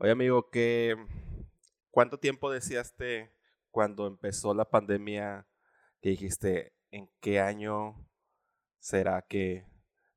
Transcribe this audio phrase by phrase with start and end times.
[0.00, 0.94] Oye, amigo, ¿qué,
[1.90, 3.34] ¿cuánto tiempo decíaste
[3.72, 5.48] cuando empezó la pandemia
[6.00, 8.08] que dijiste, ¿en qué año
[8.78, 9.66] será que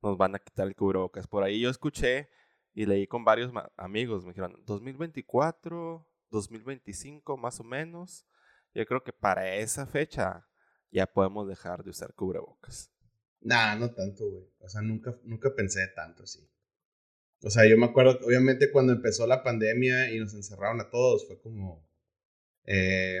[0.00, 1.26] nos van a quitar el cubrebocas?
[1.26, 2.30] Por ahí yo escuché
[2.74, 8.24] y leí con varios amigos, me dijeron, 2024, 2025 más o menos.
[8.74, 10.46] Yo creo que para esa fecha
[10.92, 12.92] ya podemos dejar de usar cubrebocas.
[13.40, 14.44] Nah, no tanto, güey.
[14.60, 16.48] O sea, nunca, nunca pensé tanto así.
[17.44, 21.26] O sea, yo me acuerdo, obviamente, cuando empezó la pandemia y nos encerraron a todos,
[21.26, 21.84] fue como.
[22.64, 23.20] Eh,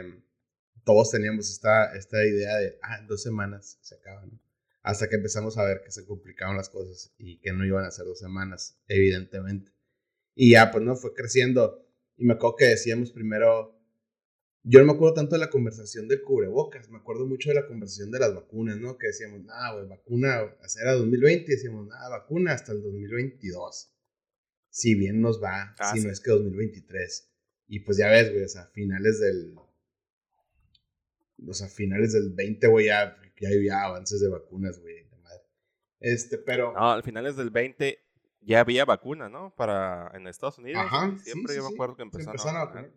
[0.84, 4.40] todos teníamos esta, esta idea de, ah, dos semanas se acaban.
[4.82, 7.90] Hasta que empezamos a ver que se complicaban las cosas y que no iban a
[7.90, 9.72] ser dos semanas, evidentemente.
[10.34, 11.86] Y ya, pues no, fue creciendo.
[12.16, 13.78] Y me acuerdo que decíamos primero,
[14.64, 17.66] yo no me acuerdo tanto de la conversación del cubrebocas, me acuerdo mucho de la
[17.66, 18.98] conversación de las vacunas, ¿no?
[18.98, 23.92] Que decíamos, nada, güey, vacuna, era 2020, decíamos, nada, vacuna hasta el 2022.
[24.72, 27.30] Si bien nos va, ah, si no es que 2023.
[27.68, 29.54] Y pues ya ves, güey, o sea, finales del.
[31.46, 35.42] O sea, finales del 20, güey, ya, ya había avances de vacunas, güey, de madre.
[36.00, 36.72] Este, pero.
[36.72, 37.98] No, al finales del 20
[38.40, 39.54] ya había vacuna, ¿no?
[39.54, 40.80] Para en Estados Unidos.
[40.86, 41.18] Ajá.
[41.22, 42.90] Siempre yo me acuerdo que empezaron, empezaron a vacunar.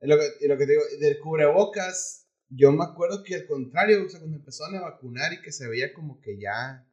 [0.00, 3.44] Y lo, que, y lo que te digo, del cubrebocas, yo me acuerdo que al
[3.44, 6.86] contrario, o sea, cuando empezaron a vacunar y que se veía como que ya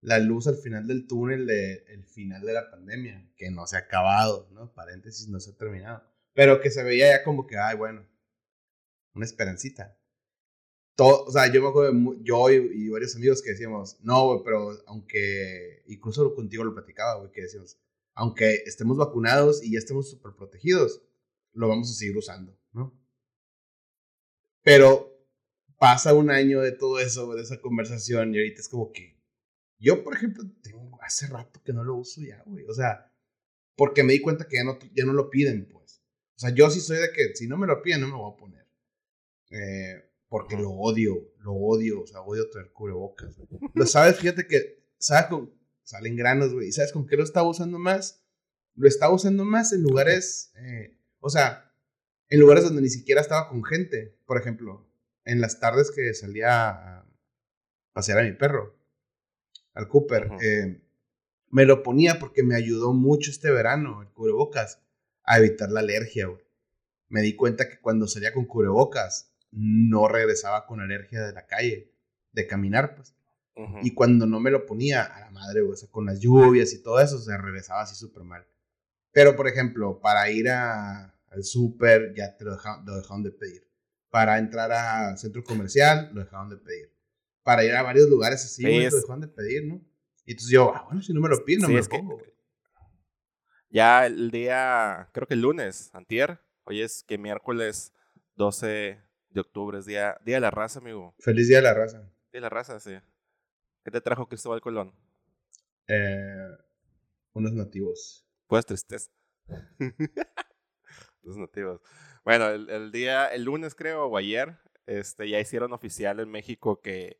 [0.00, 3.76] la luz al final del túnel de el final de la pandemia, que no se
[3.76, 4.72] ha acabado, ¿no?
[4.72, 6.02] Paréntesis, no se ha terminado.
[6.34, 8.06] Pero que se veía ya como que, ay, bueno,
[9.14, 9.96] una esperancita.
[10.94, 14.40] Todo, o sea, yo me acuerdo, de, yo y, varios amigos que decíamos, no, güey,
[14.44, 17.78] pero aunque, incluso contigo lo platicaba, güey, que decíamos,
[18.14, 21.02] aunque estemos vacunados y ya estemos súper protegidos,
[21.52, 22.96] lo vamos a seguir usando, ¿no?
[24.62, 25.16] Pero
[25.78, 29.17] pasa un año de todo eso, de esa conversación, y ahorita es como que
[29.78, 32.64] yo, por ejemplo, tengo hace rato que no lo uso ya, güey.
[32.66, 33.12] O sea,
[33.76, 36.02] porque me di cuenta que ya no, ya no lo piden, pues.
[36.36, 38.18] O sea, yo sí soy de que si no me lo piden, no me lo
[38.18, 38.66] voy a poner.
[39.50, 43.36] Eh, porque lo odio, lo odio, o sea, odio traer cubrebocas.
[43.74, 46.68] Lo sabes, fíjate que, ¿sabes con, salen granos, güey.
[46.68, 48.24] ¿Y sabes con qué lo estaba usando más?
[48.74, 51.72] Lo estaba usando más en lugares eh, o sea,
[52.28, 54.18] en lugares donde ni siquiera estaba con gente.
[54.26, 54.88] Por ejemplo,
[55.24, 57.06] en las tardes que salía a
[57.92, 58.77] pasear a mi perro,
[59.78, 60.82] al Cooper, eh,
[61.50, 64.82] me lo ponía porque me ayudó mucho este verano, el cubrebocas,
[65.22, 66.42] a evitar la alergia, güey.
[67.08, 71.92] Me di cuenta que cuando salía con cubrebocas, no regresaba con alergia de la calle,
[72.32, 73.14] de caminar, pues.
[73.82, 76.82] Y cuando no me lo ponía, a la madre, o sea, con las lluvias y
[76.82, 78.46] todo eso, se regresaba así súper mal.
[79.12, 83.66] Pero, por ejemplo, para ir a, al súper ya te lo dejaron, de pedir.
[84.10, 86.97] Para entrar al centro comercial, lo dejaron de pedir.
[87.48, 89.80] Para ir a varios lugares así, lo dejaron de pedir, ¿no?
[90.26, 92.22] Y entonces yo, ah, bueno, si no me lo piden, no me lo pongo,
[93.70, 97.94] Ya el día, creo que el lunes, antier, hoy es que miércoles
[98.34, 99.00] 12
[99.30, 101.14] de octubre es día, día de la raza, amigo.
[101.20, 102.00] Feliz Día de la Raza.
[102.00, 102.92] Día de la Raza, sí.
[103.82, 104.92] ¿Qué te trajo Cristóbal Colón?
[105.86, 106.50] Eh,
[107.32, 108.26] unos nativos.
[108.46, 109.10] Pues tristeza.
[111.22, 111.80] Los nativos.
[112.26, 117.16] Bueno, el, día, el lunes creo, o ayer, este, ya hicieron oficial en México que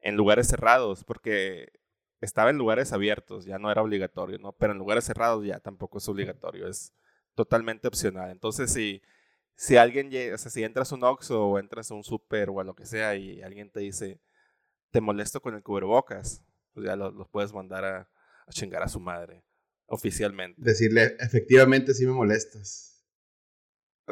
[0.00, 1.72] en lugares cerrados, porque
[2.20, 4.52] estaba en lugares abiertos, ya no era obligatorio, ¿no?
[4.52, 6.92] Pero en lugares cerrados ya tampoco es obligatorio, es
[7.34, 8.30] totalmente opcional.
[8.30, 9.02] Entonces, si,
[9.54, 12.60] si alguien, o sea, si entras a un Oxxo o entras a un súper o
[12.60, 14.20] a lo que sea y alguien te dice,
[14.90, 16.42] te molesto con el cubrebocas,
[16.72, 18.10] pues ya los lo puedes mandar a,
[18.46, 19.44] a chingar a su madre
[19.86, 20.60] oficialmente.
[20.62, 23.04] Decirle, efectivamente sí me molestas.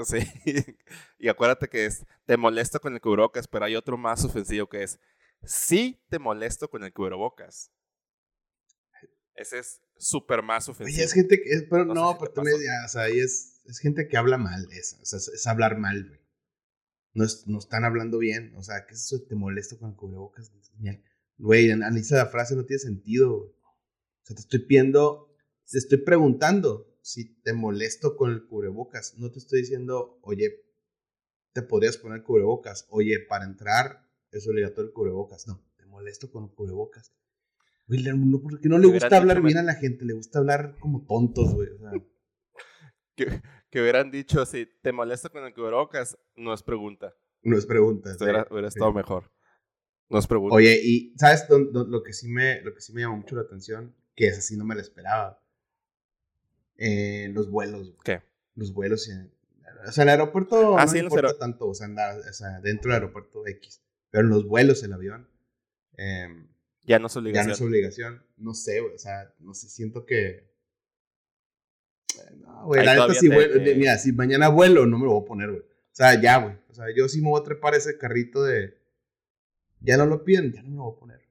[0.04, 0.18] Sí,
[1.18, 4.82] y acuérdate que es, te molesto con el cubrebocas, pero hay otro más ofensivo que
[4.82, 5.00] es,
[5.44, 7.70] sí te molesto con el cubrebocas.
[9.34, 10.96] Ese es súper más ofensivo.
[10.96, 14.38] Oye, es gente que, pero no, pero me, o sea, es, es gente que habla
[14.38, 16.20] mal, es, o sea, es, hablar mal, güey.
[17.12, 19.22] No, es, no están hablando bien, o sea, ¿qué es eso?
[19.22, 20.52] Te molesto con el cubrebocas.
[21.38, 23.54] Güey, analiza la frase, no tiene sentido, O
[24.22, 25.26] sea, te estoy pidiendo
[25.70, 29.16] te estoy preguntando si te molesto con el cubrebocas.
[29.18, 30.64] No te estoy diciendo, oye,
[31.52, 32.86] te podrías poner cubrebocas.
[32.90, 35.46] Oye, para entrar es obligatorio el cubrebocas.
[35.46, 37.12] No, te molesto con el cubrebocas.
[37.88, 41.04] William, no, porque no le gusta hablar bien a la gente, le gusta hablar como
[41.06, 41.68] tontos, güey.
[43.14, 43.40] que,
[43.70, 47.14] que, hubieran dicho, si te molesto con el cubrebocas, no es pregunta.
[47.42, 48.10] No es pregunta.
[48.20, 49.30] hubiera, estado mejor.
[50.08, 50.56] No es pregunta.
[50.56, 53.94] Oye, y ¿sabes lo, que sí me, lo que sí me llamó mucho la atención?
[54.16, 55.40] Que es así, no me lo esperaba
[56.76, 57.94] eh, los vuelos.
[58.04, 58.22] ¿Qué?
[58.56, 59.08] Los vuelos.
[59.86, 63.02] o sea, el aeropuerto ah, no importa tanto, o sea, andar, o sea, dentro del
[63.02, 63.82] aeropuerto X.
[64.16, 65.28] Pero en los vuelos, el avión.
[65.98, 66.26] Eh,
[66.84, 67.44] ya no es obligación.
[67.44, 68.26] Ya no es obligación.
[68.38, 70.50] No sé, o sea, no sé, siento que.
[72.38, 75.50] No, güey, la neta, si, mira, si mañana vuelo, no me lo voy a poner,
[75.50, 75.60] güey.
[75.60, 76.56] O sea, ya, güey.
[76.70, 78.78] O sea, yo sí me voy a trepar ese carrito de.
[79.80, 81.28] Ya no lo piden, ya no me lo voy a poner.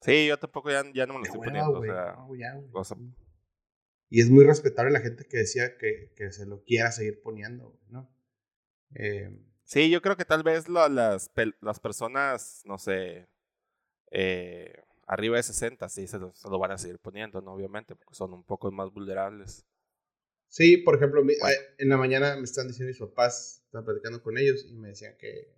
[0.00, 1.78] Sí, yo tampoco ya, ya no me lo estoy poniendo.
[2.72, 2.96] O sea,
[4.08, 7.78] y es muy respetable la gente que decía que, que se lo quiera seguir poniendo,
[7.90, 8.10] ¿no?
[8.94, 9.30] Eh,
[9.66, 11.30] sí, yo creo que tal vez las,
[11.60, 13.28] las personas, no sé,
[14.10, 14.72] eh,
[15.06, 17.52] arriba de 60, sí, se lo, van a seguir poniendo, ¿no?
[17.52, 19.66] Obviamente, porque son un poco más vulnerables.
[20.48, 21.22] Sí, por ejemplo,
[21.78, 25.14] en la mañana me están diciendo mis papás, estaba platicando con ellos y me decían
[25.18, 25.54] que,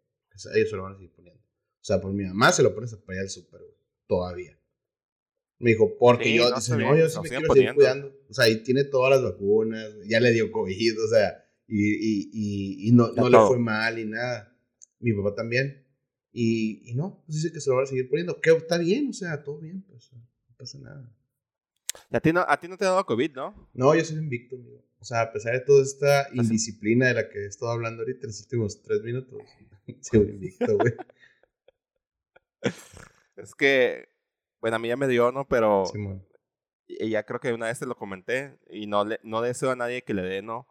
[0.55, 1.41] ellos se lo van a seguir poniendo.
[1.43, 3.61] O sea, por mi mamá se lo pones para ir al súper,
[4.07, 4.59] todavía.
[5.59, 8.15] Me dijo, porque yo, no, no, yo sí me quiero seguir cuidando.
[8.29, 11.93] O sea, y tiene todas las vacunas, ya le dio COVID, o sea, y,
[12.32, 14.56] y, y, no, no le fue mal y nada.
[15.00, 15.87] Mi papá también.
[16.32, 18.41] Y, y no, pues dice que se lo van a seguir poniendo.
[18.41, 20.26] Que está bien, o sea, todo bien, pues no
[20.56, 21.15] pasa nada.
[22.11, 23.70] a ti no, a ti no te ha dado COVID, ¿no?
[23.75, 24.82] No, yo soy invicto, amigo.
[24.99, 28.21] O sea, a pesar de toda esta indisciplina de la que he estado hablando ahorita
[28.23, 29.41] en los últimos tres minutos,
[30.00, 30.94] soy invicto, güey.
[33.37, 34.09] Es que,
[34.61, 35.47] bueno, a mí ya me dio, ¿no?
[35.47, 35.85] Pero
[36.88, 39.76] y ya creo que una vez te lo comenté y no, le, no deseo a
[39.76, 40.67] nadie que le dé, ¿no?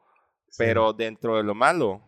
[0.58, 2.02] Pero dentro de lo malo,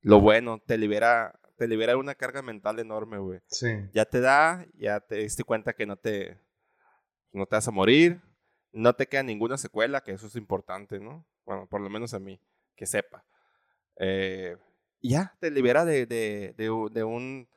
[0.00, 3.40] lo bueno, te libera, te libera una carga mental enorme, güey.
[3.46, 3.68] Sí.
[3.92, 6.38] Ya te da, ya te diste cuenta que no te,
[7.32, 8.20] no te vas a morir,
[8.72, 11.26] no te queda ninguna secuela, que eso es importante, ¿no?
[11.44, 12.40] Bueno, por lo menos a mí,
[12.76, 13.24] que sepa.
[13.96, 14.56] Eh,
[15.00, 17.48] ya, te libera de, de, de, de un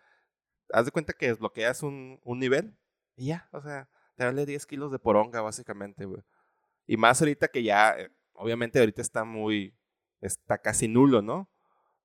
[0.72, 2.76] haz de cuenta que desbloqueas un, un nivel
[3.16, 6.22] y ya, o sea, te vale 10 kilos de poronga, básicamente, güey.
[6.88, 9.76] Y más ahorita que ya, eh, obviamente ahorita está muy,
[10.22, 11.50] está casi nulo, ¿no?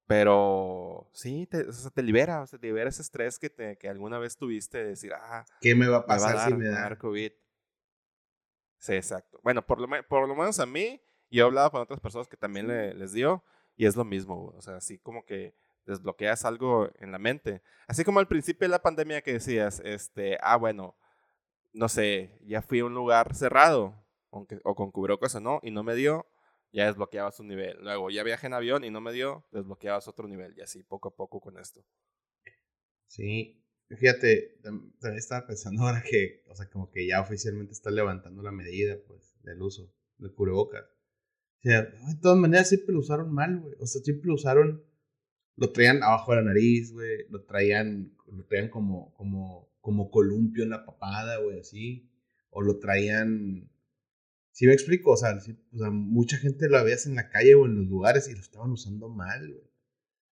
[0.07, 3.77] Pero sí, te, o sea, te libera, o sea, te libera ese estrés que, te,
[3.77, 6.97] que alguna vez tuviste de decir, ah, ¿qué me va a pasar si me da
[6.99, 7.31] COVID?
[8.79, 9.39] Sí, exacto.
[9.45, 11.01] Bueno, por lo, por lo menos a mí,
[11.31, 13.45] yo he hablado con otras personas que también le, les dio,
[13.77, 15.55] y es lo mismo, o sea, así como que
[15.87, 17.63] desbloqueas algo en la mente.
[17.87, 20.97] Así como al principio de la pandemia que decías, este, ah, bueno,
[21.73, 23.95] no sé, ya fui a un lugar cerrado,
[24.33, 26.27] aunque, o con cubrebocas o no, y no me dio,
[26.73, 27.79] ya desbloqueabas un nivel.
[27.81, 31.09] Luego ya viajé en avión y no me dio, desbloqueabas otro nivel, y así poco
[31.09, 31.85] a poco con esto.
[33.07, 38.43] Sí, fíjate, también estaba pensando ahora que, o sea, como que ya oficialmente está levantando
[38.43, 40.85] la medida, pues, del uso del cubrebocas.
[40.85, 43.75] O sea, de todas maneras siempre lo usaron mal, güey.
[43.81, 44.85] O sea, siempre lo usaron
[45.61, 50.65] lo traían abajo de la nariz, güey, lo traían, lo traían como, como, como columpio
[50.65, 52.11] en la papada, güey, así,
[52.49, 53.71] o lo traían,
[54.53, 55.13] ¿sí me explico?
[55.13, 55.39] O sea,
[55.91, 59.09] mucha gente lo veías en la calle o en los lugares y lo estaban usando
[59.09, 59.71] mal, güey.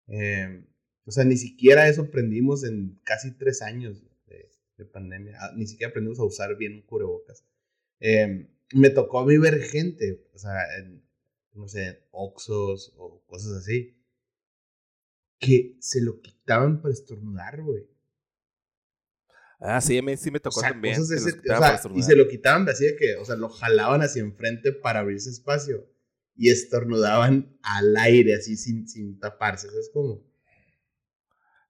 [0.08, 0.68] Em,
[1.06, 5.68] o sea, ni siquiera eso aprendimos en casi tres años de, de pandemia, ah, ni
[5.68, 7.46] siquiera aprendimos a usar bien un cubrebocas.
[8.00, 10.54] Eh, me tocó a mí ver gente, o sea,
[11.54, 13.98] no sé, oxos o cosas así,
[15.40, 17.88] que se lo quitaban para estornudar, güey.
[19.59, 21.01] Ah, sí, a mí sí me tocó también.
[21.95, 25.30] y se lo quitaban así de que, o sea, lo jalaban hacia enfrente para abrirse
[25.30, 25.89] espacio
[26.36, 29.68] y estornudaban al aire, así sin, sin taparse.
[29.69, 30.24] ¿Sabes cómo?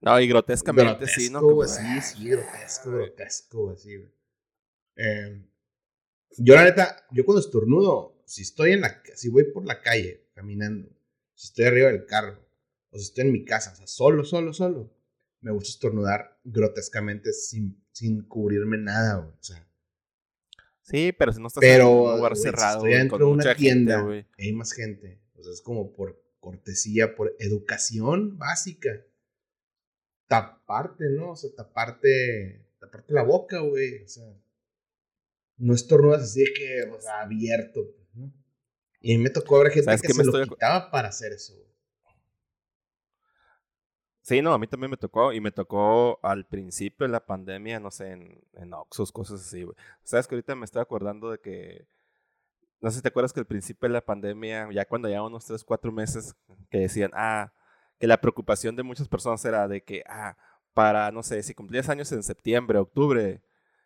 [0.02, 1.42] No, y grotescamente sí, ¿no?
[1.42, 4.12] Como, sí, sí, grotesco, grotesco, así, güey.
[4.96, 5.48] Em,
[6.38, 10.28] yo, la neta, yo cuando estornudo, si estoy en la, si voy por la calle
[10.34, 10.90] caminando,
[11.34, 12.46] si estoy arriba del carro,
[12.90, 14.94] o si estoy en mi casa, o sea, solo, solo, solo,
[15.48, 19.30] me gusta estornudar grotescamente sin, sin cubrirme nada, güey.
[19.30, 19.66] O sea.
[20.82, 24.28] Sí, pero si no estás en un lugar cerrado, estoy dentro de una tienda, güey.
[24.38, 25.22] Hay más gente.
[25.36, 28.90] O sea, es como por cortesía, por educación básica.
[30.28, 31.32] Taparte, ¿no?
[31.32, 34.04] O sea, taparte, taparte la boca, güey.
[34.04, 34.26] O sea,
[35.56, 38.34] no estornudas así de que, o sea, abierto, ¿no?
[39.00, 41.54] Y a mí me tocó ver gente que, se lo quitaba para hacer eso.
[44.28, 47.80] Sí, no, a mí también me tocó y me tocó al principio de la pandemia,
[47.80, 49.78] no sé, en, en Oxus, cosas así, güey.
[50.04, 51.88] Sabes que ahorita me estoy acordando de que,
[52.82, 55.46] no sé si te acuerdas que al principio de la pandemia, ya cuando ya unos
[55.46, 56.36] 3, 4 meses,
[56.70, 57.54] que decían, ah,
[58.00, 60.36] que la preocupación de muchas personas era de que, ah,
[60.74, 63.42] para, no sé, si cumplías años en septiembre, octubre,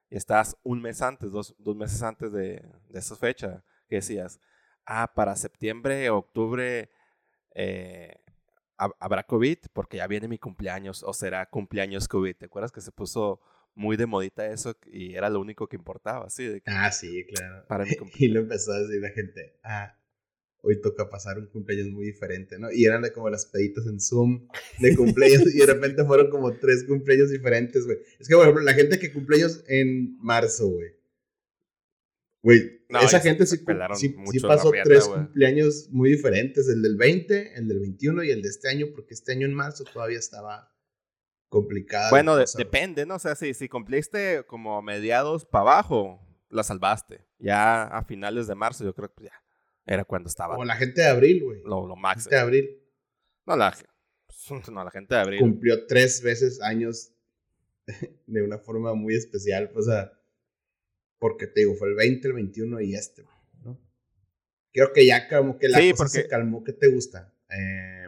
[0.10, 4.40] y estás un mes antes, dos, dos meses antes de, de esa fecha, que decías,
[4.88, 6.90] ah, para septiembre, octubre,
[7.54, 8.16] eh,
[9.00, 12.36] habrá COVID porque ya viene mi cumpleaños o será cumpleaños COVID.
[12.36, 13.40] ¿Te acuerdas que se puso
[13.76, 16.30] muy de modita eso y era lo único que importaba?
[16.30, 16.62] ¿sí?
[16.66, 17.66] ah, sí, claro.
[17.68, 19.96] Para mi y lo empezó a decir la gente, ah,
[20.64, 22.72] hoy toca pasar un cumpleaños muy diferente, ¿no?
[22.72, 24.48] Y eran como las peditas en Zoom
[24.80, 27.98] de cumpleaños y de repente fueron como tres cumpleaños diferentes, güey.
[28.20, 31.01] Es que, por ejemplo, la gente que cumpleaños en marzo, güey.
[32.44, 33.58] Güey, No, esa gente sí,
[34.42, 38.68] pasó tres cumpleaños muy diferentes, el del 20, el del 21 y el de este
[38.70, 40.74] año, porque este año en marzo todavía estaba
[41.50, 42.06] complicada.
[42.06, 43.16] la Bueno, de- depende, ¿no?
[43.16, 46.20] O sea, si, si cumpliste como a mediados para abajo,
[46.50, 47.26] la salvaste.
[47.40, 49.36] Ya a finales de marzo, yo creo que pues, ya
[49.86, 51.62] era cuando estaba O la gente de abril, güey.
[51.64, 52.24] lo, lo La máximo.
[52.24, 52.82] gente de abril
[53.46, 53.76] No, la,
[54.72, 55.40] no, la gente de abril.
[55.40, 57.12] cumplió tres veces años
[58.28, 60.12] de una forma muy especial, pues, o sea,
[61.22, 63.24] porque te digo, fue el 20, el 21 y este,
[63.64, 63.80] ¿no?
[64.74, 66.64] Creo que ya como que la Sí, cosa se calmó.
[66.64, 67.32] ¿Qué te gusta?
[67.50, 68.08] Eh,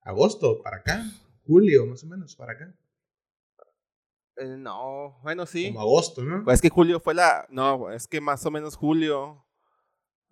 [0.00, 1.04] agosto, para acá.
[1.46, 2.74] Julio, más o menos, para acá.
[4.38, 5.68] Eh, no, bueno, sí.
[5.68, 6.42] Como agosto, ¿no?
[6.44, 7.46] Pues es que julio fue la.
[7.48, 9.44] No, es que más o menos julio.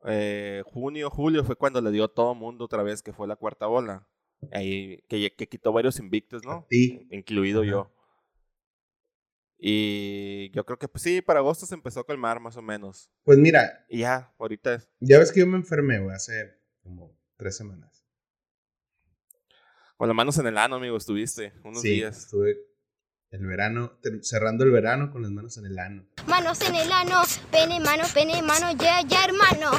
[0.07, 3.67] eh, junio, julio fue cuando le dio todo mundo otra vez que fue la cuarta
[3.67, 4.09] bola.
[4.53, 6.67] Ahí, que, que quitó varios invictos, A ¿no?
[6.69, 7.07] ti.
[7.11, 7.71] Incluido Ajá.
[7.71, 7.94] yo.
[9.59, 13.11] Y yo creo que pues sí, para agosto se empezó a calmar más o menos.
[13.23, 14.89] Pues mira, Y ya, ahorita es.
[15.01, 18.05] ya ves que yo me enfermé, güey, hace como tres semanas.
[19.97, 22.19] Con las manos en el ano, amigo, estuviste unos sí, días.
[22.19, 22.57] estuve
[23.31, 26.05] el verano, cerrando el verano con las manos en el ano.
[26.27, 29.71] Manos en el ano, pene, mano, pene, mano, yeah, yeah, hermano.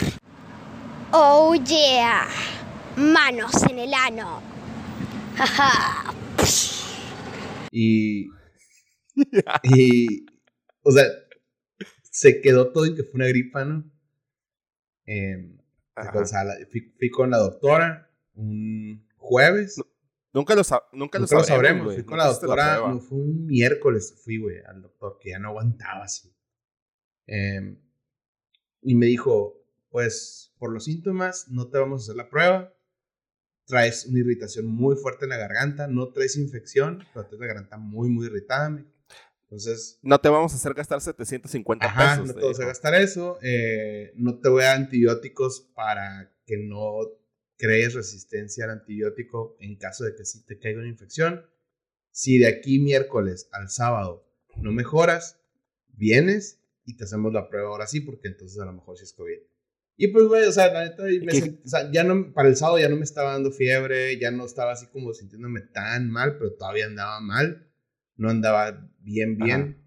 [1.12, 2.28] Oh yeah,
[2.98, 4.42] manos en el ano.
[5.38, 6.14] Jaja.
[7.72, 8.30] Y.
[9.64, 10.26] y.
[10.82, 11.06] O sea,
[12.04, 13.92] se quedó todo en que fue una gripa, ¿no?
[15.06, 15.58] Em,
[15.96, 16.20] Ajá.
[16.20, 19.82] o sea, la- fui, fui con la doctora un jueves.
[20.34, 21.94] Nunca lo, nunca Nunca lo sabremos, sabremos.
[21.96, 22.78] Fui con la doctora.
[22.78, 24.16] no, fue un miércoles.
[24.24, 26.34] Fui, güey, al doctor que ya no aguantaba así.
[27.28, 27.80] Em,
[28.82, 32.74] y me dijo: Pues por los síntomas, no te vamos a hacer la prueba.
[33.66, 35.88] Traes una irritación muy fuerte en la garganta.
[35.88, 38.84] No traes infección, pero traes la garganta muy, muy irritada.
[39.46, 42.28] Entonces, No te vamos a hacer gastar 750 Ajá, pesos.
[42.36, 43.38] no te vas a gastar eso.
[43.42, 46.96] eh, no te voy a dar antibióticos para que no
[47.58, 51.46] crees resistencia al antibiótico en caso de que sí te caiga una infección.
[52.12, 55.40] Si de aquí miércoles al sábado no mejoras,
[55.94, 59.14] vienes y te hacemos la prueba ahora sí, porque entonces a lo mejor sí es
[59.14, 59.38] COVID.
[59.98, 62.58] Y pues, güey, o sea, la neta, me sent- o sea, ya no, para el
[62.58, 66.38] sábado ya no me estaba dando fiebre, ya no estaba así como sintiéndome tan mal,
[66.38, 67.72] pero todavía andaba mal.
[68.18, 69.84] No andaba bien, bien.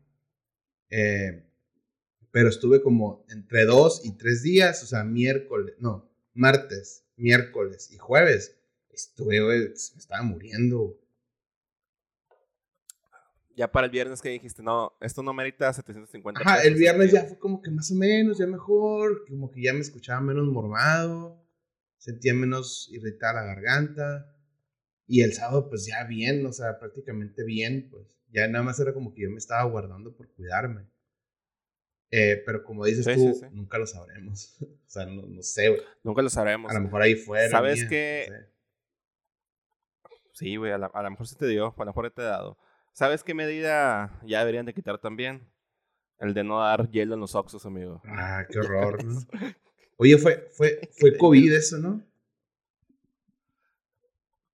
[0.90, 1.44] Eh,
[2.30, 7.98] pero estuve como entre dos y tres días, o sea, miércoles, no, martes, miércoles y
[7.98, 8.56] jueves.
[8.90, 10.98] Estuve, güey, me estaba muriendo.
[13.56, 16.66] Ya para el viernes que dijiste, no, esto no merita 750 Ajá, pesos.
[16.68, 19.80] el viernes ya fue como que más o menos, ya mejor, como que ya me
[19.80, 21.44] escuchaba menos mormado,
[21.96, 24.32] sentía menos irritada la garganta.
[25.08, 28.92] Y el sábado, pues ya bien, o sea, prácticamente bien, pues ya nada más era
[28.92, 30.86] como que yo me estaba guardando por cuidarme.
[32.10, 33.46] Eh, pero como dices Sí, tú, sí, sí.
[33.52, 34.56] nunca lo sabremos.
[34.60, 35.80] o sea, no, no sé, güey.
[36.02, 36.70] Nunca lo sabremos.
[36.70, 37.48] A lo mejor ahí fuera.
[37.48, 38.26] ¿Sabes qué?
[38.28, 38.58] no sé.
[40.34, 42.58] Sí, güey, a, lo mejor sí te dio, a lo mejor te he dado.
[42.92, 45.50] ¿Sabes qué medida ya deberían de quitar también?
[46.18, 48.02] El de no dar hielo en los oxos, amigo.
[48.04, 49.18] Ah, qué horror, ¿no?
[49.96, 52.07] Oye, fue, fue, fue COVID eso, ¿no?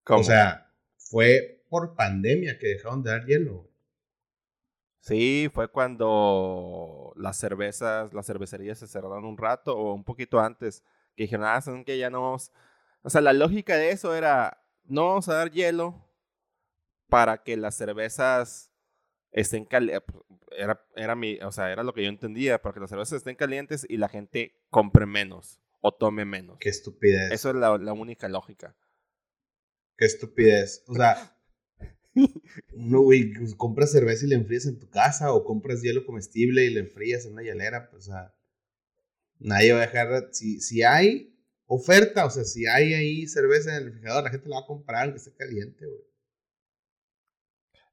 [0.04, 0.20] ¿Cómo?
[0.20, 3.68] O sea, fue por pandemia que dejaron de dar hielo.
[5.00, 10.82] Sí, fue cuando las cervezas, las cervecerías se cerraron un rato o un poquito antes.
[11.14, 12.52] Que dijeron, ah, son que ya no vamos.
[13.02, 16.08] O sea, la lógica de eso era, no vamos a dar hielo
[17.08, 18.70] para que las cervezas
[19.30, 20.02] estén calientes.
[20.56, 23.36] Era, era, mi, o sea, era lo que yo entendía, para que las cervezas estén
[23.36, 26.56] calientes y la gente compre menos o tome menos.
[26.60, 27.30] Qué estupidez.
[27.30, 28.74] Eso es la, la única lógica.
[29.96, 30.84] Qué estupidez.
[30.88, 31.36] O sea,
[32.74, 36.64] no, güey, pues, compras cerveza y la enfrías en tu casa o compras hielo comestible
[36.64, 37.90] y la enfrías en una hielera.
[37.90, 38.34] Pues, o sea,
[39.38, 40.28] nadie va a dejar.
[40.32, 41.36] Si, si hay
[41.66, 44.66] oferta, o sea, si hay ahí cerveza en el refrigerador, la gente la va a
[44.66, 46.14] comprar aunque esté caliente, güey.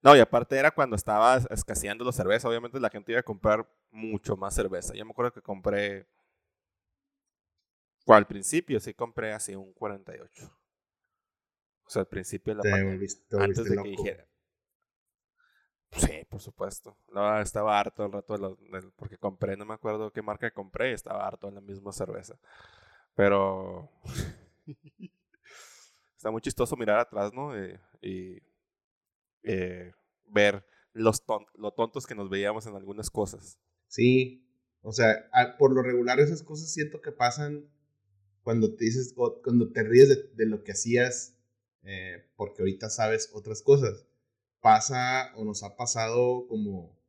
[0.03, 2.49] No, y aparte era cuando estaba escaseando la cerveza.
[2.49, 4.95] Obviamente la gente iba a comprar mucho más cerveza.
[4.95, 6.07] Yo me acuerdo que compré.
[8.07, 10.51] Al principio sí compré así un 48.
[11.91, 14.03] O sea, al principio de la pandemia, volviste, Antes volviste de que loco.
[14.03, 14.27] dijera.
[15.91, 16.97] Sí, por supuesto.
[17.11, 20.49] No, estaba harto el rato de lo- del- porque compré, no me acuerdo qué marca
[20.51, 22.39] compré, estaba harto en la misma cerveza.
[23.13, 23.91] Pero
[26.15, 27.57] está muy chistoso mirar atrás, ¿no?
[27.57, 28.37] Eh, y
[29.43, 29.91] eh,
[30.27, 33.59] ver los ton- lo tontos que nos veíamos en algunas cosas.
[33.89, 34.47] Sí,
[34.81, 37.69] o sea, a- por lo regular esas cosas siento que pasan
[38.43, 41.37] cuando te dices, cuando te ríes de, de lo que hacías,
[41.83, 44.05] eh, porque ahorita sabes otras cosas.
[44.59, 46.99] Pasa o nos ha pasado como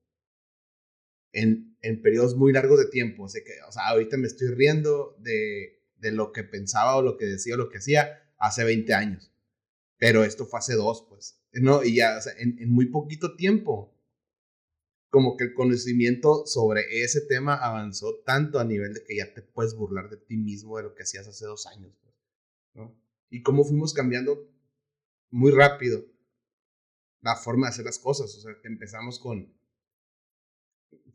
[1.33, 3.25] en, en periodos muy largos de tiempo.
[3.25, 7.03] O sea, que, o sea, ahorita me estoy riendo de, de lo que pensaba o
[7.03, 9.33] lo que decía o lo que hacía hace 20 años.
[9.99, 11.41] Pero esto fue hace dos, pues.
[11.53, 11.85] ¿no?
[11.85, 13.95] Y ya, o sea, en, en muy poquito tiempo,
[15.11, 19.43] como que el conocimiento sobre ese tema avanzó tanto a nivel de que ya te
[19.43, 22.15] puedes burlar de ti mismo de lo que hacías hace dos años, pues,
[22.73, 22.99] ¿no?
[23.29, 24.52] Y cómo fuimos cambiando
[25.33, 26.05] muy rápido
[27.21, 28.33] la forma de hacer las cosas.
[28.37, 29.53] O sea, que empezamos con,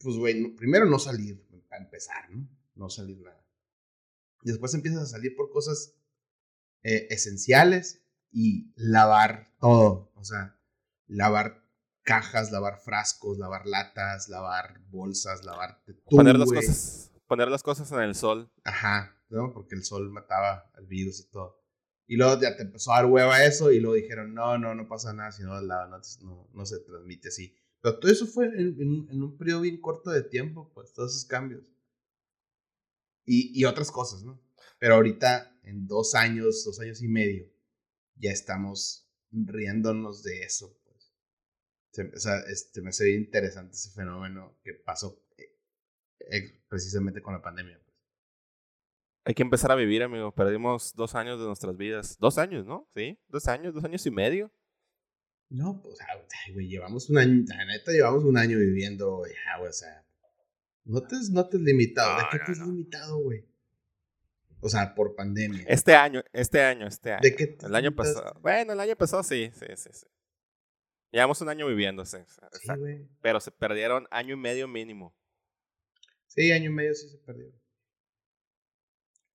[0.02, 2.50] pues, güey, primero no salir, para empezar, ¿no?
[2.76, 3.46] No salir nada.
[4.44, 5.96] Y después empiezas a salir por cosas
[6.84, 10.12] eh, esenciales y lavar todo.
[10.16, 10.60] O sea,
[11.08, 11.64] lavar
[12.04, 18.00] cajas, lavar frascos, lavar latas, lavar bolsas, lavar poner las cosas Poner las cosas en
[18.00, 18.50] el sol.
[18.64, 19.52] Ajá, ¿no?
[19.54, 21.62] Porque el sol mataba al virus y todo.
[22.08, 24.88] Y luego ya te empezó a dar hueva eso y luego dijeron, no, no, no
[24.88, 27.54] pasa nada si no, no, no, no se transmite así.
[27.82, 31.26] Pero todo eso fue en, en, un periodo bien corto de tiempo, pues, todos esos
[31.26, 31.64] cambios.
[33.26, 34.42] Y, y otras cosas, ¿no?
[34.80, 37.52] Pero ahorita, en dos años, dos años y medio,
[38.16, 41.14] ya estamos riéndonos de eso, pues.
[42.14, 45.22] o sea, este, me hace bien interesante ese fenómeno que pasó
[46.30, 47.80] eh, precisamente con la pandemia.
[49.28, 50.32] Hay que empezar a vivir, amigo.
[50.32, 52.18] Perdimos dos años de nuestras vidas.
[52.18, 52.88] Dos años, ¿no?
[52.96, 54.50] Sí, dos años, dos años y medio.
[55.50, 56.00] No, pues,
[56.54, 60.06] güey, llevamos un año, la neta, llevamos un año viviendo, ya, güey, o sea,
[60.86, 63.46] no te, no te has limitado, ¿de qué te has limitado, güey?
[64.62, 65.66] O sea, por pandemia.
[65.68, 67.22] Este año, este año, este año.
[67.22, 68.40] ¿De qué El año pasado.
[68.40, 70.08] Bueno, el año pasado sí, sí, sí, sí.
[71.12, 72.18] Llevamos un año viviendo, sí.
[72.54, 72.70] sí
[73.22, 75.14] Pero se perdieron año y medio mínimo.
[76.28, 77.67] Sí, año y medio sí se perdieron.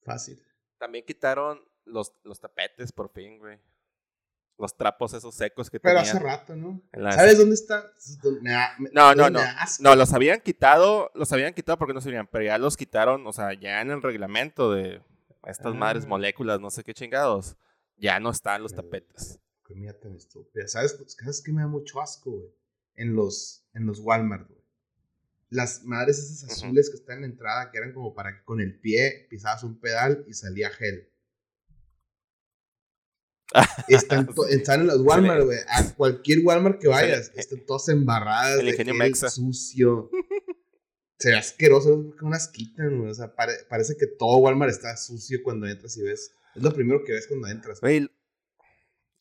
[0.04, 0.42] Fácil.
[0.78, 3.58] También quitaron los, los tapetes por fin, güey.
[4.58, 6.82] Los trapos esos secos que Pero hace rato, ¿no?
[6.92, 7.90] ¿Sabes dónde está?
[8.92, 9.40] no, no, no.
[9.80, 13.32] No, los habían quitado, los habían quitado porque no servían, pero ya los quitaron, o
[13.32, 15.02] sea, ya en el reglamento de
[15.46, 16.08] estas madres ah.
[16.08, 17.56] moléculas, no sé qué chingados,
[17.96, 19.40] ya no están los tapetes.
[19.66, 20.68] Qué mía tan estúpida.
[20.68, 22.54] ¿Sabes, ¿Sabes qué me da mucho asco, güey?
[22.94, 24.61] En los, en los Walmart, güey.
[25.52, 28.60] Las madres esas azules que están en la entrada, que eran como para que con
[28.60, 31.08] el pie pisabas un pedal y salía gel.
[33.88, 35.58] Están, están en los Walmart, güey.
[35.68, 38.60] A cualquier Walmart que vayas, están todas embarradas.
[38.60, 40.10] El ingenio de sucio.
[41.18, 43.10] Se ve asqueroso, que unas quitan, güey.
[43.10, 46.34] O sea, parece que todo Walmart está sucio cuando entras y ves.
[46.54, 47.82] Es lo primero que ves cuando entras.
[47.82, 48.08] Güey,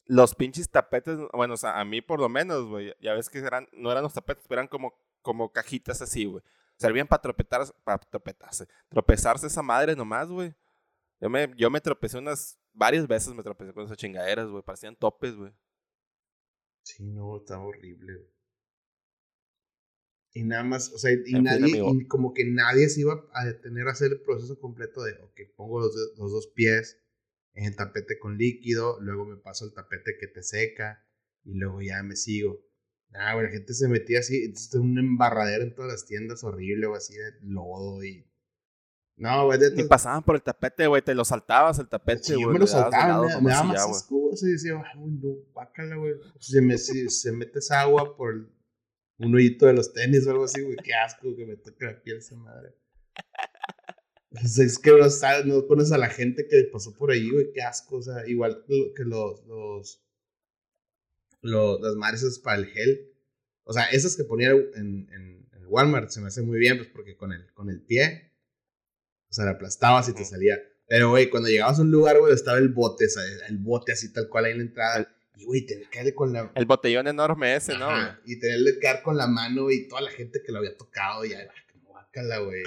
[0.06, 3.39] los pinches tapetes, bueno, o sea, a mí por lo menos, güey, ya ves que
[3.39, 6.44] eran, no eran los tapetes, pero eran como, como cajitas así, güey.
[6.78, 10.54] Servían para tropetar, para tropetarse, tropezarse esa madre nomás, güey.
[11.20, 14.64] Yo me, yo me tropecé unas varias veces me tropecé con esas chingaderas, güey.
[14.64, 15.52] Parecían topes, güey.
[16.84, 18.28] Sí, no, estaba horrible.
[20.34, 23.88] Y nada más, o sea, y nadie, y como que nadie se iba a detener
[23.88, 27.02] a hacer el proceso completo de, ok, pongo los, los dos pies
[27.54, 31.06] en el tapete con líquido, luego me paso el tapete que te seca
[31.44, 32.64] y luego ya me sigo.
[33.13, 36.88] Ah, güey, la gente se metía así, entonces un embarradero en todas las tiendas horrible
[36.88, 38.26] o así de lodo y
[39.21, 39.60] no, güey.
[39.76, 41.04] Ni pasaban por el tapete, güey.
[41.04, 43.28] Te lo saltabas el tapete, sí, yo me lo saltaba.
[43.28, 44.32] Me, me daba más asco.
[44.36, 46.15] Se decía, güey, no, bácala, güey.
[46.39, 48.50] Se, me, si, se metes agua por
[49.19, 50.76] un hoyito de los tenis o algo así, güey.
[50.84, 52.76] Qué asco que me toque la piel esa madre.
[54.32, 54.91] Pues es que
[55.45, 57.52] no, conoces a la gente que pasó por ahí, güey.
[57.54, 57.97] Qué asco.
[57.97, 60.04] O sea, igual que los, los,
[61.41, 63.12] los las madres para el gel.
[63.63, 66.89] O sea, esas que ponía en, en, en Walmart se me hace muy bien, pues
[66.89, 68.32] porque con el, con el pie
[69.32, 70.62] o sea, la aplastabas y te salía.
[70.88, 74.12] Pero, güey, cuando llegabas a un lugar, güey, estaba el bote, sea, el bote así
[74.12, 75.15] tal cual ahí en la entrada.
[75.38, 76.51] Y, güey, tener que darle con la...
[76.54, 77.89] El botellón enorme ese, ¿no?
[78.25, 81.23] y tenerle que dar con la mano y toda la gente que lo había tocado,
[81.23, 82.63] y ya, como bácala, güey.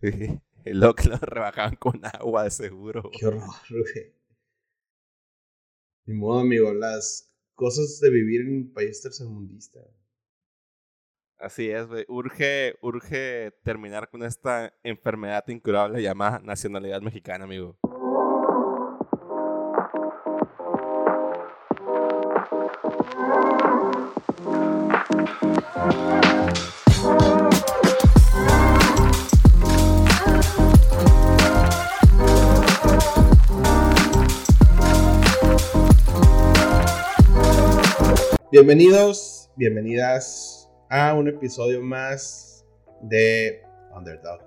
[0.64, 3.10] y luego que lo rebajaban con agua, seguro.
[3.18, 4.14] Qué horror, güey.
[6.06, 7.27] Ni modo, amigo, las
[7.58, 9.80] cosas de vivir en un país tercermundista.
[11.38, 12.04] Así es, güey.
[12.08, 17.76] Urge, urge terminar con esta enfermedad incurable llamada nacionalidad mexicana, amigo.
[38.60, 42.66] Bienvenidos, bienvenidas a un episodio más
[43.02, 43.62] de
[43.94, 44.40] Underdog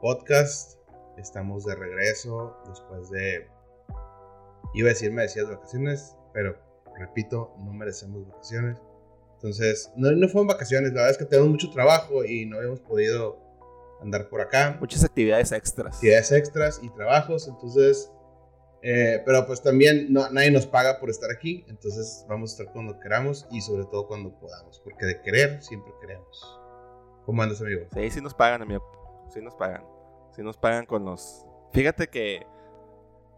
[0.00, 0.78] Podcast.
[1.16, 3.48] Estamos de regreso después de,
[4.74, 6.56] iba a decir merecías vacaciones, pero
[7.00, 8.78] repito, no merecemos vacaciones.
[9.34, 12.78] Entonces, no, no fueron vacaciones, la verdad es que tenemos mucho trabajo y no habíamos
[12.78, 13.40] podido
[14.00, 14.76] andar por acá.
[14.78, 15.96] Muchas actividades extras.
[15.96, 18.12] Actividades extras y trabajos, entonces...
[18.82, 22.98] eh, pero pues también nadie nos paga por estar aquí, entonces vamos a estar cuando
[23.00, 26.60] queramos y sobre todo cuando podamos, porque de querer siempre queremos.
[27.24, 27.82] ¿Cómo andas, amigo?
[27.92, 28.82] Sí, sí nos pagan, amigo.
[29.32, 29.84] Sí nos pagan.
[30.34, 31.44] Sí nos pagan con los...
[31.72, 32.46] Fíjate que...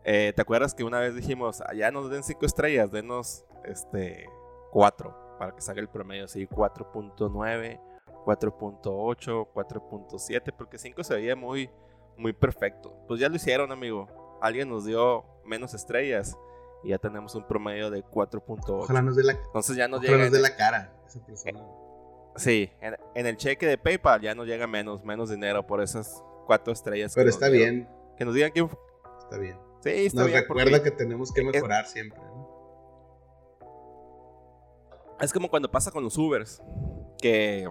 [0.05, 4.29] eh, ¿Te acuerdas que una vez dijimos, allá nos den 5 estrellas, denos este
[4.70, 7.81] 4 para que salga el promedio así 4.9,
[8.26, 11.70] 4.8, 4.7, porque 5 se veía muy,
[12.16, 12.94] muy perfecto.
[13.09, 14.07] Pues ya lo hicieron, amigo.
[14.40, 16.37] Alguien nos dio menos estrellas
[16.83, 18.62] y ya tenemos un promedio de 4.8.
[18.85, 20.24] Ojalá nos dé la, Entonces ya nos ojalá llega...
[20.24, 21.64] nos dé la cara esa persona.
[22.37, 26.22] Sí, en, en el cheque de PayPal ya nos llega menos, menos dinero por esas
[26.46, 27.14] cuatro estrellas.
[27.14, 27.74] que Pero está dieron.
[27.76, 28.79] bien, Que nos digan quién fue.
[29.22, 29.59] está bien.
[29.83, 30.40] Sí, está Nos bien.
[30.42, 32.18] recuerda que tenemos que mejorar siempre.
[32.20, 32.48] ¿no?
[35.20, 36.62] Es como cuando pasa con los Ubers.
[37.20, 37.68] Que,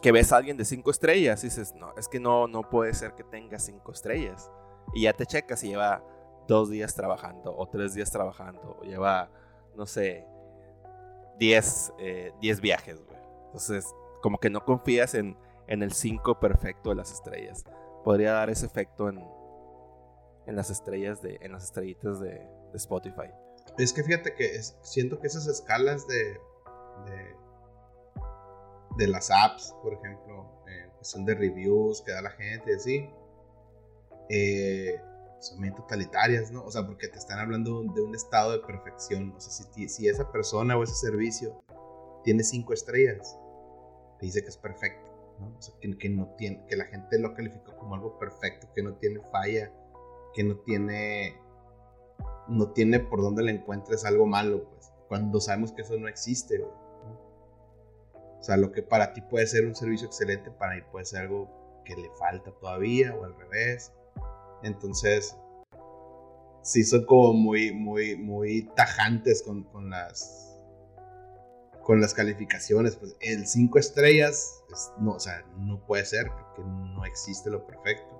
[0.00, 2.94] que ves a alguien de cinco estrellas y dices, no, es que no, no puede
[2.94, 4.50] ser que tenga cinco estrellas.
[4.94, 6.02] Y ya te checas y lleva
[6.48, 9.30] dos días trabajando o tres días trabajando o lleva,
[9.76, 10.26] no sé,
[11.38, 13.18] diez, eh, diez viajes, güey.
[13.46, 13.86] Entonces,
[14.22, 17.64] como que no confías en, en el 5 perfecto de las estrellas.
[18.04, 19.22] Podría dar ese efecto en,
[20.46, 23.30] en las estrellas de, en las estrellitas de, Spotify.
[23.76, 26.40] Es que fíjate que siento que esas escalas de,
[27.04, 27.36] de,
[28.96, 33.10] de las apps, por ejemplo, en cuestión de reviews que da la gente y así,
[34.32, 34.98] eh,
[35.40, 36.64] son totalitarias, ¿no?
[36.64, 39.34] O sea, porque te están hablando de un estado de perfección.
[39.36, 41.62] O sea, si, si esa persona o ese servicio
[42.24, 43.36] tiene cinco estrellas,
[44.18, 45.48] te dice que es perfecto, ¿no?
[45.48, 49.20] O que, no tiene, que la gente lo califica como algo perfecto, que no tiene
[49.30, 49.70] falla,
[50.32, 51.38] que no tiene
[52.48, 54.92] no tiene por dónde le encuentres algo malo, pues.
[55.08, 56.62] Cuando sabemos que eso no existe.
[56.62, 61.20] O sea, lo que para ti puede ser un servicio excelente, para mí puede ser
[61.22, 63.92] algo que le falta todavía, o al revés.
[64.62, 65.36] Entonces,
[66.62, 70.48] sí son como muy, muy, muy tajantes con, con las
[71.82, 72.94] con las calificaciones.
[72.96, 77.66] Pues el 5 estrellas, es- no, o sea, no puede ser, porque no existe lo
[77.66, 78.18] perfecto.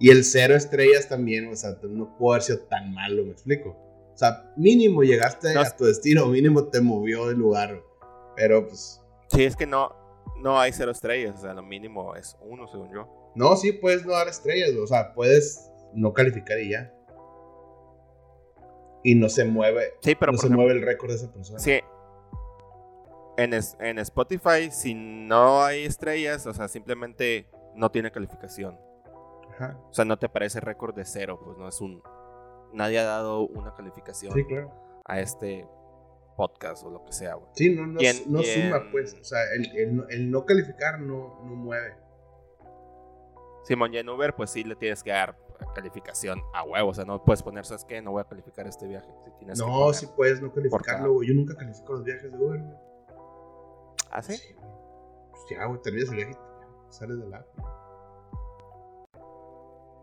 [0.00, 3.70] Y el cero estrellas también, o sea, no puede haber sido tan malo, me explico.
[4.12, 5.60] O sea, mínimo llegaste No.
[5.60, 7.80] a tu destino, mínimo te movió del lugar.
[8.34, 9.92] Pero pues, Sí, es que no,
[10.42, 13.30] no hay cero estrellas, o sea, lo mínimo es uno, según yo.
[13.36, 16.92] no, sí puedes no dar estrellas, o sea, puedes no calificar y ya.
[19.02, 21.58] Y no se mueve, Sí, pero no se ejemplo, mueve el récord de esa persona.
[21.58, 21.78] sí,
[23.36, 28.78] en, es- en Spotify, si no hay estrellas, o sea, simplemente no tiene calificación.
[29.52, 29.78] Ajá.
[29.90, 32.02] O sea, no te aparece récord de cero, pues no es un...
[32.72, 34.72] Nadie ha dado una calificación Sí, claro.
[35.04, 35.68] a este
[36.36, 37.48] podcast o lo que sea, güey.
[37.54, 39.14] Sí, no, no, en- suma, en- pues.
[39.20, 41.94] O sea, el, el no- el no calificar no, no mueve.
[43.64, 45.36] Simón, y en Uber, pues sí le tienes que dar
[45.74, 46.88] calificación a huevo.
[46.90, 48.00] O sea, no puedes poner, ¿sabes qué?
[48.00, 49.08] No voy a calificar este viaje.
[49.38, 51.28] Tienes No, sí puedes no calificarlo, güey.
[51.28, 52.76] Yo nunca califico los viajes de Uber, güey.
[54.10, 54.40] ¿Ah, sí?
[55.30, 57.46] Pues ya, güey, terminas el viaje y sales de la app.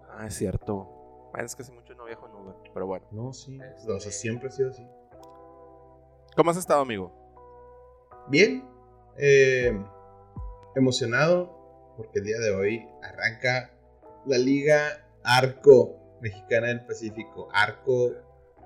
[0.09, 0.87] Ah, es cierto.
[1.31, 2.55] Bueno, es que hace mucho no viajo en Uber.
[2.73, 3.05] Pero bueno.
[3.11, 3.57] No, sí.
[3.77, 4.85] Este- O sea, siempre ha sido así.
[6.35, 7.11] ¿Cómo has estado, amigo?
[8.27, 8.67] Bien.
[9.17, 9.77] eh,
[10.75, 13.69] emocionado porque el día de hoy arranca
[14.25, 17.49] la Liga Arco Mexicana del Pacífico.
[17.53, 18.11] Arco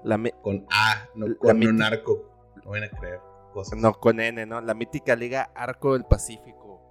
[0.03, 2.31] La con A, no con mítica- un arco.
[2.63, 3.19] No van a creer
[3.53, 3.77] cosas.
[3.79, 4.61] No, con N, ¿no?
[4.61, 6.81] La mítica Liga Arco del Pacífico.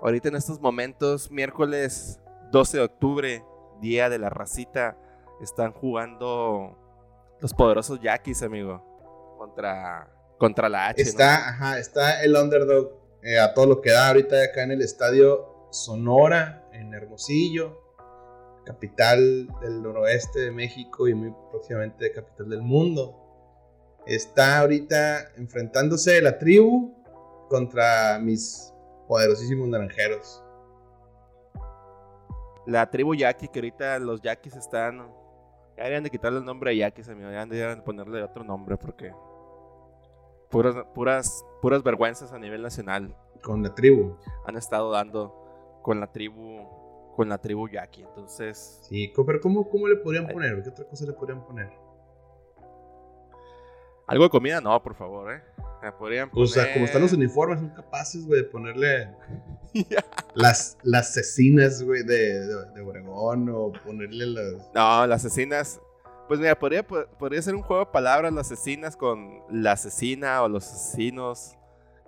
[0.00, 2.20] Ahorita en estos momentos, miércoles
[2.52, 3.44] 12 de octubre,
[3.80, 4.96] día de la racita,
[5.42, 6.76] están jugando
[7.40, 8.84] los poderosos Yaquis, amigo.
[9.38, 11.02] Contra, contra la H.
[11.02, 11.08] ¿no?
[11.10, 12.90] Está, ajá, está el underdog
[13.22, 17.80] eh, a todo lo que da ahorita acá en el estadio Sonora, en Hermosillo,
[18.68, 23.16] capital del noroeste de México y muy próximamente capital del mundo.
[24.06, 26.94] Está ahorita enfrentándose la tribu
[27.48, 28.72] contra mis
[29.08, 30.44] poderosísimos naranjeros.
[32.66, 34.98] La tribu Yaqui, que ahorita los Yaquis están.
[35.76, 37.30] Ya deberían de quitarle el nombre a Yaquis, amigo.
[37.30, 39.12] Ya deberían de ponerle otro nombre porque.
[40.50, 44.16] Puras, puras, puras vergüenzas a nivel nacional Con la tribu.
[44.46, 46.77] han estado dando con la tribu.
[47.18, 48.02] Con la tribu Yaqui.
[48.02, 48.78] Entonces.
[48.88, 50.62] Sí, pero ¿cómo, cómo le podrían poner?
[50.62, 51.68] ¿Qué otra cosa le podrían poner?
[54.06, 55.42] Algo de comida, no, por favor, eh.
[55.82, 59.08] Me podrían O sea, como están los uniformes, son capaces, güey, de ponerle
[60.36, 64.70] las, las cecinas, güey, de, de, de Obregón o ponerle las...
[64.72, 65.80] No, las asesinas.
[66.28, 70.48] Pues mira, podría, podría ser un juego de palabras, las asesinas con la asesina o
[70.48, 71.56] los asesinos,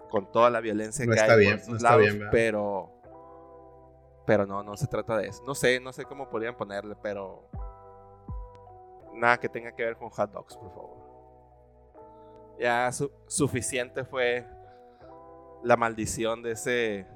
[0.09, 2.31] con toda la violencia No que está hay bien, por no está lados, bien, ¿verdad?
[2.31, 2.99] pero
[4.26, 5.42] Pero no, no se trata de eso.
[5.44, 7.48] No sé, no sé cómo podrían ponerle, pero
[9.14, 11.00] nada que tenga que ver con hot dogs, por favor.
[12.59, 12.90] Ya
[13.26, 14.46] suficiente fue
[15.62, 17.06] la maldición de ese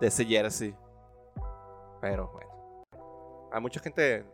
[0.00, 0.74] de ese jersey.
[2.00, 2.86] Pero bueno.
[3.52, 4.24] A mucha gente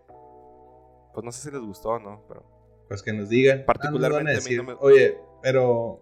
[1.12, 2.42] pues no sé si les gustó o no, pero
[2.88, 3.61] pues que nos digan.
[3.61, 4.40] Ah, Particularmente
[4.80, 6.00] Oye, pero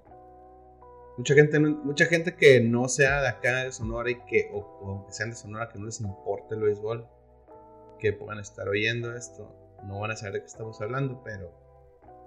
[1.21, 5.13] mucha gente mucha gente que no sea de acá de Sonora y que o, que
[5.13, 7.07] sean de Sonora que no les importe el béisbol,
[7.99, 9.55] que puedan estar oyendo esto,
[9.85, 11.53] no van a saber de qué estamos hablando, pero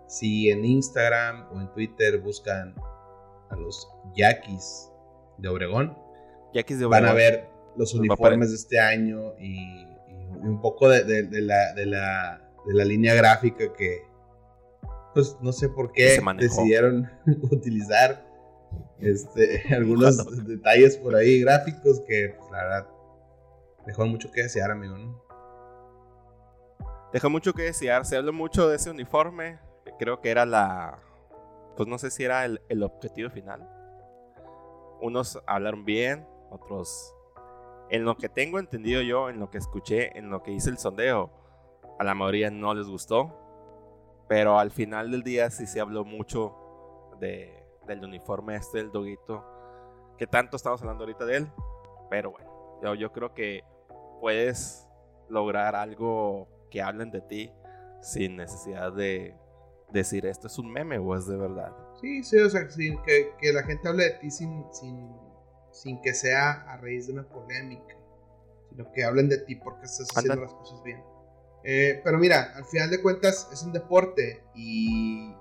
[0.08, 2.76] si en Instagram o en Twitter buscan
[3.50, 4.92] a los Yaquis
[5.40, 5.98] de Obregón,
[6.88, 9.88] van a ver los uniformes de este año y,
[10.44, 11.04] un poco de,
[11.42, 14.04] la, de, la, de la línea gráfica que,
[15.16, 17.10] pues no sé por qué decidieron
[17.50, 18.33] utilizar
[19.06, 22.88] este, algunos detalles por ahí gráficos que, pues, la verdad,
[23.86, 25.24] dejó mucho que desear, amigo, ¿no?
[27.12, 28.06] Dejó mucho que desear.
[28.06, 31.00] Se habló mucho de ese uniforme, que creo que era la.
[31.78, 33.70] Pues no sé si era el, el objetivo final.
[35.00, 37.14] Unos hablaron bien, otros.
[37.90, 40.80] En lo que tengo entendido yo, en lo que escuché, en lo que hice el
[40.80, 41.30] sondeo,
[42.00, 43.40] a la mayoría no les gustó.
[44.28, 46.56] Pero al final del día sí se habló mucho
[47.20, 49.44] de, del uniforme este del doguito.
[50.18, 51.52] Que tanto estamos hablando ahorita de él.
[52.10, 53.64] Pero bueno, yo, yo creo que
[54.22, 54.88] puedes
[55.30, 57.52] lograr algo que hablen de ti
[58.02, 59.36] sin necesidad de
[59.92, 61.72] decir esto es un meme o es de verdad.
[62.02, 65.10] Sí, sí, o sea, que, que, la gente hable de ti sin, sin,
[65.72, 67.96] sin que sea a raíz de una polémica,
[68.70, 71.02] sino que hablen de ti porque estás haciendo las cosas bien.
[71.64, 75.34] Eh, pero mira, al final de cuentas es un deporte y,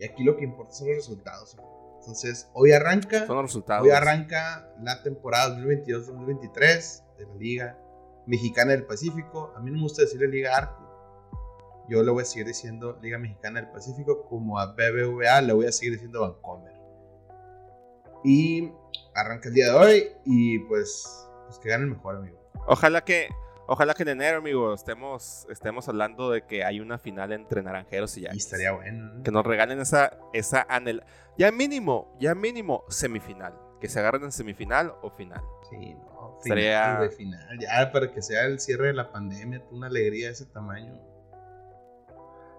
[0.00, 1.56] y aquí lo que importa son los resultados.
[2.00, 3.84] Entonces, hoy arranca, son los resultados.
[3.84, 7.78] hoy arranca la temporada 2022-2023 de la liga
[8.26, 9.52] Mexicana del Pacífico.
[9.56, 10.88] A mí no me gusta decirle Liga Arco.
[11.88, 15.66] Yo le voy a seguir diciendo Liga Mexicana del Pacífico, como a BBVA le voy
[15.66, 16.74] a seguir diciendo Vancomer.
[18.24, 18.70] Y
[19.14, 22.38] arranca el día de hoy y pues, pues que gane el mejor, amigo.
[22.66, 23.28] Ojalá que,
[23.68, 28.16] ojalá que en enero, amigo, estemos, estemos hablando de que hay una final entre Naranjeros
[28.16, 28.30] y ya.
[28.34, 29.22] Y estaría bueno.
[29.22, 31.04] Que nos regalen esa, esa anhel...
[31.36, 33.54] Ya mínimo, ya mínimo semifinal.
[33.80, 35.42] Que se agarren en semifinal o final.
[35.70, 36.38] Sí, no.
[36.42, 37.58] Final, final.
[37.60, 40.98] Ya, para que sea el cierre de la pandemia, una alegría de ese tamaño.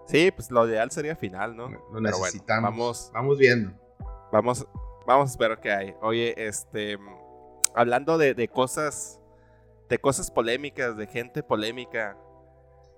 [0.06, 1.68] Sí, pues lo ideal sería final, ¿no?
[1.92, 2.70] Lo necesitamos.
[2.70, 3.72] vamos, vamos viendo.
[4.32, 4.66] Vamos,
[5.06, 5.94] vamos a ver qué hay.
[6.02, 6.98] Oye, este,
[7.74, 9.19] hablando de, cosas,
[9.90, 12.16] de cosas polémicas, de gente polémica,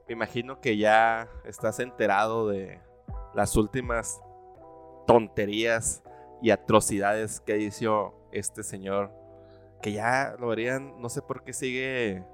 [0.07, 2.81] me imagino que ya estás enterado de
[3.35, 4.21] las últimas
[5.07, 6.03] tonterías
[6.43, 9.11] y atrocidades que hizo este señor
[9.81, 12.25] que ya lo verían, no sé por qué sigue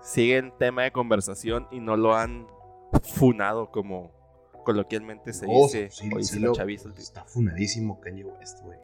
[0.00, 2.46] sigue en tema de conversación y no lo han
[3.02, 4.12] funado como
[4.64, 5.90] coloquialmente se dice.
[7.02, 8.78] está funadísimo Kanye West, güey.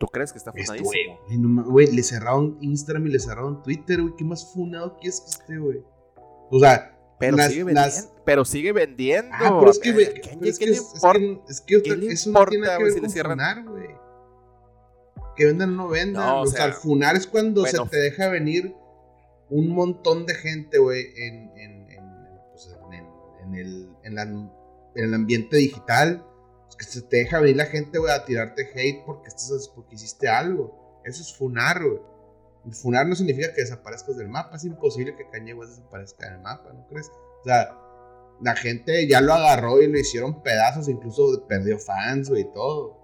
[0.00, 1.20] ¿Tú crees que está funadísimo?
[1.66, 4.14] Güey, le cerraron Instagram y le cerraron Twitter, güey.
[4.16, 5.84] ¿Qué más funado quieres que esté, güey?
[6.50, 9.30] O sea, pero, sigue vendiendo, pero sigue vendiendo.
[9.32, 12.82] Ah, pero es que, güey, es, que, es que, es que, eso no tiene que
[12.82, 14.00] ver si con funar, güey
[15.40, 16.28] que vendan o no vendan.
[16.36, 18.74] o, sea, al funar es cuando se te deja venir
[19.48, 21.86] un montón de gente, güey, en, en,
[22.50, 22.68] pues,
[23.42, 24.50] en, el, en,
[24.94, 26.26] el ambiente digital.
[26.78, 30.28] Que se te deja venir la gente, güey, a tirarte hate porque, estás, porque hiciste
[30.28, 31.00] algo.
[31.04, 32.00] Eso es funar, güey.
[32.72, 34.56] Funar no significa que desaparezcas del mapa.
[34.56, 37.10] Es imposible que Kanye desaparezca del mapa, ¿no crees?
[37.40, 37.76] O sea,
[38.40, 42.98] la gente ya lo agarró y lo hicieron pedazos, incluso perdió fans, y todo.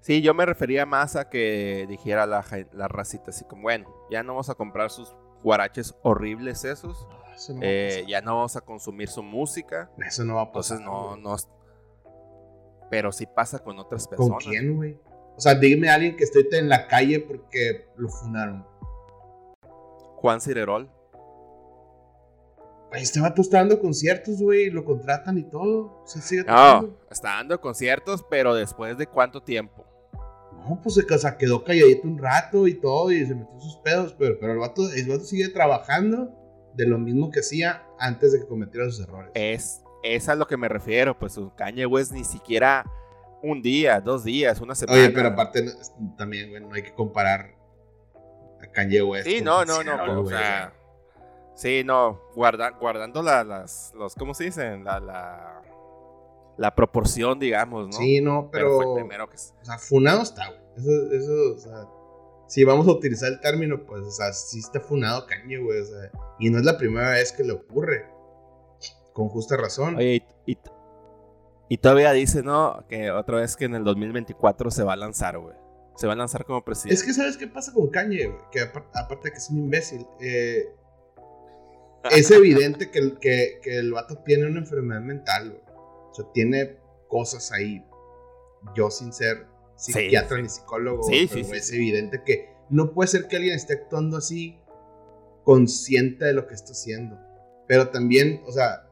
[0.00, 4.22] Sí, yo me refería más a que dijera la, la racita así como, bueno, ya
[4.22, 7.08] no vamos a comprar sus guaraches horribles esos.
[7.60, 9.90] Eh, ya no vamos a consumir su música.
[10.06, 10.78] Eso no va a pasar.
[10.78, 11.36] Entonces no, no.
[12.90, 14.44] Pero sí pasa con otras personas.
[14.44, 14.98] ¿Con quién, güey?
[15.36, 18.64] O sea, dime a alguien que esté en la calle porque lo funaron.
[20.16, 20.90] Juan Cirerol.
[22.92, 26.02] Este vato está dando conciertos, güey, lo contratan y todo.
[26.02, 29.84] O sigue no, está dando conciertos, pero después de cuánto tiempo.
[30.52, 31.04] No, pues se
[31.36, 34.86] quedó calladito un rato y todo y se metió sus pedos, pero, pero el, vato,
[35.20, 36.32] sigue trabajando
[36.74, 39.30] de lo mismo que hacía antes de que cometiera sus errores.
[39.34, 42.84] Es, es a lo que me refiero, pues su Kanye West ni siquiera
[43.42, 44.98] un día, dos días, una semana.
[44.98, 45.64] Oye, pero aparte
[46.16, 47.54] también, güey, no hay que comparar
[48.62, 49.26] a Kanye West.
[49.26, 50.72] Sí, no, no, no, o sea,
[51.54, 54.82] sí, no, guarda, guardando las, los, ¿cómo se dicen?
[54.84, 55.62] La, la,
[56.56, 57.92] la proporción, digamos, ¿no?
[57.92, 58.78] Sí, no, pero.
[58.78, 60.60] O sea, funado está, güey.
[60.76, 61.88] Eso, eso, o sea.
[62.46, 65.84] Si vamos a utilizar el término, pues, o sea, sí está funado Kanye, güey, o
[65.84, 68.06] sea, y no es la primera vez que le ocurre,
[69.12, 69.96] con justa razón.
[69.96, 70.58] Oye, y,
[71.68, 72.84] y, todavía dice, ¿no?
[72.88, 75.54] Que otra vez que en el 2024 se va a lanzar, güey.
[75.96, 76.94] Se va a lanzar como presidente.
[76.94, 78.42] Es que, ¿sabes qué pasa con Kanye, güey?
[78.50, 80.64] Que aparte de que es un imbécil, eh,
[82.10, 85.62] es evidente que el, que, que el vato tiene una enfermedad mental, güey.
[86.10, 86.76] O sea, tiene
[87.08, 87.84] cosas ahí.
[88.74, 93.74] Yo sin ser psiquiatra ni psicólogo, es evidente que no puede ser que alguien esté
[93.74, 94.58] actuando así
[95.44, 97.18] consciente de lo que está haciendo.
[97.68, 98.86] Pero también, o sea,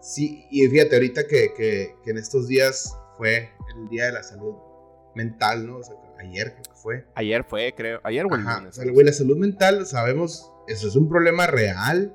[0.00, 4.54] sí, y fíjate, ahorita que, que, en estos días fue el Día de la Salud
[5.14, 5.78] Mental, ¿no?
[5.78, 7.06] O sea, ayer creo que fue.
[7.14, 8.00] Ayer fue, creo.
[8.04, 8.42] Ayer, güey.
[8.42, 12.14] la salud mental, sabemos, eso es un problema real.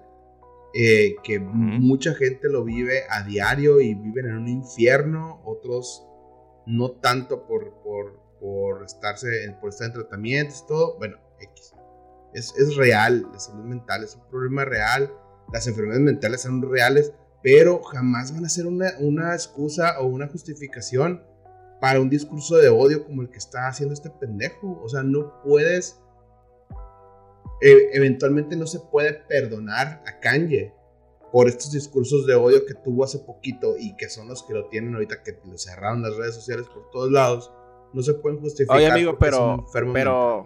[0.73, 6.07] Eh, que mucha gente lo vive a diario y viven en un infierno, otros
[6.71, 9.27] no tanto por, por, por, estarse,
[9.59, 11.73] por estar en tratamientos, todo, bueno, X.
[12.33, 15.11] Es, es, real, la salud mental es un problema real,
[15.51, 17.11] las enfermedades mentales son reales,
[17.43, 21.23] pero jamás van a ser una, una excusa o una justificación
[21.81, 24.79] para un discurso de odio como el que está haciendo este pendejo.
[24.81, 25.99] O sea, no puedes,
[27.59, 30.73] e, eventualmente no se puede perdonar a Kanye
[31.31, 34.67] por estos discursos de odio que tuvo hace poquito y que son los que lo
[34.67, 37.51] tienen ahorita que le cerraron las redes sociales por todos lados,
[37.93, 38.77] no se pueden justificar.
[38.77, 40.45] Oye, amigo, pero, pero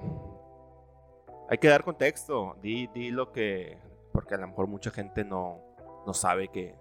[1.50, 2.56] hay que dar contexto.
[2.62, 3.80] Di, di lo que,
[4.12, 5.60] porque a lo mejor mucha gente no,
[6.06, 6.76] no sabe qué,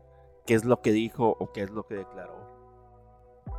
[0.47, 2.53] qué es lo que dijo o qué es lo que declaró.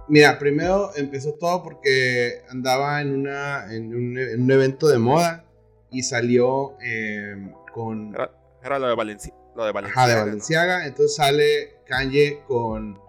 [0.08, 5.46] Mira, primero empezó todo porque andaba en, una, en, un, evento de moda
[5.90, 8.14] y salió eh, con...
[8.14, 8.32] Era,
[8.64, 10.04] era lo de Valencia lo de Valenciaga.
[10.04, 10.86] Ajá, de Valenciaga.
[10.86, 13.00] Entonces sale Kanye con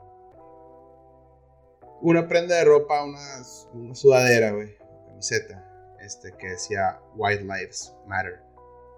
[2.01, 4.77] una prenda de ropa, una, sudadera, güey,
[5.09, 8.41] camiseta, este, que decía White Lives Matter,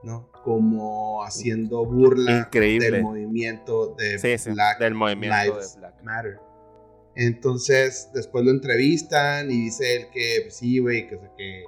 [0.03, 0.31] ¿no?
[0.45, 4.19] Como haciendo burla del movimiento de
[4.53, 6.03] Black del movimiento Lives de Black.
[6.03, 6.41] Matter.
[7.15, 11.65] Entonces, después lo entrevistan y dice él que, pues sí, güey, que, que,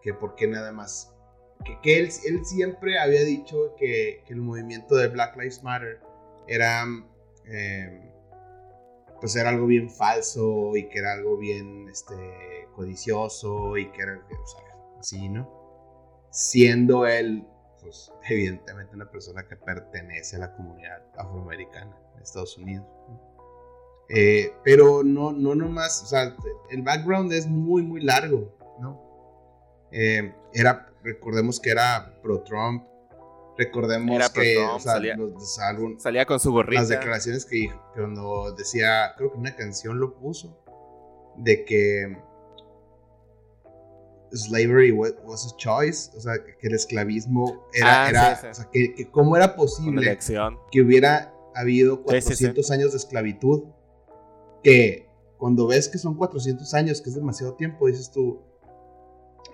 [0.00, 1.12] que por qué nada más
[1.82, 2.10] que, él,
[2.44, 6.00] siempre había dicho que, el movimiento de Black Lives Matter
[6.46, 6.84] era,
[7.46, 8.02] em,
[9.20, 14.20] pues era algo bien falso y que era algo bien este, codicioso y que era,
[14.98, 15.48] así, ¿no?
[16.30, 17.46] Siendo él,
[17.82, 22.86] pues evidentemente una persona que pertenece a la comunidad afroamericana de Estados Unidos.
[24.10, 26.34] Eh, pero no, no nomás, o sea,
[26.70, 29.08] el background es muy, muy largo, ¿no?
[29.90, 32.84] Eh, era recordemos que era pro-Trump.
[33.56, 36.80] Recordemos que salía, con su gorrita.
[36.80, 40.62] Las declaraciones que cuando decía, creo que una canción lo puso,
[41.38, 42.16] de que
[44.32, 49.08] slavery was a choice, o sea, que el esclavismo era, ah, era o sea, que,
[49.10, 50.18] cómo era posible
[50.70, 53.64] que hubiera habido 400 años de esclavitud,
[54.62, 58.40] que cuando ves que son 400 años, que es demasiado tiempo, dices tú,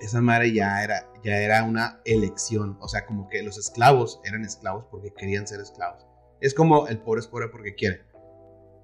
[0.01, 2.77] esa madre ya era, ya era una elección.
[2.81, 6.07] O sea, como que los esclavos eran esclavos porque querían ser esclavos.
[6.41, 8.03] Es como el pobre es pobre porque quiere.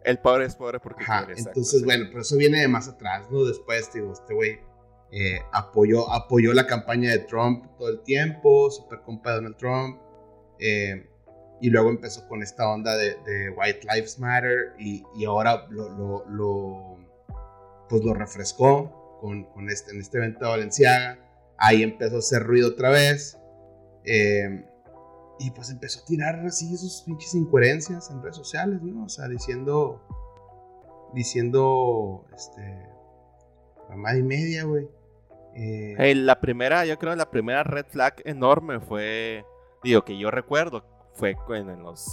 [0.05, 1.35] El pobre es pobre porque quiere.
[1.37, 3.44] Entonces, bueno, pero eso viene de más atrás, ¿no?
[3.44, 4.59] Después, digo, este güey
[5.12, 10.00] eh, apoyó, apoyó la campaña de Trump todo el tiempo, super compa de Donald Trump.
[10.59, 11.07] Eh,
[11.61, 16.24] y luego empezó con esta onda de, White Lives Matter y, y ahora lo, lo,
[16.29, 16.98] lo,
[17.88, 21.18] pues lo refrescó con, este, en este evento de Valenciaga.
[21.61, 23.38] Ahí empezó a hacer ruido otra vez.
[24.05, 24.64] Eh,
[25.38, 29.05] y pues empezó a tirar así sus pinches incoherencias en redes sociales, ¿no?
[29.05, 30.03] O sea, diciendo.
[31.14, 32.27] Diciendo.
[32.35, 32.88] Este.
[33.90, 34.88] Mamá y media, güey.
[35.55, 39.44] Eh, la primera, yo creo la primera red flag enorme fue.
[39.83, 40.85] Digo, que yo recuerdo.
[41.14, 42.07] Fue en los.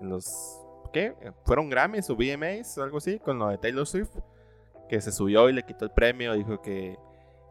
[0.00, 0.60] En los
[0.92, 1.14] ¿Qué?
[1.44, 3.18] ¿Fueron Grammys o VMAs o algo así?
[3.18, 4.10] Con lo de Taylor Swift
[4.88, 6.96] que se subió y le quitó el premio, dijo que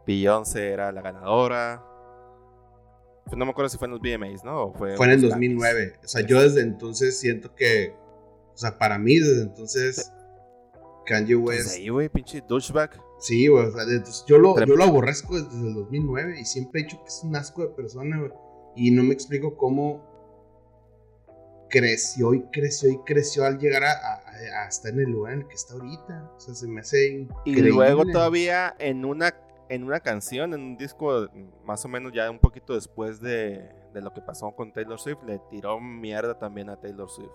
[0.08, 1.84] Beyoncé era la ganadora.
[3.26, 4.72] Pues no me acuerdo si fue en los BMAs, ¿no?
[4.72, 5.98] fue, fue en el 2009.
[6.02, 7.94] O sea, yo desde entonces siento que,
[8.54, 10.10] o sea, para mí desde entonces
[11.04, 11.76] Kanye pues West...
[11.76, 12.98] ahí, güey, pinche douchebag.
[13.20, 16.80] Sí, güey, o sea, entonces yo lo, yo lo aborrezco desde el 2009 y siempre
[16.80, 18.32] he dicho que es un asco de persona, güey.
[18.76, 20.08] Y no me explico cómo
[21.68, 25.54] creció y creció y creció al llegar a, estar en el lugar en el que
[25.54, 26.32] está ahorita.
[26.34, 27.68] O sea, se me hace increíble.
[27.68, 29.34] Y luego todavía en una,
[29.68, 31.28] en una canción, en un disco
[31.64, 35.22] más o menos ya un poquito después de, de lo que pasó con Taylor Swift,
[35.26, 37.32] le tiró mierda también a Taylor Swift.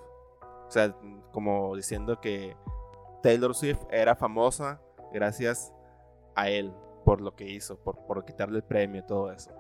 [0.68, 0.96] O sea,
[1.32, 2.56] como diciendo que
[3.22, 4.82] Taylor Swift era famosa
[5.14, 5.74] gracias
[6.36, 6.74] a él
[7.06, 9.52] por lo que hizo, por, por quitarle el premio y todo eso.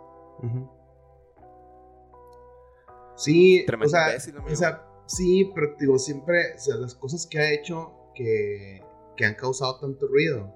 [3.15, 4.07] Sí, o sea,
[4.45, 8.81] o sea, sí, pero digo, siempre, o sea, las cosas que ha hecho que,
[9.15, 10.53] que han causado tanto ruido,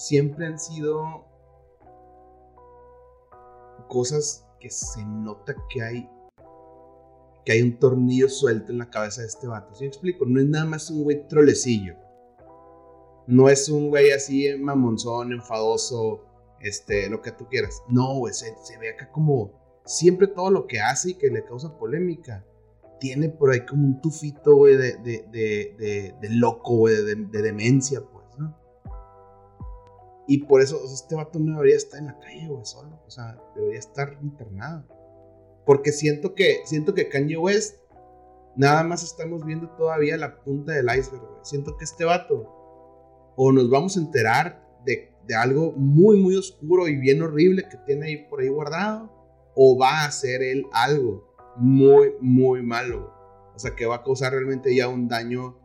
[0.00, 1.26] siempre han sido
[3.86, 6.10] cosas que se nota que hay
[7.44, 9.74] que hay un tornillo suelto en la cabeza de este vato.
[9.74, 10.24] ¿Sí me explico?
[10.26, 11.96] No es nada más un güey trolecillo.
[13.26, 16.24] No es un güey así mamonzón, enfadoso,
[16.60, 17.82] este, lo que tú quieras.
[17.88, 19.52] No, güey, se, ve acá como
[19.84, 22.44] siempre todo lo que hace y que le causa polémica.
[23.00, 28.19] Tiene por ahí como un tufito, güey, de, de, de, loco, güey, de, demencia, pues.
[30.30, 33.02] Y por eso, este vato no debería estar en la calle, güey, solo.
[33.04, 34.84] O sea, debería estar internado.
[35.66, 37.80] Porque siento que, siento que Kanye West,
[38.54, 41.40] nada más estamos viendo todavía la punta del iceberg, güey.
[41.42, 42.46] Siento que este vato,
[43.34, 47.78] o nos vamos a enterar de, de algo muy, muy oscuro y bien horrible que
[47.78, 49.10] tiene ahí por ahí guardado,
[49.56, 53.12] o va a hacer él algo muy, muy malo.
[53.56, 55.58] O sea, que va a causar realmente ya un daño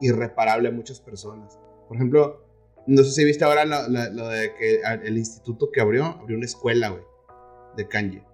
[0.00, 1.58] irreparable a muchas personas.
[1.88, 2.43] Por ejemplo,
[2.86, 6.46] no sé si viste ahora lo, lo de que el instituto que abrió, abrió una
[6.46, 7.02] escuela, güey,
[7.76, 8.24] de Kanye.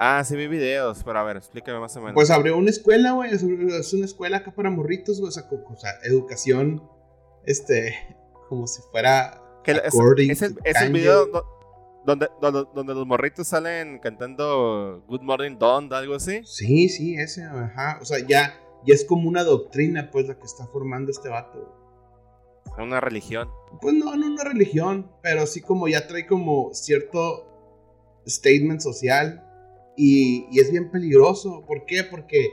[0.00, 2.14] Ah, sí vi videos, pero a ver, explícame más o menos.
[2.14, 5.76] Pues abrió una escuela, güey, es una escuela acá para morritos, güey, o sea, o
[5.76, 6.88] sea educación,
[7.44, 7.94] este,
[8.48, 9.42] como si fuera...
[9.64, 11.26] es, el, video
[12.06, 16.42] donde, donde, los morritos salen cantando Good Morning Dawn, algo así.
[16.44, 18.54] Sí, sí, ese, ajá, o sea, ya,
[18.86, 21.77] ya es como una doctrina, pues, la que está formando este vato.
[22.76, 23.48] Una religión.
[23.80, 27.48] Pues no, no una religión, pero sí como ya trae como cierto
[28.26, 29.44] statement social
[29.96, 31.64] y, es bien peligroso.
[31.66, 32.04] ¿Por qué?
[32.04, 32.50] Porque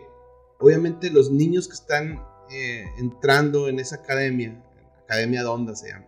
[0.60, 4.62] obviamente los niños que están eh, entrando en esa academia,
[5.04, 6.08] Academia Donda se llama,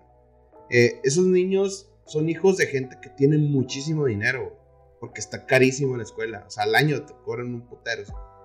[0.70, 4.58] eh, esos niños son hijos de gente que tiene muchísimo dinero,
[5.00, 6.44] porque está carísimo la escuela.
[6.48, 8.04] O sea, al año te cobran un putero.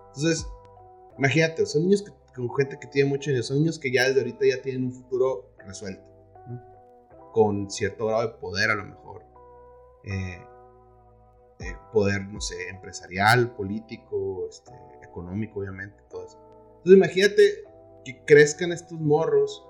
[0.09, 0.47] Entonces,
[1.17, 2.05] imagínate, son niños
[2.35, 4.93] con gente que tiene mucho dinero, son niños que ya desde ahorita ya tienen un
[4.93, 6.03] futuro resuelto,
[7.33, 9.23] con cierto grado de poder a lo mejor.
[10.05, 10.47] Eh,
[11.93, 16.39] poder, no sé, empresarial, político, este, económico, obviamente, todo eso.
[16.79, 17.43] Entonces imagínate
[18.05, 19.65] que crezcan estos morros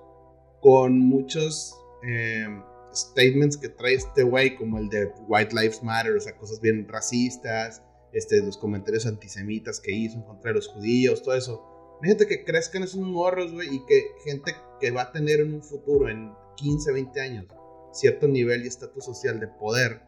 [0.61, 2.63] con muchos em,
[2.95, 6.87] statements que trae este güey, como el de White Lives Matter, o sea, cosas bien
[6.89, 7.83] racistas,
[8.13, 11.69] este, los comentarios antisemitas que hizo en contra de los judíos, todo eso.
[11.99, 15.63] Imagínate que crezcan esos morros, güey, y que gente que va a tener en un
[15.63, 17.47] futuro, en 15, 20 años,
[17.93, 20.03] cierto nivel y estatus social de poder,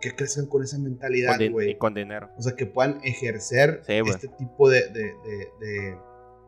[0.00, 1.70] que crezcan con esa mentalidad, güey.
[1.70, 2.28] Y con dinero.
[2.36, 5.14] O sea, que puedan ejercer este tipo de, de,
[5.60, 5.96] de,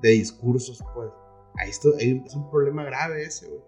[0.03, 1.09] de, discursos, pues.
[1.55, 3.63] Ahí esto, es un problema grave ese, güey.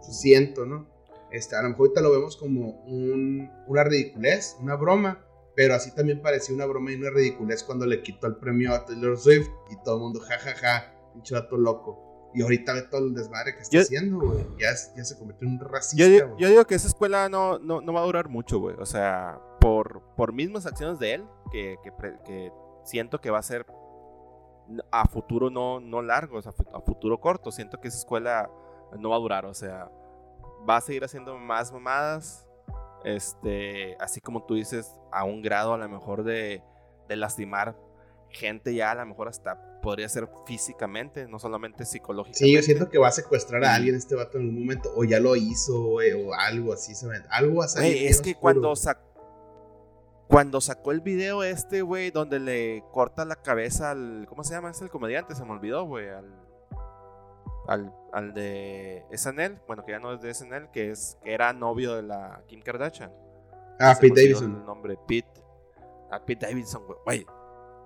[0.00, 0.88] Siento, ¿no?
[1.32, 5.26] Este, a lo mejor ahorita lo vemos como un, una ridiculez, una broma,
[5.56, 8.84] pero así también parecía una broma y una ridiculez cuando le quitó el premio a
[8.84, 12.09] Taylor Swift y todo el mundo, jajaja, ja, ja, pinche vato loco.
[12.32, 14.46] Y ahorita ve todo el desmadre que está haciendo, güey.
[14.58, 17.80] Ya, ya, se convirtió en un racista, yo, yo, digo que esa escuela no, no,
[17.80, 18.76] no va a durar mucho, güey.
[18.78, 21.92] O sea, por, por mismas acciones de él, que, que,
[22.24, 22.52] que,
[22.84, 23.66] siento que va a ser
[24.92, 27.50] a futuro no, no largo, o sea, a futuro corto.
[27.50, 28.48] Siento que esa escuela
[28.98, 29.90] no va a durar, o sea,
[30.68, 32.46] va a seguir haciendo más mamadas.
[33.04, 36.62] Este, así como tú dices, a un grado a lo mejor de,
[37.08, 37.74] de lastimar
[38.30, 42.38] gente ya a lo mejor hasta podría ser físicamente, no solamente psicológicamente.
[42.44, 45.04] Sí, yo siento que va a secuestrar a alguien este vato en algún momento, o
[45.04, 46.00] ya lo hizo, o
[46.34, 48.06] algo así, se algo así.
[48.06, 48.74] es que cuando,
[50.28, 54.70] cuando sacó el video este, güey, donde le corta la cabeza al, ¿cómo se llama?
[54.70, 56.34] Es el comediante, se me olvidó, güey, al,
[57.66, 61.52] al, al de SNL, bueno, que ya no es de SNL, que, es, que era
[61.52, 63.12] novio de la Kim Kardashian.
[63.78, 64.56] Ah, Pete Davidson.
[64.56, 65.42] El nombre, Pete.
[66.10, 67.24] Ah, Pete Davidson, güey.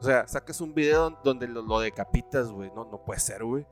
[0.05, 2.71] O sea, saques un video donde lo, decapitas, güey.
[2.75, 3.67] No, no puede ser, güey.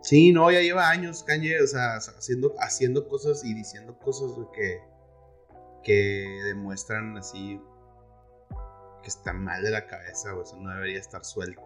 [0.00, 4.46] Sí, no, ya lleva años Kanye, o sea, haciendo, haciendo cosas y diciendo cosas, güey,
[4.52, 4.80] que,
[5.82, 7.60] que demuestran así
[9.02, 10.42] que está mal de la cabeza, güey.
[10.44, 11.60] O sea, no debería estar suelto.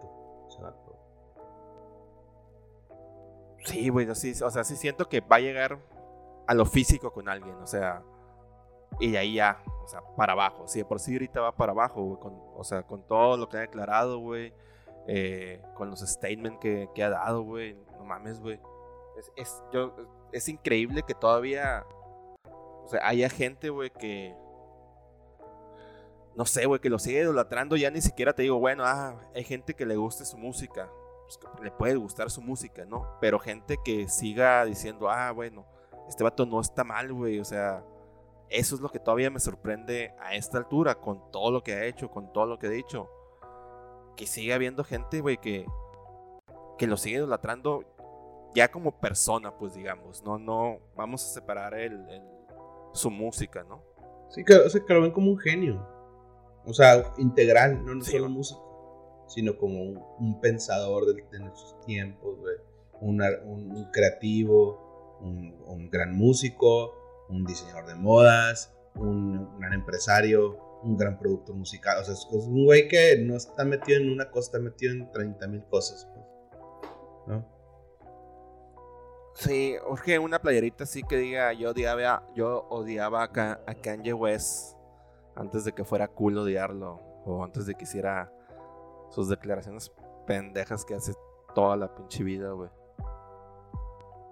[3.65, 5.77] Sí, güey, sí, o sea, sí siento que va a llegar
[6.47, 8.01] a lo físico con alguien, o sea,
[8.99, 10.67] y de ahí ya, o sea, para abajo.
[10.67, 13.49] Si de por sí ahorita va para abajo, güey, con, o sea, con todo lo
[13.49, 14.53] que ha declarado, güey.
[15.07, 17.75] Eh, con los statements que, ha dado, güey.
[17.97, 18.59] No mames, güey.
[19.35, 19.95] Es, yo,
[20.31, 21.85] es increíble que todavía,
[22.45, 24.35] o sea, haya gente, güey, que...
[26.35, 27.75] No sé, güey, que lo sigue idolatrando.
[27.75, 30.89] Ya ni siquiera te digo, bueno, ah, hay gente que le guste su música.
[31.25, 33.17] Pues le puede gustar su música, ¿no?
[33.19, 35.65] Pero gente que siga diciendo, ah, bueno,
[36.07, 37.39] este vato no está mal, güey.
[37.39, 37.83] O sea,
[38.51, 41.85] eso es lo que todavía me sorprende a esta altura, con todo lo que ha
[41.85, 43.09] hecho, con todo lo que ha dicho.
[44.17, 45.65] Que sigue habiendo gente, güey, que,
[46.77, 47.85] que lo sigue idolatrando
[48.53, 50.21] ya como persona, pues digamos.
[50.23, 52.05] No, no, vamos a separar el,
[52.91, 53.81] su música, ¿no?
[54.29, 55.87] Sí, que, o sea, que lo ven como un genio.
[56.65, 59.81] O sea, integral, no, solo músico, sino como
[60.19, 62.55] un, pensador de, de, nuestros tiempos, güey.
[62.99, 67.00] Un, un, creativo, un gran músico,
[67.31, 71.99] un diseñador de modas, un gran empresario, un gran productor musical.
[71.99, 75.11] O sea, es un güey que no está metido en una cosa, está metido en
[75.11, 76.07] 30 mil cosas.
[76.13, 76.25] Pues,
[77.27, 77.61] ¿No?
[79.33, 84.75] Sí, urge una playerita así que diga yo odiaba, yo odiaba a, a Kanye West
[85.35, 86.99] antes de que fuera cool odiarlo.
[87.23, 88.31] O antes de que hiciera
[89.09, 89.91] sus declaraciones
[90.25, 91.13] pendejas que hace
[91.53, 92.69] toda la pinche vida, güey.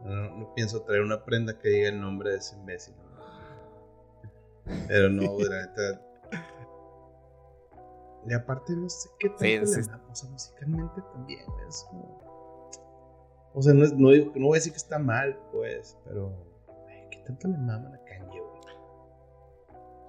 [0.04, 2.96] No, pienso traer una prenda que diga el nombre de ese imbécil.
[4.88, 6.02] Pero no, la
[8.28, 12.20] Y aparte no sé qué tanto le O sea, musicalmente también es como...
[13.54, 16.32] O sea, no, no, digo, no voy a decir que está mal, pues, pero...
[17.10, 18.60] ¿Qué tanto le maman a Kanye, güey?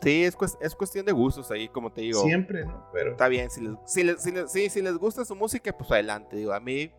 [0.02, 2.22] Sí, es, es, cuestión de gustos ahí, como te digo.
[2.22, 2.86] Siempre, ¿no?
[2.92, 3.12] Pero...
[3.12, 6.36] Está bien, si les, si les, si les, si les gusta su música, pues adelante.
[6.36, 6.92] Digo, a mí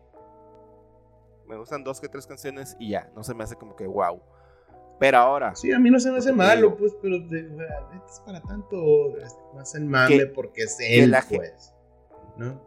[1.52, 4.20] me gustan dos que tres canciones y ya, no se me hace como que wow.
[4.98, 5.54] Pero ahora.
[5.54, 7.40] Sí, a mí no se me hace malo, pues, pero de,
[8.06, 8.76] es para tanto.
[9.54, 11.74] Más en mame porque es él, pues.
[12.36, 12.60] ¿No?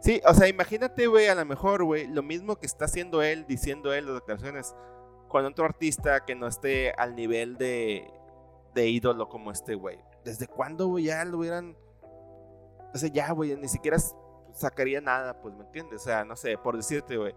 [0.00, 3.46] Sí, o sea, imagínate, güey, a lo mejor, güey, lo mismo que está haciendo él,
[3.48, 4.74] diciendo él las declaraciones,
[5.28, 8.10] con otro artista que no esté al nivel de,
[8.74, 9.98] de ídolo como este, güey.
[10.24, 11.76] ¿Desde cuándo, güey, ya lo hubieran.
[12.94, 13.96] O sea, ya, güey, ni siquiera
[14.52, 16.02] sacaría nada, pues, ¿me entiendes?
[16.02, 17.34] O sea, no sé, por decirte, güey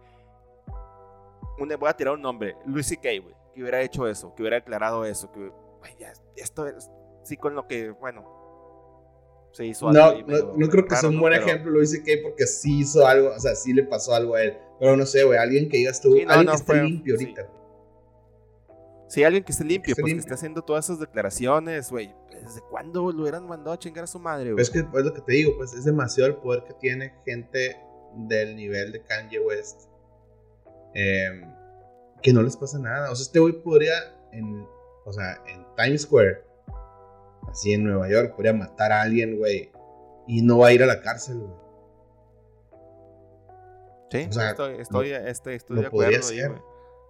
[1.58, 5.06] voy a tirar un nombre, Luis C.K., güey, que hubiera hecho eso, que hubiera aclarado
[5.06, 5.52] eso, que,
[6.00, 6.90] ya, esto es,
[7.24, 10.22] sí con lo que, bueno, se hizo algo.
[10.28, 12.22] No, no, creo que sea un buen ejemplo Luis C.K.
[12.24, 15.24] porque sí hizo algo, o sea, sí le pasó algo a él, pero no sé,
[15.24, 17.50] güey, alguien que digas tú, alguien que esté limpio ahorita,
[19.08, 22.14] Sí, alguien que esté limpio, pues que esté haciendo todas esas declaraciones, güey.
[22.30, 24.62] ¿Desde cuándo lo hubieran mandado a chingar a su madre, güey?
[24.62, 27.78] Es que es lo que te digo, pues es demasiado el poder que tiene gente
[28.16, 29.90] del nivel de Kanye West
[31.00, 31.44] Em,
[32.24, 33.12] que no les pasa nada.
[33.12, 33.94] O sea, este güey podría,
[34.32, 34.68] en,
[35.06, 36.44] o sea, en Times Square,
[37.48, 39.72] así en Nueva York, podría matar a alguien, güey,
[40.28, 41.54] y no va a ir a la cárcel, güey.
[44.10, 46.18] Sí, estoy, estoy, estoy, estoy de acuerdo.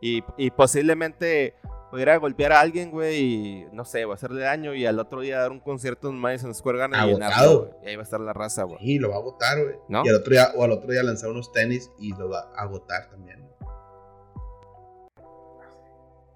[0.02, 1.54] y, y, posiblemente
[1.90, 5.22] pudiera golpear a alguien, güey, y no sé, va a hacerle daño y al otro
[5.22, 8.20] día dar un concierto en Madison Square Garden y llenarlo, y ahí va a estar
[8.20, 8.80] la raza, güey.
[8.80, 9.76] Sí, lo va a agotar, güey.
[10.04, 12.64] Y al otro día, o al otro día lanzar unos tenis y lo va a
[12.64, 13.47] agotar también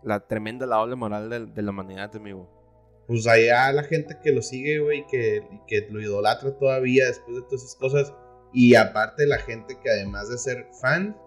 [0.04, 2.50] la tremenda la doble moral de, la humanidad, amigo.
[3.08, 7.42] Pues allá la gente que lo sigue, güey, que, que lo idolatra todavía después de
[7.44, 8.14] todas esas cosas.
[8.54, 11.18] Y aparte la gente que además de ser fan,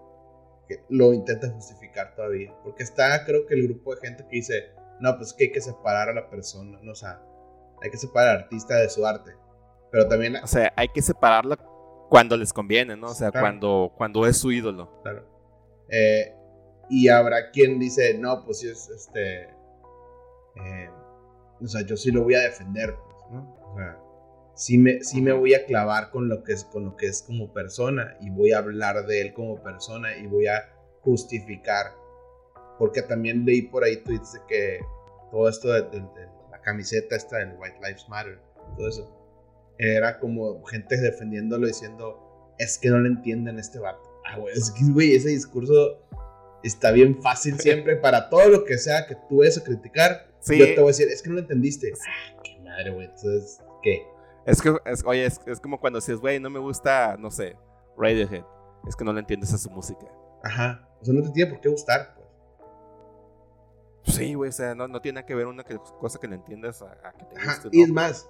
[0.67, 2.53] que lo intenta justificar todavía.
[2.63, 5.61] Porque está, creo que el grupo de gente que dice, no, pues que hay que
[5.61, 7.21] separar a la persona, no, o sea,
[7.81, 9.31] hay que separar al artista de su arte.
[9.91, 10.35] Pero también...
[10.37, 11.57] O sea, hay que separarlo
[12.09, 13.07] cuando les conviene, ¿no?
[13.07, 15.01] O sea, cuando, cuando es su ídolo.
[15.01, 15.25] Claro.
[15.89, 16.34] Eh,
[16.89, 19.43] y habrá quien dice, no, pues sí es este.
[20.55, 20.89] Eh,
[21.61, 23.57] o sea, yo sí lo voy a defender, pues, ¿no?
[23.61, 23.97] O sea,
[24.55, 27.21] sí me, sí me voy a clavar con lo, que es, con lo que es
[27.21, 30.63] como persona y voy a hablar de él como persona y voy a
[31.01, 31.93] justificar.
[32.77, 34.79] Porque también leí por ahí tweets de que
[35.31, 35.81] todo esto de,
[36.51, 38.39] la camiseta esta del White Lives Matter,
[38.77, 39.11] todo eso,
[39.77, 44.01] era como gente defendiéndolo diciendo, es que no le entienden este vato.
[44.25, 46.01] Ah, es que, güey, ese discurso
[46.67, 50.27] está bien fácil siempre para todo lo que sea que tú vayas a criticar.
[50.47, 51.93] Yo te voy a decir, es que no lo entendiste.
[52.07, 53.05] Ah, qué madre, güey.
[53.05, 54.05] Entonces, ¿qué?
[54.45, 57.55] Es que, es, oye, es, es, como cuando dices, güey, no me gusta, no sé,
[57.97, 58.43] Radiohead.
[58.87, 60.05] Es que no le entiendes a su música.
[60.43, 60.87] Ajá.
[61.01, 64.15] O sea, no te tiene por qué gustar, pues.
[64.15, 67.13] Sí, güey, o sea, no, no tiene que ver una cosa que no entiendas a,
[67.17, 67.69] que te guste.
[67.71, 68.29] Y es más,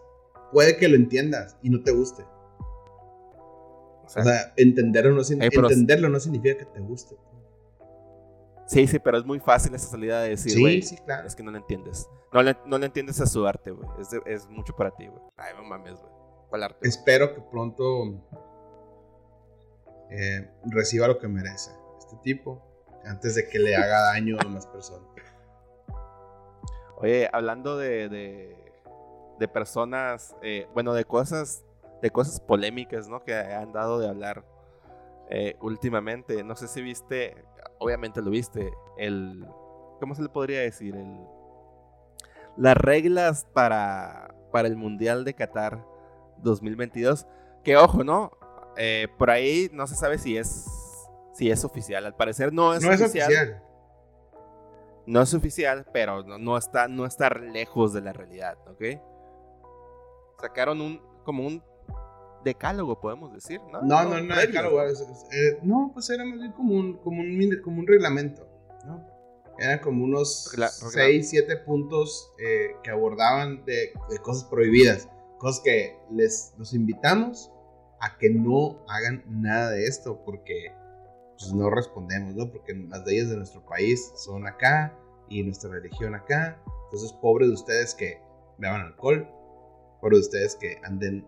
[0.54, 2.24] puede que lo entiendas y no te guste.
[4.06, 7.18] O sea, entenderlo, no, entenderlo no significa que te guste.
[8.68, 11.28] Sí, sí, pero es muy fácil esa salida de decir, güey, sí, sí, claro.
[11.28, 12.10] es que no le entiendes.
[12.34, 13.88] No le, no le entiendes a su arte, güey.
[14.00, 15.22] Es, es, mucho para ti, güey.
[15.38, 16.12] Ay, no mames, güey.
[16.50, 16.88] ¿Cuál arte?
[16.88, 18.24] Espero que pronto
[20.10, 22.62] eh, reciba lo que merece este tipo
[23.06, 25.08] antes de que le haga daño a más personas.
[26.98, 28.74] Oye, hablando de, de,
[29.38, 31.64] de personas, eh, bueno, de cosas,
[32.02, 33.24] de cosas polémicas, ¿no?
[33.24, 34.46] Que han dado de hablar
[35.30, 36.44] eh, últimamente.
[36.44, 37.36] No sé si viste,
[37.80, 39.46] obviamente lo viste, el,
[40.00, 40.96] ¿cómo se le podría decir?
[40.96, 41.20] El,
[42.58, 45.86] las reglas para, para el Mundial de Qatar
[46.38, 47.28] 2022.
[47.64, 48.32] Que ojo, ¿no?
[48.78, 50.66] Eh, por ahí no se sabe si es,
[51.34, 52.06] si es oficial.
[52.06, 53.32] Al parecer no es no oficial.
[53.32, 53.62] es oficial.
[55.08, 59.00] No es oficial, pero no, no está, no está lejos de la realidad, ¿ok?
[60.42, 61.64] Sacaron un, como un
[62.46, 63.82] decálogo, podemos decir, ¿no?
[63.82, 64.34] No, no, no, ¿no?
[64.86, 68.48] es- es- eh, no, pues era más bien como un, como un, como un reglamento,
[68.86, 69.06] ¿no?
[69.60, 75.10] Eran como unos Regla- 6, 7 puntos eh, que abordaban de, de cosas prohibidas.
[75.38, 77.52] Cosas que les los invitamos
[78.00, 80.72] a que no hagan nada de esto porque
[81.38, 82.50] pues, no respondemos, ¿no?
[82.52, 84.94] Porque las leyes de nuestro país son acá
[85.30, 86.58] y nuestra religión acá.
[86.86, 88.22] Entonces, pobres de ustedes que
[88.58, 89.28] beban alcohol,
[90.02, 91.26] pobres de ustedes que anden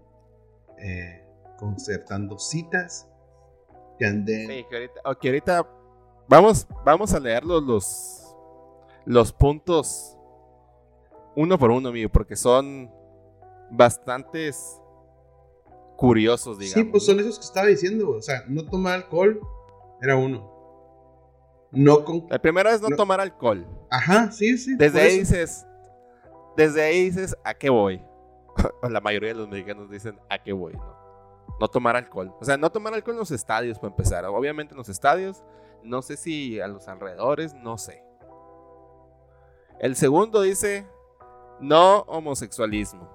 [0.80, 1.26] eh,
[1.58, 3.10] concertando citas,
[3.98, 4.48] que anden...
[4.48, 5.68] Sí, que ahorita, ok, ahorita
[6.28, 8.36] vamos, vamos a leer los, los,
[9.06, 10.14] los puntos
[11.36, 12.92] uno por uno, amigo, porque son
[13.70, 14.82] bastantes
[15.96, 16.84] curiosos, digamos.
[16.86, 19.40] Sí, pues son esos que estaba diciendo, o sea, no tomar alcohol
[20.02, 20.56] era uno.
[21.72, 22.26] No con...
[22.30, 23.68] La primera es no, no- tomar alcohol.
[23.92, 24.76] Ajá, sí, sí.
[24.78, 25.66] Desde ahí dices,
[26.56, 28.02] desde ahí dices, ¿a qué voy?
[28.90, 30.74] La mayoría de los mexicanos dicen, ¿a qué voy?
[30.74, 30.96] No,
[31.60, 32.34] no tomar alcohol.
[32.40, 34.26] O sea, no tomar alcohol en los estadios, para empezar.
[34.26, 35.44] Obviamente en los estadios,
[35.84, 38.04] no sé si a los alrededores, no sé.
[39.80, 40.88] El segundo dice,
[41.60, 43.08] no homosexualismo.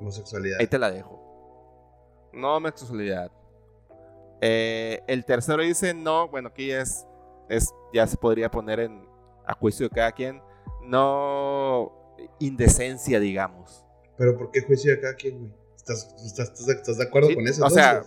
[0.00, 0.60] Homosexualidad.
[0.60, 2.30] Ahí te la dejo.
[2.32, 3.30] No homosexualidad.
[4.40, 7.06] Eh, el tercero dice no, bueno, aquí ya es,
[7.48, 9.08] es, ya se podría poner en
[9.46, 10.42] a juicio de cada quien.
[10.82, 12.01] No
[12.38, 13.84] indecencia, digamos.
[14.16, 15.52] Pero ¿por qué juicio de cada quien, güey?
[15.76, 17.64] ¿Estás, estás, estás, de- estás de acuerdo Sí, con eso?
[17.64, 18.02] o sea?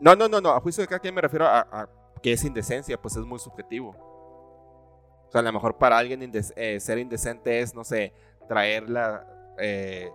[0.00, 0.50] No, no, no, no.
[0.50, 1.88] A juicio de cada quien me refiero a, a
[2.22, 3.90] que es indecencia, pues es muy subjetivo.
[3.90, 8.12] O sea, a lo mejor para alguien indes- eh, ser indecente es, no sé,
[8.48, 9.26] traerla,
[9.58, 10.10] eh,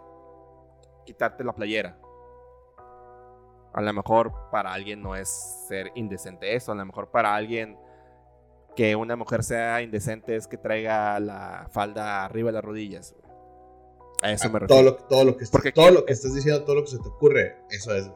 [1.05, 1.97] quitarte la playera.
[3.73, 5.29] A lo mejor para alguien no es
[5.67, 6.71] ser indecente eso.
[6.71, 7.77] A lo mejor para alguien
[8.75, 13.13] que una mujer sea indecente es que traiga la falda arriba de las rodillas.
[13.13, 13.25] güey.
[14.23, 14.67] A eso me refiero.
[14.67, 16.89] todo, lo, todo, lo que Porque todo aquí- lo que estás diciendo, todo lo que
[16.91, 18.09] se te ocurre, eso es.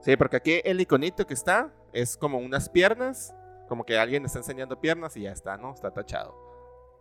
[0.00, 3.34] Sí, porque aquí el iconito que está es como unas piernas,
[3.68, 5.74] como que alguien está enseñando piernas y ya está, ¿no?
[5.74, 6.34] Está tachado.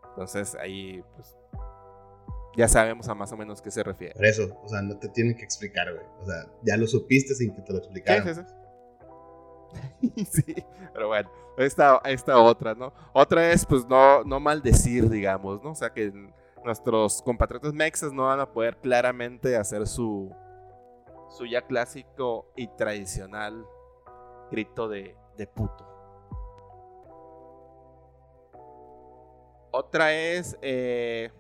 [0.10, 1.38] Entonces ahí, pues,
[2.58, 4.16] ya sabemos a más o menos qué se refiere.
[4.16, 6.06] Por eso, o sea, no te tienen que explicar, güey.
[6.22, 8.36] O sea, ya lo supiste sin que te lo Sí, explicaran.
[8.36, 8.42] sí, sí.
[10.94, 12.94] pero bueno, esta, esta otra, ¿no?
[13.14, 15.72] Otra es, pues, no, no maldecir, digamos, ¿no?
[15.72, 16.12] O sea, que
[16.64, 20.36] nuestros compatriotas mexas no van a poder claramente hacer su,
[21.30, 23.66] su ya clásico y tradicional
[24.52, 25.86] grito de, de puto.
[29.72, 31.32] Otra es eh,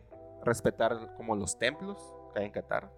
[0.43, 1.97] respetar como los templos
[2.33, 2.91] que hay en Qatar.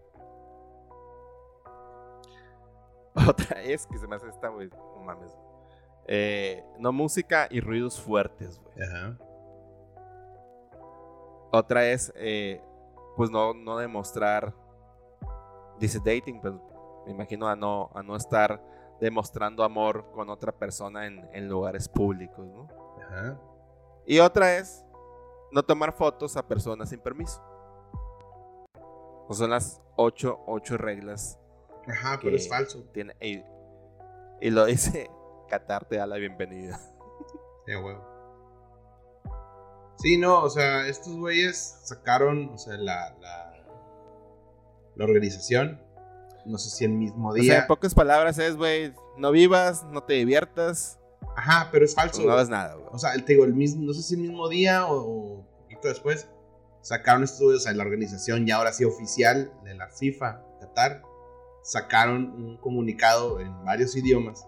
[3.27, 5.31] Otra es que se me hace esta, güey, no mames.
[6.07, 8.87] Eh, no música y ruidos fuertes, güey.
[8.87, 9.17] Ajá.
[11.51, 12.61] Otra es, eh,
[13.15, 14.53] pues no, no demostrar,
[15.79, 16.53] dice dating, pues
[17.05, 18.61] me imagino a no, a no estar
[18.99, 22.67] demostrando amor con otra persona en, en lugares públicos, ¿no?
[23.01, 23.39] Ajá.
[24.05, 24.85] Y otra es
[25.51, 27.43] no tomar fotos a personas sin permiso.
[29.31, 31.38] Son las ocho, ocho reglas
[31.89, 32.83] Ajá, pero es falso.
[32.93, 33.15] tiene.
[33.21, 33.41] Y,
[34.41, 35.09] y lo dice
[35.49, 36.79] Qatar te da la bienvenida.
[37.65, 38.03] Sí, a huevo.
[39.97, 43.53] Sí, no, o sea, estos güeyes sacaron, o sea, la, la,
[44.95, 45.79] la organización,
[46.45, 47.59] no sé si el mismo O sea, día.
[47.59, 50.97] en pocas palabras es, güey, no vivas, no te diviertas,
[51.35, 52.23] Ajá, pero es falso.
[52.23, 52.87] no hagas nada, güey.
[52.91, 54.95] O sea, te digo, el mismo, no sé si el mismo día o,
[55.39, 56.27] o poquito después,
[56.81, 61.03] sacaron estos o sea, la organización ya ahora sí oficial de la FIFA, Qatar,
[61.69, 64.47] sacaron un comunicado en varios idiomas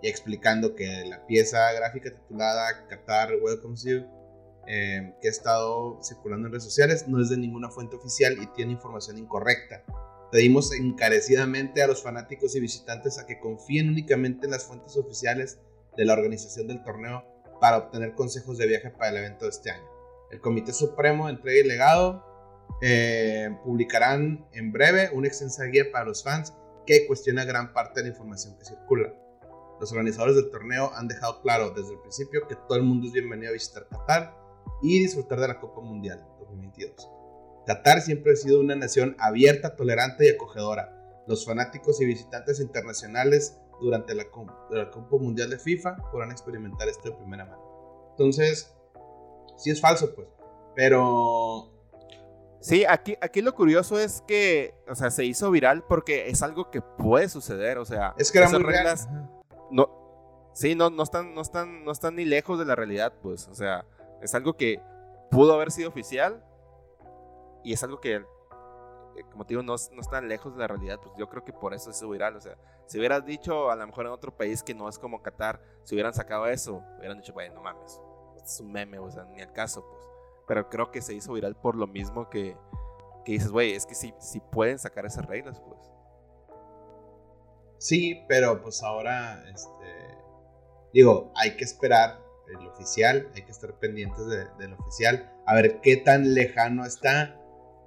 [0.00, 4.06] y explicando que la pieza gráfica titulada Qatar Welcomes You,
[4.66, 8.46] eh, que ha estado circulando en redes sociales, no es de ninguna fuente oficial y
[8.54, 9.84] tiene información incorrecta.
[10.30, 15.58] Pedimos encarecidamente a los fanáticos y visitantes a que confíen únicamente en las fuentes oficiales
[15.98, 17.26] de la organización del torneo
[17.60, 19.86] para obtener consejos de viaje para el evento de este año.
[20.30, 22.31] El Comité Supremo Entrega y Legado
[22.80, 26.54] eh, publicarán en breve una extensa guía para los fans
[26.86, 29.14] que cuestiona gran parte de la información que circula.
[29.80, 33.12] Los organizadores del torneo han dejado claro desde el principio que todo el mundo es
[33.12, 34.36] bienvenido a visitar Qatar
[34.80, 37.08] y disfrutar de la Copa Mundial 2022.
[37.66, 40.98] Qatar siempre ha sido una nación abierta, tolerante y acogedora.
[41.26, 44.24] Los fanáticos y visitantes internacionales durante la,
[44.70, 48.08] la Copa Mundial de FIFA podrán experimentar esto de primera mano.
[48.10, 48.72] Entonces,
[49.56, 50.28] sí es falso, pues.
[50.74, 51.71] Pero
[52.62, 56.70] Sí, aquí, aquí lo curioso es que, o sea, se hizo viral porque es algo
[56.70, 59.08] que puede suceder, o sea, es que era esas muy reglas
[59.70, 59.88] no,
[60.54, 63.54] sí, no, no están, no están, no están ni lejos de la realidad, pues, o
[63.54, 63.84] sea,
[64.20, 64.80] es algo que
[65.30, 66.44] pudo haber sido oficial
[67.64, 68.24] y es algo que, eh,
[69.32, 71.52] como te digo, no, es- no están lejos de la realidad, pues yo creo que
[71.52, 72.56] por eso se hizo viral, o sea,
[72.86, 75.94] si hubieras dicho a lo mejor en otro país que no es como Qatar, si
[75.96, 78.00] hubieran sacado eso, hubieran dicho, bueno, no mames,
[78.44, 80.06] es un meme, o sea, ni el caso, pues,
[80.46, 82.56] pero creo que se hizo viral por lo mismo que,
[83.24, 85.80] que dices, güey, es que sí, sí pueden sacar esas reglas, pues.
[87.78, 90.16] Sí, pero pues ahora, este,
[90.92, 95.80] digo, hay que esperar el oficial, hay que estar pendientes de- del oficial, a ver
[95.80, 97.38] qué tan lejano está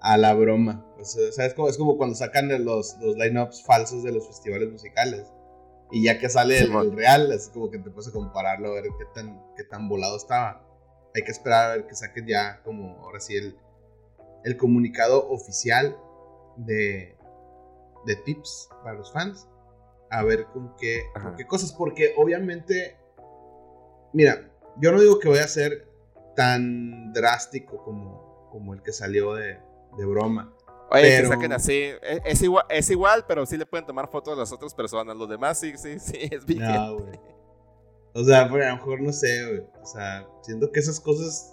[0.02, 0.86] a la broma.
[0.96, 4.28] Pues, o sea, es como, es como cuando sacan los, los lineups falsos de los
[4.28, 5.32] festivales musicales.
[5.92, 9.06] Y ya que sale el real, es como que te puedes compararlo, a ver qué
[9.14, 10.65] tan, qué tan volado estaba.
[11.16, 13.58] Hay que esperar a ver que saquen ya como ahora sí el,
[14.44, 15.98] el comunicado oficial
[16.58, 17.16] de,
[18.06, 19.48] de tips para los fans.
[20.12, 21.72] A ver con qué, con qué cosas.
[21.74, 22.98] Porque obviamente,
[24.14, 25.88] mira, yo no digo que vaya a ser
[26.36, 29.58] tan drástico como, como el que salió de,
[29.98, 30.54] de broma.
[30.92, 31.92] Oye, Pero- que saquen así.
[32.02, 35.16] Es, es igual, es igual, pero sí le pueden tomar fotos a las otras personas.
[35.16, 36.46] Los demás sí, sí, sí, es.
[36.48, 37.20] No, güey.
[38.16, 39.68] O sea, pues, a lo mejor no sé, güey.
[39.82, 41.52] O sea, siento que esas cosas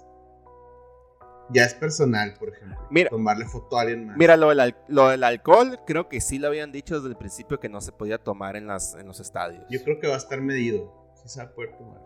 [1.51, 2.79] ya es personal, por ejemplo.
[2.91, 4.17] Mira- Tomarle foto a alguien más.
[4.17, 7.17] Mira, lo del, al- lo del alcohol, creo que sí lo habían dicho desde el
[7.17, 9.65] principio que no se podía tomar en, las, en los estadios.
[9.71, 11.11] Yo creo que va a estar medido.
[11.17, 12.01] Sí se va a poder tomar.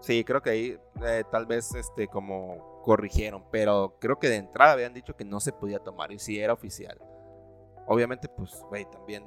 [0.00, 4.72] Sí, creo que ahí eh, tal vez este como corrigieron, pero creo que de entrada
[4.72, 6.98] habían dicho que no se podía tomar y sí era oficial.
[7.86, 9.24] Obviamente, pues, güey, también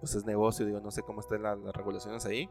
[0.00, 2.48] pues es negocio, digo, no sé cómo están la- las regulaciones ahí,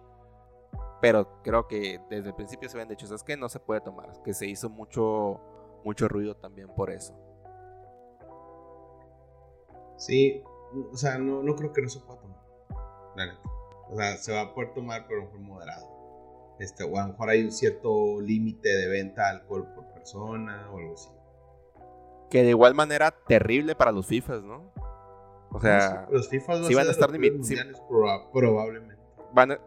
[1.02, 3.36] pero creo que desde el principio se habían dicho, ¿sabes qué?
[3.36, 5.40] No se puede tomar, que se hizo mucho,
[5.84, 7.14] mucho ruido también por eso.
[9.98, 10.44] Sí,
[10.92, 12.40] o sea, no, no creo que no se pueda tomar.
[13.16, 13.42] La neta.
[13.90, 16.56] O sea, se va a poder tomar, pero a lo mejor moderado.
[16.60, 20.70] Este, o a lo mejor hay un cierto límite de venta de alcohol por persona
[20.72, 21.10] o algo así.
[22.30, 24.72] Que de igual manera terrible para los FIFAs, ¿no?
[25.52, 27.58] O sea, los FIFA sí van a estar limit- sí.
[28.32, 28.96] probablemente.
[29.34, 29.60] van a,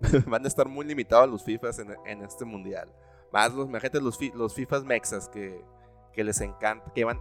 [0.26, 2.88] van a estar muy limitados los FIFAs en, este mundial.
[3.32, 5.64] Más los, imagínate los, los FIFAs mexas que,
[6.16, 7.18] les encanta, que van,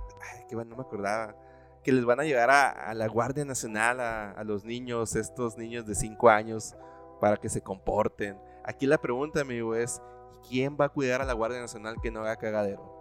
[0.48, 1.36] que van, no me acordaba,
[1.84, 5.96] que les van a llevar a, la Guardia Nacional, a, los niños, estos niños de
[5.96, 6.76] 5 años,
[7.20, 8.38] para que se comporten.
[8.64, 10.02] Aquí la pregunta, amigo, es,
[10.48, 12.94] ¿quién va a cuidar a la Guardia Nacional que no haga cagadero?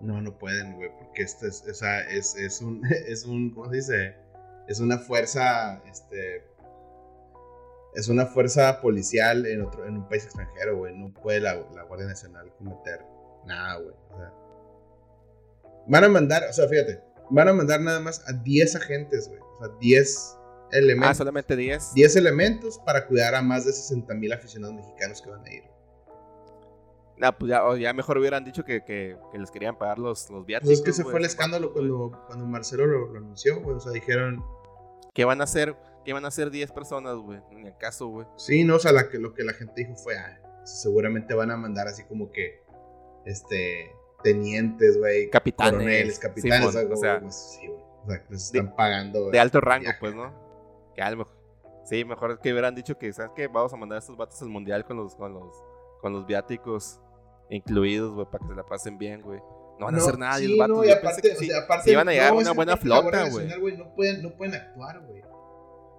[0.00, 3.70] No, no pueden, güey, porque esto es, o sea, es, es un, es un, ¿cómo
[3.70, 4.16] se dice?
[4.68, 6.53] Es una fuerza, este,
[7.94, 10.96] es una fuerza policial en otro, en un país extranjero, güey.
[10.96, 13.04] No puede la, la Guardia Nacional cometer
[13.46, 13.94] nada, güey.
[14.10, 14.32] O sea,
[15.86, 19.40] van a mandar, o sea, fíjate, van a mandar nada más a 10 agentes, güey.
[19.40, 20.38] O sea, 10
[20.72, 21.16] Ah, elementos.
[21.18, 21.94] solamente 10.
[21.94, 25.62] 10 elementos para cuidar a más de 60 mil aficionados mexicanos que van a ir.
[27.16, 30.44] Nah, pues ya, ya mejor hubieran dicho que, que- que les querían pagar los, los
[30.44, 30.70] viáticos.
[30.70, 31.12] Pues es que se güey.
[31.12, 33.76] fue el escándalo cuando, cuando Marcelo lo, lo anunció, güey.
[33.76, 34.44] O sea, dijeron,
[35.12, 35.76] ¿Qué van a hacer?
[36.04, 37.40] ¿Qué van a hacer 10 personas, güey?
[37.50, 38.26] Ni acaso, güey.
[38.36, 41.50] Sí, no, o sea, la que, lo que la gente dijo fue, ah, seguramente van
[41.50, 42.62] a mandar así como que,
[43.24, 43.90] este,
[44.22, 48.22] tenientes, güey, Capitanes, coroneles, capitanes, Simón, o o sea, sea, pues, sí, güey, o sea,
[48.22, 49.98] que les están pagando, güey, De alto rango, viaje.
[50.00, 50.32] pues, ¿no?
[50.94, 51.34] Que a lo mejor.
[51.84, 53.46] Sí, mejor que hubieran dicho que, ¿sabes qué?
[53.46, 55.54] Vamos a mandar a estos vatos al mundial con los, con los,
[56.00, 57.00] con los viáticos
[57.50, 59.40] incluidos, güey, para que se la pasen bien, güey.
[59.78, 60.76] No van a hacer nada, y sí, los vatos.
[60.78, 62.56] no, y aparte, que o sí, sea, aparte, sí iban a llegar no, una es
[62.56, 63.48] buena que flota, güey.
[63.76, 65.22] No pueden, no pueden actuar, güey.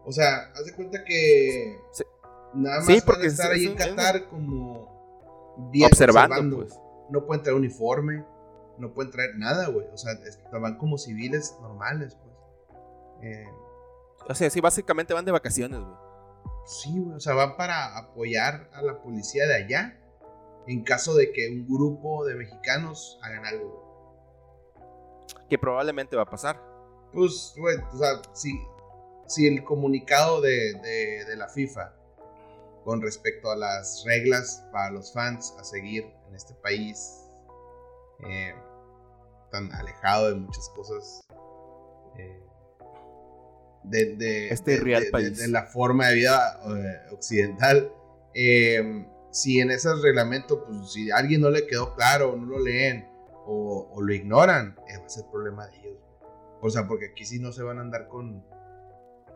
[0.06, 2.04] O sea, haz de cuenta que Sí.
[2.54, 6.80] nada más Sí, porque estar es- ahí en Qatar como bien Observando, pues.
[7.10, 8.24] No pueden traer uniforme,
[8.78, 9.88] no pueden traer nada, güey.
[9.94, 10.14] O sea,
[10.60, 12.36] van como civiles normales, pues.
[13.24, 13.48] Eh,
[14.28, 15.96] O sea, sí, básicamente van de vacaciones, güey.
[16.66, 17.16] sí, güey.
[17.16, 20.00] O sea, van para apoyar a la policía de allá
[20.68, 23.70] en caso de que un grupo de mexicanos hagan algo.
[23.70, 23.86] güey.
[25.50, 26.60] Que probablemente va a pasar.
[27.14, 28.50] Pues, güey, o sea, si,
[29.28, 31.94] si el comunicado de, de- de la FIFA
[32.84, 37.22] con respecto a las reglas para los fans a seguir en este país
[38.30, 38.54] eh,
[39.52, 41.26] tan alejado de muchas cosas
[42.18, 42.40] eh,
[43.84, 45.38] de, de- Este de- real de- país.
[45.38, 47.92] de la forma de vida eh, occidental
[48.34, 52.60] eh, si en ese reglamento pues si a alguien no le quedó claro no lo
[52.60, 53.08] leen
[53.48, 55.98] o, o lo ignoran eh, va a ser problema de ellos
[56.62, 58.44] o sea, porque aquí sí no se van a andar con.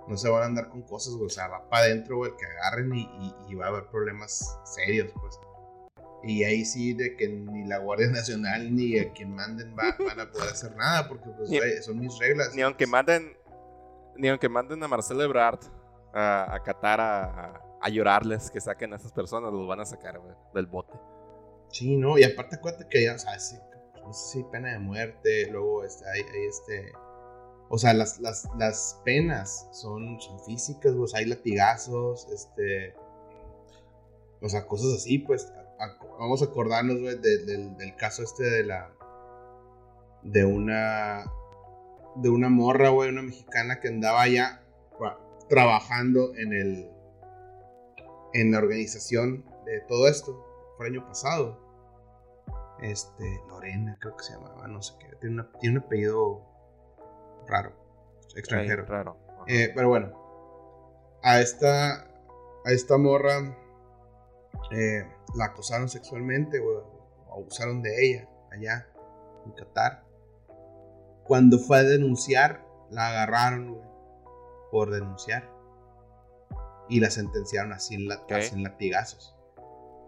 [0.09, 1.27] No se van a andar con cosas, güey.
[1.27, 4.59] O sea, va para adentro, güey, que agarren y, y- y va a haber problemas
[4.65, 5.39] serios, pues.
[6.23, 10.19] Y ahí sí, de que ni la Guardia Nacional ni a quien manden va, van
[10.19, 12.53] a poder hacer nada, porque pues, Ni- son mis reglas.
[12.55, 13.37] Ni aunque manden,
[14.17, 15.59] ni aunque manden a Marcelo Ebrard
[16.13, 19.85] a, a Qatar a, a- a llorarles que saquen a esas personas, los van a
[19.85, 20.19] sacar,
[20.53, 20.91] del bote.
[21.71, 22.17] Sí, ¿no?
[22.17, 23.55] Y aparte acuérdate que ya, o sea, sí,
[24.03, 26.91] no sé si pena de muerte, luego este, hay, hay este...
[27.69, 32.95] O sea, las, las, las penas son, físicas, sea, hay latigazos, este...
[34.41, 35.51] O sea, cosas así, pues.
[36.19, 38.91] vamos a acordarnos, güey, de- del, del caso este de la...
[40.23, 41.25] De una...
[42.15, 44.21] De una morra, güey, una mexicana que andaba
[44.97, 46.91] tra- trabajando en el...
[48.33, 50.43] En la organización de todo esto.
[50.77, 51.59] Fue el año pasado
[52.81, 55.07] este, Lorena, creo que se llamaba, no sé qué.
[55.19, 56.48] Tiene, una- tiene un apellido
[57.49, 57.73] raro,
[58.35, 58.85] extranjero.
[58.85, 59.17] Raro.
[59.47, 60.13] Eh, pero bueno,
[61.23, 62.03] a esta,
[62.65, 63.57] a esta morra
[64.71, 68.87] eh, la acosaron sexualmente, o abusaron de ella allá
[69.45, 70.03] en Qatar.
[71.23, 73.87] Cuando fue a denunciar, la agarraron, güey,
[74.71, 75.49] por denunciar.
[76.89, 79.35] Y la sentenciaron así en, la, así en latigazos.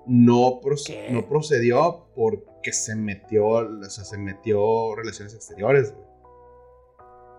[0.08, 0.60] No,
[1.12, 6.11] no procedió porque se metió, o sea, se metió relaciones exteriores, güey.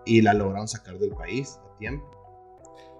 [0.05, 2.09] Y la lograron sacar del país a tiempo.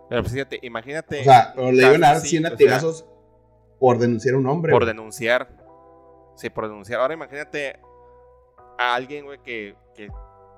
[0.09, 1.21] Pero pues fíjate, imagínate.
[1.21, 3.05] O sea, pero le iban a dar Sí, 100 o sea, latigazos
[3.79, 4.71] por denunciar a un hombre.
[4.71, 4.93] por güey.
[4.95, 5.47] denunciar.
[6.35, 6.99] Sí, por denunciar.
[7.01, 7.79] Ahora imagínate
[8.77, 10.09] a alguien, güey, que, que,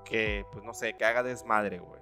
[0.04, 2.00] que, pues no sé, que haga desmadre, güey.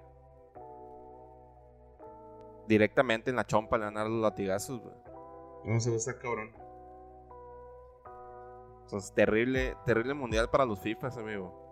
[2.66, 4.94] Directamente en la chompa le van a dar los latigazos, güey.
[5.64, 6.50] No se está cabrón.
[8.84, 11.63] Entonces, terrible, terrible mundial para los FIFAs, amigo.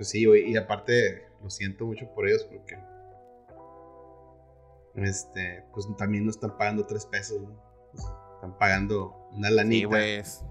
[0.00, 0.26] Pues sí.
[0.26, 2.74] Y aparte, lo siento mucho por ellos porque.
[4.94, 7.62] Este, pues también no están pagando tres pesos, ¿no?
[8.36, 10.42] Están pagando una Sí, lanita es-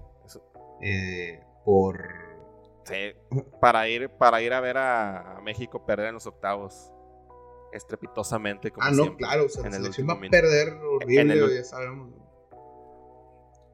[0.80, 2.00] eh, por.
[2.84, 3.12] sí,
[3.60, 6.92] para ir, para ir a ver a, a México perder en los octavos.
[7.72, 10.74] Estrepitosamente, como ah, no, siempre, claro, o sea, en la el selección va a perder
[10.74, 12.14] horrible, el- ya sabemos.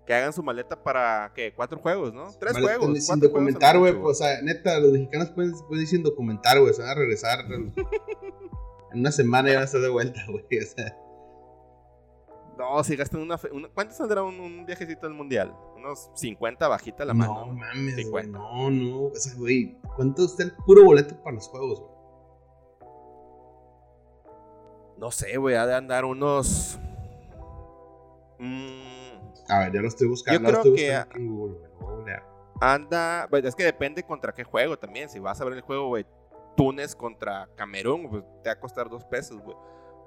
[0.06, 1.52] Que hagan su maleta para, ¿qué?
[1.54, 2.32] Cuatro juegos, ¿no?
[2.38, 3.04] Tres juegos.
[3.04, 6.72] Sin documentar, güey, pues, o sea, neta, los mexicanos pueden, pueden ir sin documentar, güey,
[6.72, 7.40] se van a regresar.
[7.50, 10.96] en una semana ya van a estar de vuelta, güey, o sea.
[12.56, 15.54] No, si gastan una, una- ¿Cuánto saldrá un, un viajecito al mundial?
[15.76, 17.46] Unos 50 bajita la mano.
[17.46, 18.24] No mames, güey.
[18.24, 18.38] 50.
[18.38, 19.02] No, no.
[19.06, 21.96] O sea, güey, ¿cuánto está el puro boleto para los juegos, güey?
[24.98, 26.78] No sé, güey, ha de andar unos.
[28.38, 28.85] Mm,
[29.48, 30.40] A ver, ya lo estoy buscando.
[30.40, 31.70] Yo creo estoy que- buscando aquí en Google, güey.
[31.70, 32.26] Lo voy a googlear.
[32.60, 33.26] anda.
[33.30, 35.08] Pues es que depende contra qué juego también.
[35.08, 36.06] Si vas a ver el juego, güey,
[36.56, 39.56] Túnez contra Camerún, pues te va a costar dos pesos, güey.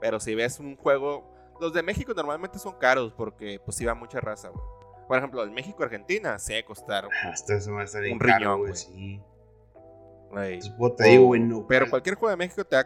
[0.01, 1.37] Pero si ves un juego.
[1.59, 4.63] Los de México normalmente son caros porque, pues, iba mucha raza, güey.
[5.09, 7.05] Por ejemplo, el México-Argentina se va a costar.
[7.05, 8.71] Ah, Hasta eso va a estar Un riñón, güey.
[8.71, 8.75] güey.
[8.75, 9.21] Sí.
[10.97, 11.65] te digo, güey, no.
[11.67, 12.85] Pero cualquier juego de México te va,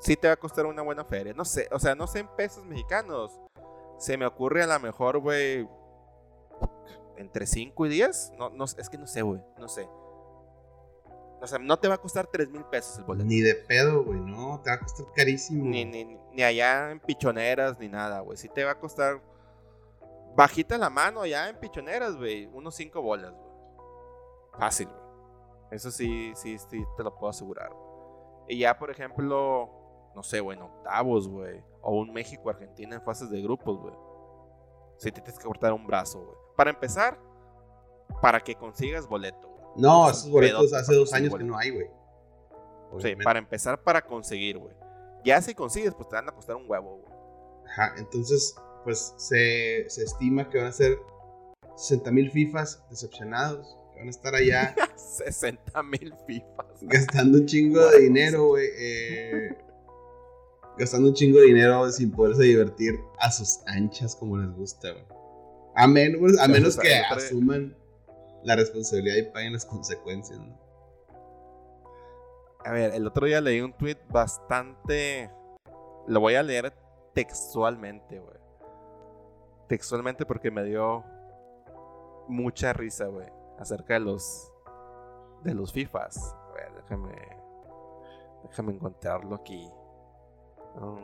[0.00, 1.32] sí te va a costar una buena feria.
[1.34, 3.40] No sé, o sea, no sé en pesos mexicanos.
[3.98, 5.68] Se me ocurre a lo mejor, güey,
[7.16, 8.32] entre 5 y 10.
[8.38, 9.88] No, no, es que no sé, güey, no sé.
[11.40, 13.26] O sea, no te va a costar 3 mil pesos el boleto.
[13.28, 14.60] Ni de pedo, güey, no.
[14.62, 15.64] Te va a costar carísimo.
[15.64, 18.36] Ni, ni, ni allá en pichoneras ni nada, güey.
[18.36, 19.20] Sí te va a costar
[20.36, 22.46] bajita la mano allá en pichoneras, güey.
[22.46, 23.52] Unos 5 bolas, güey.
[24.58, 25.02] Fácil, güey.
[25.72, 27.72] Eso sí, sí, sí, te lo puedo asegurar.
[28.46, 29.81] Y ya, por ejemplo,
[30.14, 31.62] no sé, güey, en octavos, güey.
[31.80, 33.94] O un México-Argentina en fases de grupos, güey.
[34.98, 36.36] Sí te tienes que cortar un brazo, güey.
[36.56, 37.18] Para empezar,
[38.20, 39.62] para que consigas boleto, güey.
[39.76, 41.86] No, Es esos boletos pedote hace dos años que no hay, güey.
[42.98, 44.74] Sí, para empezar, para conseguir, güey.
[45.24, 47.14] Ya si consigues, pues te van a costar un huevo, güey.
[47.72, 48.54] Ajá, entonces,
[48.84, 50.98] pues se, se estima que van a ser
[51.76, 53.78] 60 mil FIFAs decepcionados.
[53.92, 56.82] Que van a estar allá 60 mil FIFAs.
[56.82, 58.68] gastando un chingo de dinero, güey.
[58.76, 59.56] eh,
[60.78, 65.04] gastando un chingo de dinero sin poderse divertir a sus anchas como les gusta, güey.
[65.74, 67.76] A menos, a menos que asuman
[68.42, 70.60] la responsabilidad y paguen las consecuencias, ¿no?
[72.64, 75.30] A ver, el otro día leí un tweet bastante.
[76.06, 76.72] Lo voy a leer
[77.14, 78.36] textualmente, güey.
[79.68, 81.04] Textualmente porque me dio
[82.28, 83.26] mucha risa, güey.
[83.58, 84.52] Acerca de los.
[85.42, 86.34] De los FIFAs.
[86.50, 87.12] A ver, déjame.
[88.44, 89.68] Déjame encontrarlo aquí.
[90.74, 90.96] Mm,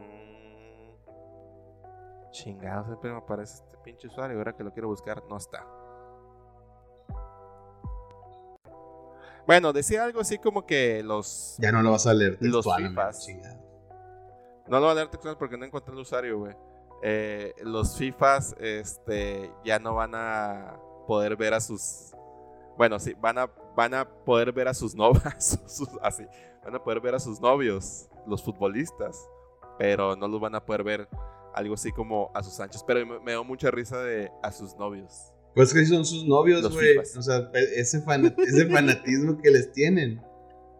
[2.31, 4.39] chingado, siempre me aparece este pinche usuario.
[4.39, 5.67] Ahora que lo quiero buscar, no está.
[9.47, 11.57] Bueno, decía algo así como que los.
[11.59, 13.29] Ya no lo vas a leer Los textualmente, FIFAs.
[14.67, 16.55] No lo voy a leer textual porque no encontré el usuario, güey.
[17.03, 22.13] eh, los FIFAs este, ya no van a poder ver a sus.
[22.77, 25.59] Bueno, sí, van a, van a poder ver a sus novias.
[26.03, 26.27] así,
[26.63, 29.27] van a poder ver a sus novios, los futbolistas.
[29.79, 31.09] Pero no los van a poder ver
[31.55, 32.85] algo así como a sus anchos.
[32.87, 35.33] Pero me, dio mucha risa de a sus novios.
[35.55, 36.99] Pues que son sus novios, güey.
[36.99, 40.21] O sea, ese, ese fanatismo que les tienen.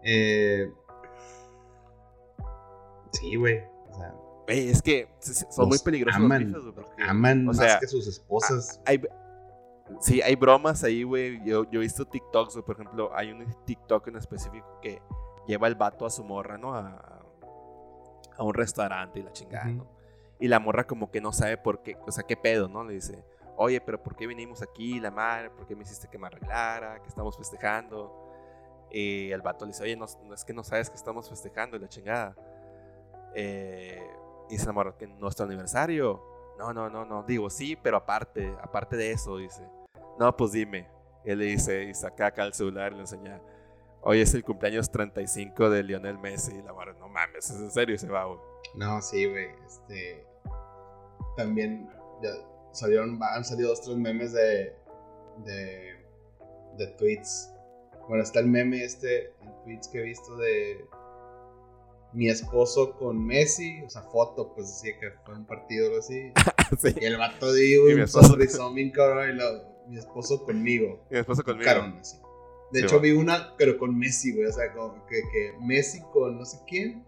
[0.03, 0.71] Eh...
[3.13, 3.61] Sí, güey.
[3.91, 4.15] O sea,
[4.49, 6.75] es que son muy peligrosos aman, los
[7.07, 8.81] aman más que sus esposas.
[8.87, 9.01] Hay,
[10.01, 11.41] sí, hay bromas ahí, güey.
[11.45, 15.01] Yo, yo he visto TikToks, por ejemplo, hay un TikTok en específico que
[15.47, 16.75] lleva el vato a su morra, ¿no?
[16.75, 17.18] A,
[18.39, 19.87] a un restaurante y la chingada, ¿no?
[20.41, 22.85] Y la morra como que no sabe por qué, o sea, qué pedo, ¿no?
[22.85, 23.25] Le dice,
[23.57, 25.51] oye, pero ¿por qué vinimos aquí, la madre?
[25.51, 27.03] ¿Por qué me hiciste que me arreglara?
[27.03, 28.25] Que estamos festejando.
[28.91, 31.77] Y el vato le dice, oye, no, no es que no sabes que estamos festejando
[31.77, 32.37] y la chingada.
[33.35, 34.01] Eh,
[34.49, 36.23] y se enamoró que nuestro aniversario.
[36.57, 37.25] No, no, no, no.
[37.25, 39.63] Digo, sí, pero aparte, aparte de eso, dice.
[40.19, 40.89] No, pues dime.
[41.25, 43.41] Él le dice, y saca acá el celular y le enseña.
[44.03, 46.63] Hoy es el cumpleaños 35 de Lionel Messi.
[46.63, 48.39] La madre, no mames, es en serio y se va, güey.
[48.75, 49.49] No, sí, güey.
[49.67, 50.25] Este.
[51.37, 51.89] También
[52.23, 52.31] ya
[52.73, 54.75] salieron, han salido dos, tres memes de.
[55.45, 55.97] de.
[56.77, 57.53] de tweets.
[58.09, 60.89] Bueno, está el meme este en tweets que he visto de
[62.13, 66.33] mi esposo con Messi, o sea, foto, pues decía que fue un partido o así.
[67.01, 69.45] Y el vato dio un sonrisón bien cabrón y lo,
[69.89, 71.01] mi esposo conmigo.
[71.11, 71.71] Mi esposo conmigo.
[71.99, 72.19] así.
[72.73, 76.39] De hecho, vi una, pero con Messi, güey, o sea, como que, que Messi con
[76.39, 77.05] no sé quién.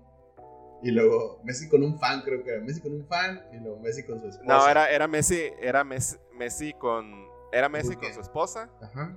[0.82, 3.78] Y luego Messi con un fan, creo que era Messi con un fan y luego
[3.80, 4.48] Messi con su esposa.
[4.48, 8.70] No, era, era Messi, era Messi, Messi con era Messi con su esposa.
[8.80, 9.16] Ajá.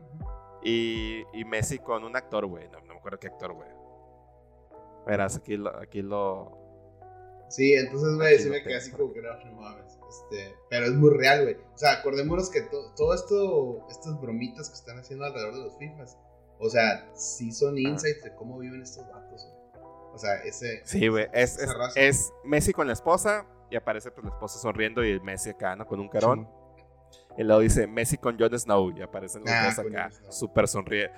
[0.64, 2.68] Y, y Messi con un actor, güey.
[2.70, 3.70] No, no me acuerdo qué actor, güey.
[5.06, 5.78] Verás, aquí lo.
[5.80, 6.58] Aquí lo
[7.50, 9.30] sí, entonces, güey, sí me quedé así como que no,
[9.62, 9.98] mames.
[10.10, 11.56] Este, pero es muy real, güey.
[11.56, 12.62] O sea, acordémonos que
[12.96, 16.18] todo esto, estas bromitas que están haciendo alrededor de los FIFAs,
[16.64, 19.84] o sea, sí son insights de cómo viven estos vatos, güey.
[20.14, 20.82] O sea, ese.
[20.86, 21.28] Sí, güey.
[21.34, 21.60] Es,
[21.96, 25.76] es, Messi con la esposa y aparece pues la esposa sonriendo y el Messi acá,
[25.76, 25.86] ¿no?
[25.86, 26.48] Con un carón.
[27.38, 31.10] Y luego dice Messi con Jon Snow y aparecen los ah, dos acá, súper sonrie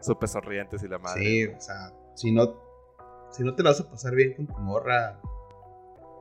[0.00, 1.22] súper sonrientes y la madre.
[1.22, 2.54] Sí, o sea, si no
[3.30, 5.20] si no te la vas a pasar bien con tu morra,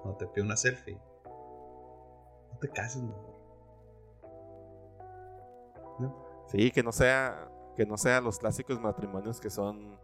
[0.05, 0.97] no te pide una selfie,
[2.51, 3.31] no te cases mejor.
[6.47, 9.97] Sí, que no sea que no sean los clásicos matrimonios que son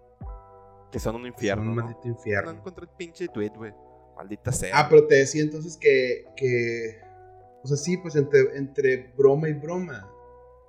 [0.91, 1.69] que son un infierno.
[1.69, 2.53] un maldito infierno.
[2.53, 3.73] No encontré el pinche tweet, güey.
[4.15, 4.79] Maldita sea.
[4.79, 7.01] Ah, pero te decía entonces que, que
[7.63, 10.09] o sea, sí, pues entre, entre broma y broma,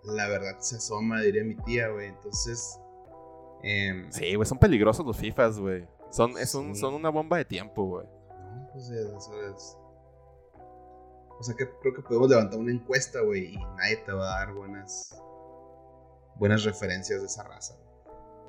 [0.04, 2.08] la verdad se asoma, diría mi tía, güey.
[2.08, 2.80] Entonces.
[3.62, 5.86] Eh, sí, güey, son peligrosos los FIFAs, güey.
[6.10, 8.06] Son, es un, son una bomba de tiempo, güey.
[8.06, 9.76] No, pues eso es.
[11.38, 14.38] O sea que creo que podemos levantar una encuesta, güey, y nadie te va a
[14.40, 15.16] dar buenas.
[16.38, 17.76] Buenas referencias de esa raza.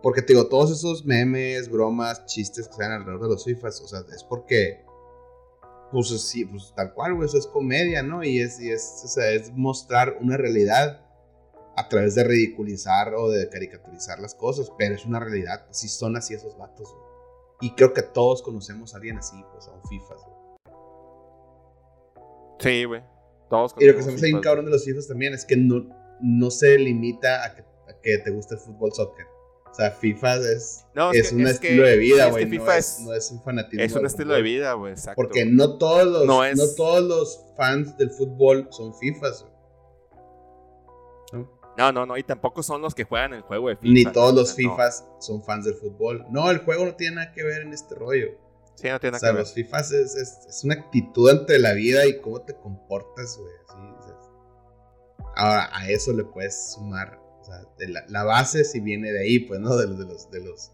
[0.02, 3.88] Porque te digo, todos esos memes, bromas, chistes que dan alrededor de los FIFAs, o
[3.88, 4.86] sea, es porque.
[5.92, 8.24] Pues sí, pues tal cual, güey, eso es comedia, ¿no?
[8.24, 11.02] Y es, y es, o sea, es mostrar una realidad
[11.76, 16.16] a través de ridiculizar o de caricaturizar las cosas, pero es una realidad, sí son
[16.16, 17.10] así esos vatos, güey.
[17.62, 20.40] Y creo que todos conocemos a alguien así, pues a un FIFAs, güey.
[22.60, 23.02] Sí, güey.
[23.50, 25.58] Todos Y lo que se me hace bien cabrón de los FIFAs también es que
[25.58, 25.88] no,
[26.22, 27.64] no se limita a que,
[28.02, 29.26] que te guste el fútbol soccer.
[29.70, 32.46] O sea, FIFA es, es, un estilo de vida, güey.
[32.46, 33.84] no, es, no es un fanatismo.
[33.84, 35.22] Es un estilo de vida, güey, exacto.
[35.22, 36.42] Porque no todos los, no,
[36.76, 39.60] todos los fans del fútbol son FIFAs, güey.
[41.78, 43.94] No, no, no, y tampoco son los que juegan el juego de FIFA.
[43.94, 46.26] Ni todos los FIFAs son fans del fútbol.
[46.30, 48.32] No, el juego no tiene nada que ver en este rollo.
[48.76, 49.44] Sí, no tiene nada que ver.
[49.44, 53.38] O sea, los FIFAs es, es, una actitud ante la vida y cómo te comportas,
[53.38, 53.54] güey.
[55.38, 57.62] Ahora, a eso le puedes sumar, o sea,
[58.08, 59.76] la, base si viene de ahí, pues, ¿no?
[59.76, 60.72] De, de, los, de, los,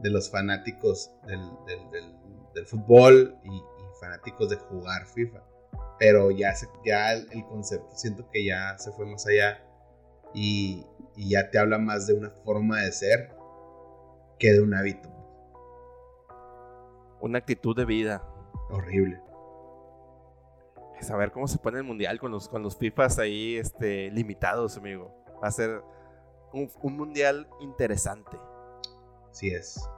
[0.00, 2.14] de los fanáticos del, del,
[2.54, 3.62] del, fútbol y,
[4.00, 5.42] fanáticos de jugar FIFA.
[5.98, 9.66] Pero ya, se, ya el concepto siento que ya se fue más allá
[10.34, 10.86] y,
[11.16, 13.34] ya te habla más de una forma de ser
[14.38, 15.08] que de un hábito.
[17.20, 18.22] Una actitud de vida.
[18.68, 19.18] Horrible.
[21.00, 25.25] Saber cómo se pone el mundial con los, con los FIFAs ahí este, limitados, amigo.
[25.42, 25.82] Va a ser
[26.52, 28.38] un, un mundial interesante.
[29.30, 29.88] Así es.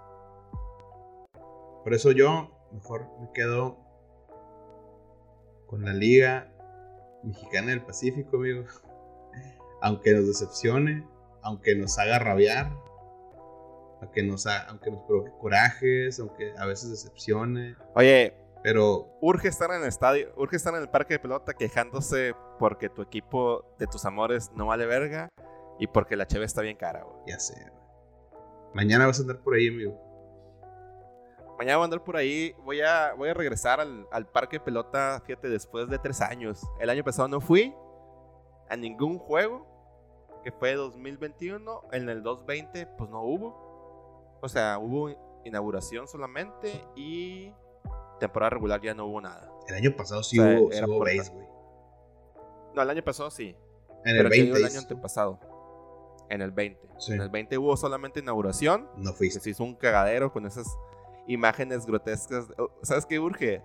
[1.84, 3.78] Por eso yo mejor me quedo
[5.66, 6.52] con la Liga
[7.22, 8.64] Mexicana del Pacífico, amigo
[9.80, 11.06] aunque nos decepcione,
[11.42, 12.70] aunque nos haga rabiar,
[14.00, 17.76] aunque nos, aunque nos provoque corajes, aunque a veces decepcione.
[17.94, 18.34] Oye,
[18.68, 22.90] Pero Urge estar en el estadio, urge estar en el parque de pelota quejándose porque
[22.90, 25.30] tu equipo de tus amores no vale verga
[25.78, 27.16] y porque la cheve está bien cara, güey.
[27.28, 27.54] ya sé.
[28.74, 29.98] Mañana vas a andar por ahí, amigo.
[31.58, 32.54] Mañana voy a andar por ahí.
[32.62, 36.60] Voy a, voy a regresar al, al parque de pelota, fíjate, después de tres años.
[36.78, 37.74] El año pasado no fui
[38.68, 39.66] a ningún juego,
[40.44, 41.84] que fue 2021.
[41.92, 44.38] En el 2020, pues no hubo.
[44.42, 45.08] O sea, hubo
[45.46, 47.50] inauguración solamente y
[48.18, 49.50] temporada regular ya no hubo nada.
[49.68, 51.46] El año pasado sí O sea, hubo, sí hubo base, güey.
[52.74, 53.56] No, el año pasado sí.
[54.04, 55.40] En pero el te digo 20 el año antepasado.
[56.30, 56.88] En el 20.
[56.98, 57.12] Sí.
[57.12, 58.88] En el 20 hubo solamente inauguración.
[58.96, 59.40] no que fuiste.
[59.40, 60.66] se hizo un cagadero con esas
[61.26, 62.46] imágenes grotescas.
[62.58, 63.62] Oh, ¿Sabes qué urge?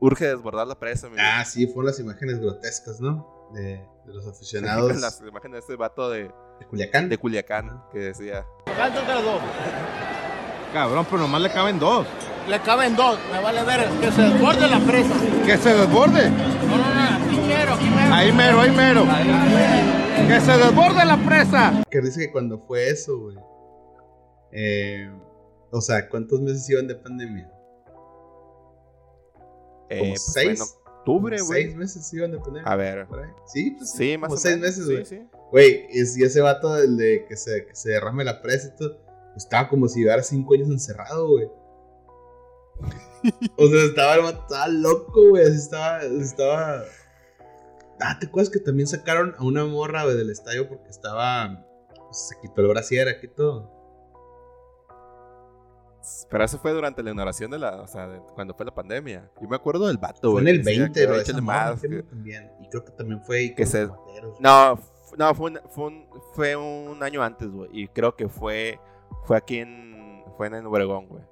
[0.00, 1.08] Urge desbordar la presa.
[1.18, 3.50] Ah, sí, fueron las imágenes grotescas, ¿no?
[3.52, 7.08] De, de los aficionados Las imágenes de este vato de, de Culiacán.
[7.08, 8.46] de Culiacán que decía.
[10.72, 12.06] Cabrón, pero nomás le caben dos.
[12.48, 15.14] Le caben dos, me vale ver que se desborde la presa.
[15.44, 16.30] Que se desborde.
[16.30, 18.14] No, no, no, aquí mero, aquí mero.
[18.14, 19.04] Ahí mero, ahí mero.
[20.26, 21.82] Que se desborde la presa.
[21.90, 23.36] Que dice que cuando fue eso, güey.
[24.52, 25.10] eh,
[25.70, 27.50] o sea, ¿cuántos meses iban de pandemia?
[29.90, 30.76] eh, Como pues, fue en seis.
[30.96, 31.62] octubre, güey.
[31.64, 32.62] Seis meses iban de pandemia.
[32.70, 33.06] A ver.
[33.52, 34.70] Sí, pues Sí, más como o seis menos.
[34.78, 35.04] meses, sí, güey.
[35.04, 35.28] sí.
[35.50, 38.76] Güey, es- y ese vato del de que se, que se derrame la presa y
[38.78, 38.96] todo,
[39.36, 41.48] estaba como si llevara cinco años encerrado, güey.
[43.56, 45.42] O sea, estaba, el vato- estaba loco, güey.
[45.44, 46.82] Así estaba, estaba.
[48.00, 51.64] Ah, ¿te acuerdas que también sacaron a una morra, güey, del estadio porque estaba.
[52.06, 53.76] pues, se quitó el brasier aquí y todo.
[56.30, 57.82] Pero eso fue durante la inauguración de la.
[57.82, 59.30] O sea, de- cuando fue la pandemia.
[59.40, 60.42] Yo me acuerdo del vato, Fue güey.
[60.44, 62.52] en el que decía 20, que, lo de "Échale esa morra, más, que también.
[62.62, 63.88] Y creo que también fue ahí que se-.
[64.40, 64.78] No,
[65.18, 67.68] no fue, un, fue, un, fue un año antes, güey.
[67.72, 68.78] Y creo que fue.
[69.24, 70.22] Fue aquí en.
[70.36, 71.22] Fue en Obregón, güey.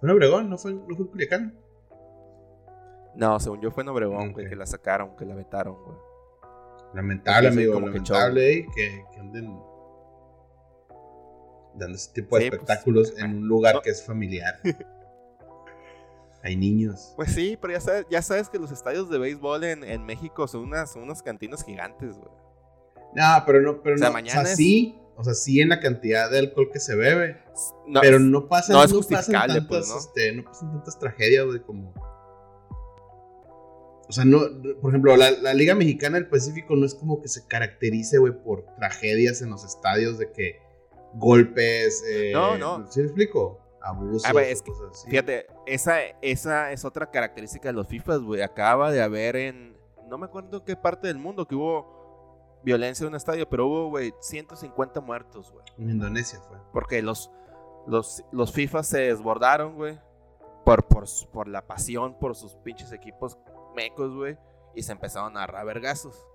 [0.00, 1.58] Fue en Obregón, no fue, no fue en Culiacán.
[3.16, 4.50] No, según yo fue en Obregón, güey, Ok.
[4.50, 5.96] que la sacaron, que la vetaron, güey.
[6.94, 9.58] Lamentable, amigo, como lamentable eh, que, que anden
[11.74, 13.82] dando ese tipo de Sí, pues, espectáculos en un lugar no.
[13.82, 14.58] que es familiar.
[16.42, 17.12] Hay niños.
[17.16, 20.46] Pues sí, pero ya sabes, ya sabes que los estadios de béisbol en, en México
[20.46, 22.30] son unas, son unas cantinas gigantes, güey.
[23.14, 24.12] No, pero no, pero O sea, no.
[24.14, 26.94] mañana o sea, es- sí, o sea, sí en la cantidad de alcohol que se
[26.94, 27.42] bebe.
[27.88, 29.98] No, pero no pasan, no no pasan justificable, tantas, pues, ¿no?
[29.98, 31.92] este, no pasan tantas tragedias, güey, como.
[34.08, 34.40] O sea, no,
[34.80, 38.32] por ejemplo, la, la Liga Mexicana del Pacífico no es como que se caracterice, güey,
[38.32, 40.60] por tragedias en los estadios de que
[41.14, 42.02] golpes.
[42.08, 42.90] eh, No, no.
[42.90, 43.60] ¿Sí me explico?
[43.82, 44.24] Abusos.
[44.24, 45.10] Ah, güey, es que, cosas así.
[45.10, 48.40] Fíjate, esa, esa es otra característica de los FIFAs, güey.
[48.40, 49.76] Acaba de haber en.
[50.08, 51.97] No me acuerdo qué parte del mundo que hubo
[52.62, 55.64] violencia en un estadio, pero hubo, güey, 150 muertos, güey.
[55.78, 56.58] En Indonesia fue.
[56.72, 57.30] Porque los,
[57.86, 59.98] los, los FIFAs se desbordaron, güey.
[60.64, 63.38] Por, por, por la pasión, por sus pinches equipos
[63.74, 64.36] mecos, güey.
[64.74, 66.26] Y se empezaron a agarrar vergazos.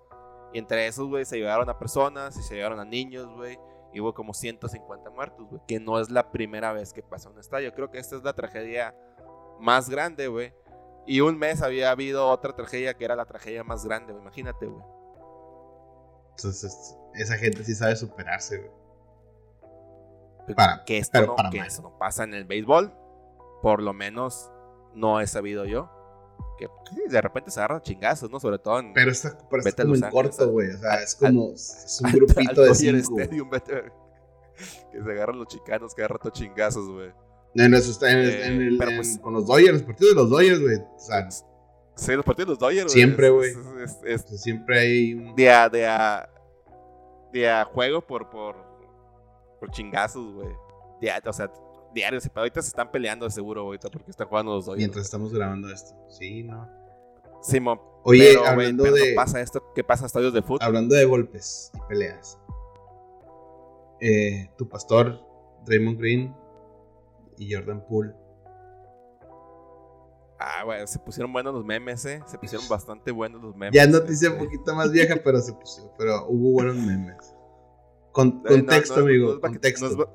[0.54, 3.60] Y entre esos, güey, se llevaron a personas y se llevaron a niños, güey.
[3.92, 5.62] Y hubo como 150 muertos, güey.
[5.68, 7.74] Que no es la primera vez que pasa un estadio.
[7.74, 8.96] Creo que esta es la tragedia
[9.60, 10.54] más grande, güey.
[11.06, 14.24] Y un mes había habido otra tragedia que era la tragedia más grande, güey.
[14.24, 14.84] Imagínate, güey.
[16.38, 18.72] Entonces, esa gente sí sabe superarse, güey.
[20.56, 22.94] Para- que esto, pero no, para que eso no pasa en el béisbol.
[23.62, 24.52] Por lo menos
[24.94, 25.90] no he sabido yo.
[26.58, 26.68] Que
[27.10, 28.40] de repente se agarran chingazos, ¿no?
[28.40, 28.94] Sobre todo en.
[28.94, 30.70] Pero está, pero está como en corto, güey.
[30.72, 31.52] O sea, es como.
[31.54, 33.12] es un al- grupito al de cinco.
[33.14, 33.24] güey.
[33.26, 33.84] Stadium, vete,
[34.92, 37.12] que se agarran los chicanos cada rato chingazos, güey.
[37.56, 39.84] En eso está en, el- Eh, en el- pero en- pues- con los Dodgers, los
[39.84, 40.76] partidos de los Dodgers, güey.
[40.78, 41.28] O sea,
[41.96, 43.54] Sí, los partidos de los Dodgers, Siempre, güey.
[44.38, 45.36] siempre hay un.
[45.36, 46.30] de a, de a,
[47.32, 48.56] de a juego por, por,
[49.60, 50.50] por chingazos, güey.
[51.26, 51.52] O sea,
[51.94, 52.24] diarios.
[52.30, 54.80] Pero ahorita se están peleando seguro, ahorita, porque están jugando los Dodgers.
[54.80, 55.94] Mientras estamos grabando esto.
[56.10, 56.68] Sí, no.
[57.42, 57.80] Simón.
[58.04, 59.14] Oye, pero, hablando pero de.
[59.16, 60.60] pasa esto que pasa en estadios de fútbol.
[60.62, 62.40] Hablando de golpes y peleas.
[64.00, 65.22] Eh, tu pastor,
[65.66, 66.36] Draymond Green
[67.38, 68.14] y Jordan Poole.
[70.46, 72.22] Ah, güey, se pusieron buenos los memes, eh.
[72.26, 73.74] Se pusieron bastante buenos los memes.
[73.74, 77.34] Ya noticia un poquito más vieja, pero se puso, pero hubo buenos memes.
[78.12, 79.86] Con, Eh, no, contexto, no amigo, no es baque- contexto.
[79.86, 80.10] No es, ba-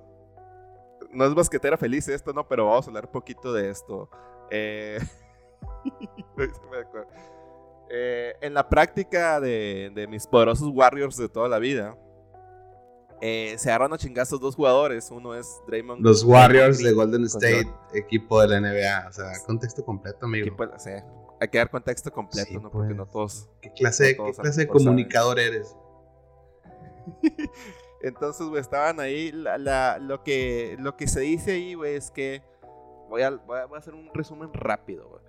[1.12, 4.10] no es basquetera feliz esto, no, pero vamos a hablar un poquito de esto.
[4.50, 4.98] Eh.
[7.90, 11.96] Eh, en la práctica de, de mis poderosos Warriors de toda la vida,
[13.20, 15.10] eh, se agarran a chingazos dos jugadores.
[15.10, 16.00] Uno es Draymond.
[16.04, 19.08] Los Warriors Green de Golden State, equipo de la NBA.
[19.08, 20.46] O sea, contexto completo, amigo.
[20.46, 20.64] equipo
[21.40, 22.70] hay que dar contexto completo, Sí, ¿no?
[22.70, 22.96] Porque pues.
[22.96, 23.48] no todos.
[23.62, 24.84] ¿Qué clase, no todos qué clase de saben.
[24.84, 25.76] comunicador eres?
[28.02, 29.32] Entonces, güey, estaban ahí.
[29.32, 32.42] La, la- lo, que, lo que se dice ahí, güey, es que.
[33.08, 35.22] Voy a, voy a- voy a hacer un resumen rápido, güey.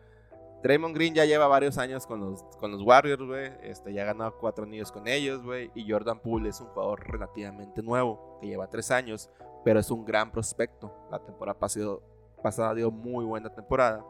[0.64, 3.52] Draymond Green ya lleva varios años con los, con los Warriors, güey.
[3.62, 5.72] Este, ya ha ganado cuatro anillos con ellos, güey.
[5.74, 9.30] Y Jordan Poole es un jugador relativamente nuevo, que lleva tres años,
[9.64, 10.94] pero es un gran prospecto.
[11.10, 12.02] La temporada pasado,
[12.44, 14.04] pasada dio muy buena temporada.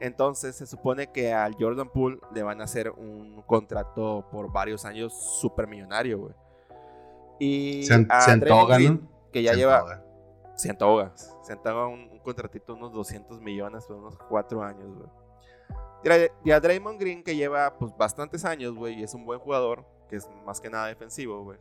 [0.00, 4.84] Entonces se supone que al Jordan Poole le van a hacer un contrato por varios
[4.84, 6.34] años súper millonario, güey.
[7.38, 9.08] Y Se, a se Green, ¿no?
[9.30, 10.02] que ya Se lleva antoja.
[10.56, 11.12] se antoja.
[11.42, 15.08] Se antoja un, un contratito de unos 200 millones por unos 4 años, güey.
[16.44, 19.84] Y a- Draymond Green, que lleva pues bastantes años, güey, y es un buen jugador,
[20.08, 21.58] que es más que nada defensivo, güey.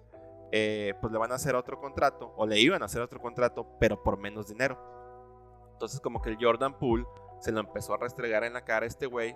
[0.53, 3.65] eh, pues le van a hacer otro contrato, o le iban a hacer otro contrato,
[3.79, 4.77] pero por menos dinero.
[5.71, 7.05] Entonces como que el Jordan Poole
[7.39, 9.33] se lo empezó a restregar en la cara a este güey.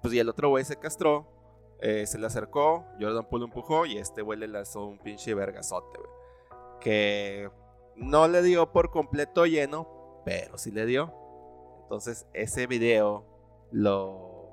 [0.00, 1.26] Pues y el otro güey se castró,
[1.80, 5.98] eh, se le acercó, Jordan Poole empujó y este güey le lanzó un pinche vergazote,
[5.98, 6.10] güey.
[6.80, 7.50] Que
[7.96, 11.12] no le dio por completo lleno, pero sí le dio.
[11.82, 13.26] Entonces ese video
[13.72, 14.50] lo,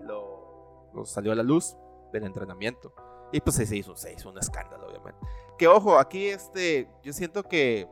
[0.00, 1.76] lo, lo salió a la luz
[2.12, 2.92] del entrenamiento.
[3.32, 5.20] Y pues se hizo, se hizo un escándalo, obviamente.
[5.56, 7.88] Que ojo, aquí este, yo siento que,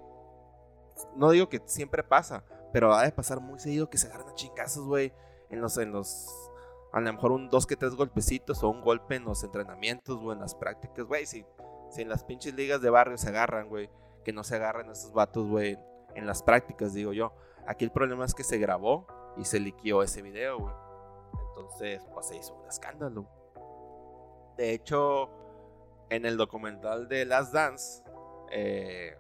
[1.15, 4.35] no digo que siempre pasa, pero ha de pasar muy seguido que se agarran a
[4.35, 5.13] chingazos, güey,
[5.51, 6.29] en los, en los,
[6.93, 10.33] a lo mejor un dos que tres golpecitos o un golpe en los entrenamientos o
[10.33, 11.47] en las prácticas, güey, si,
[11.91, 13.89] si en las pinches ligas de barrio se agarran, güey,
[14.25, 15.79] que no se agarran estos vatos, güey,
[16.15, 17.33] en las prácticas, digo yo.
[17.67, 19.07] Aquí el problema es que se grabó
[19.39, 20.75] y se liqueó ese video, güey.
[21.49, 23.27] Entonces, pues se hizo un escándalo.
[24.57, 25.31] De hecho,
[26.11, 28.03] en el documental de Last Dance,
[28.51, 29.17] eh,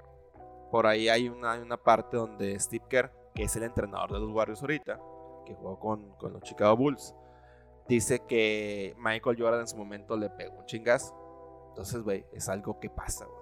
[0.70, 4.18] por ahí hay una, hay una parte donde Steve Kerr, que es el entrenador de
[4.20, 5.00] los Warriors ahorita,
[5.46, 7.14] que jugó con, con los Chicago Bulls,
[7.88, 11.14] dice que Michael Jordan en su momento le pegó un chingazo.
[11.70, 13.38] Entonces, güey, es algo que pasa, güey.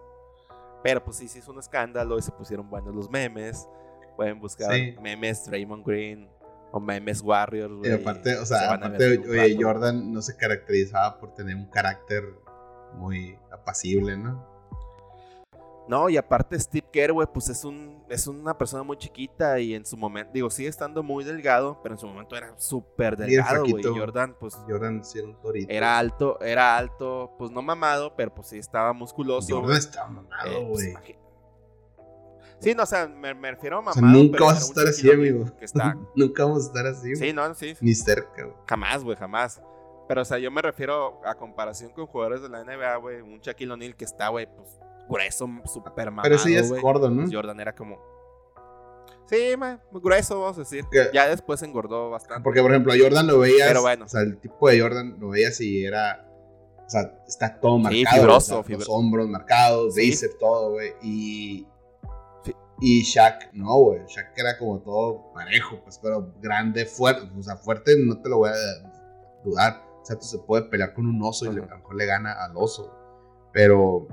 [0.82, 3.69] Pero pues sí, sí es un escándalo y se pusieron buenos los memes.
[4.15, 4.94] Pueden buscar Sí.
[5.01, 6.31] memes Draymond Green
[6.77, 7.93] o memes Warriors, Y güey.
[7.93, 9.57] aparte, o se sea, aparte, oye.
[9.61, 12.24] Jordan no se caracterizaba por tener un carácter
[12.94, 14.55] muy apacible, ¿no?
[15.89, 19.73] No, y aparte Steve Kerr, güey, pues es un es una persona muy chiquita y
[19.74, 23.65] en su momento, digo, sigue estando muy delgado, pero en su momento era súper delgado,
[23.69, 23.85] güey.
[23.85, 25.73] Jordan, pues Jordan sí era un torito.
[25.73, 29.47] era alto, era alto, pues no mamado, pero pues sí estaba musculoso.
[29.48, 29.78] Jordan güey.
[29.78, 31.19] estaba mamado, Eh, pues, güey.
[32.60, 34.00] Sí, no, o sea, me, me refiero a o mamado.
[34.00, 35.44] sea, nunca vas a estar así, amigo.
[35.58, 35.96] Que está...
[36.14, 38.56] nunca vamos a estar así, Sí, no, sí, Ni cerca, güey.
[38.66, 39.60] Jamás, güey, jamás.
[40.08, 43.20] Pero, o sea, yo me refiero a comparación con jugadores de la NBA, güey.
[43.20, 44.68] Un Shaquille O'Neal que está, güey, pues
[45.08, 46.22] grueso, súper mamado.
[46.22, 46.80] Pero ese ya es güey.
[46.80, 47.22] gordo, ¿no?
[47.22, 47.98] Pues Jordan era como.
[49.28, 50.84] Sí, ma, muy grueso, vamos a decir.
[50.90, 52.42] Que- Ya después engordó bastante.
[52.44, 53.66] Porque, por ejemplo, a Jordan lo veías.
[53.68, 54.04] Pero bueno.
[54.04, 56.24] O sea, el tipo de Jordan lo veías y era.
[56.86, 58.04] O sea, está todo marcado.
[58.16, 60.02] fibroso, o sea, Los fibro- hombros marcados, Sí.
[60.02, 60.92] bíceps, todo, güey.
[61.02, 61.66] Y.
[62.81, 64.01] Y Shaq, no, güey.
[64.07, 67.28] Shaq era como todo parejo, pues, pero grande, fuerte.
[67.39, 69.82] O sea, fuerte no te lo voy a dudar.
[70.03, 72.07] O sea, tú se puede pelear con un oso y le- a lo mejor le
[72.07, 72.93] gana al oso.
[73.53, 74.07] Pero.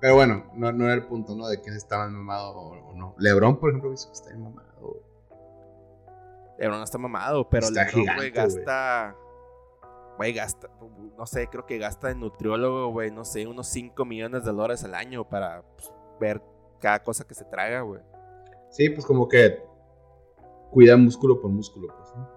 [0.00, 1.46] Pero bueno, no, no era el punto, ¿no?
[1.46, 3.14] De quién estaba mamado o, o no.
[3.18, 5.02] Lebron, por ejemplo, dice que está bien mamado, güey.
[6.58, 8.30] LeBron está mamado, pero Está LeBron, gigante, güey.
[8.32, 9.16] gasta.
[10.16, 10.68] Güey, gasta.
[11.16, 14.84] No sé, creo que gasta en nutriólogo, güey, no sé, unos 5 millones de dólares
[14.84, 16.42] al año para pues, ver
[16.82, 18.02] cada cosa que se traga, güey.
[18.70, 19.62] Sí, pues como que
[20.70, 22.28] cuida músculo por músculo, pues, ¿no?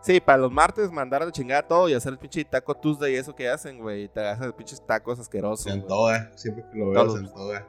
[0.00, 3.12] Sí, para los martes mandar a la chingada todo y hacer el pinche taco Tuesday
[3.12, 4.08] y eso que hacen, güey.
[4.08, 5.64] Te hacen pinches tacos asquerosos.
[5.64, 7.68] Se antoja, siempre que lo veo se antoja.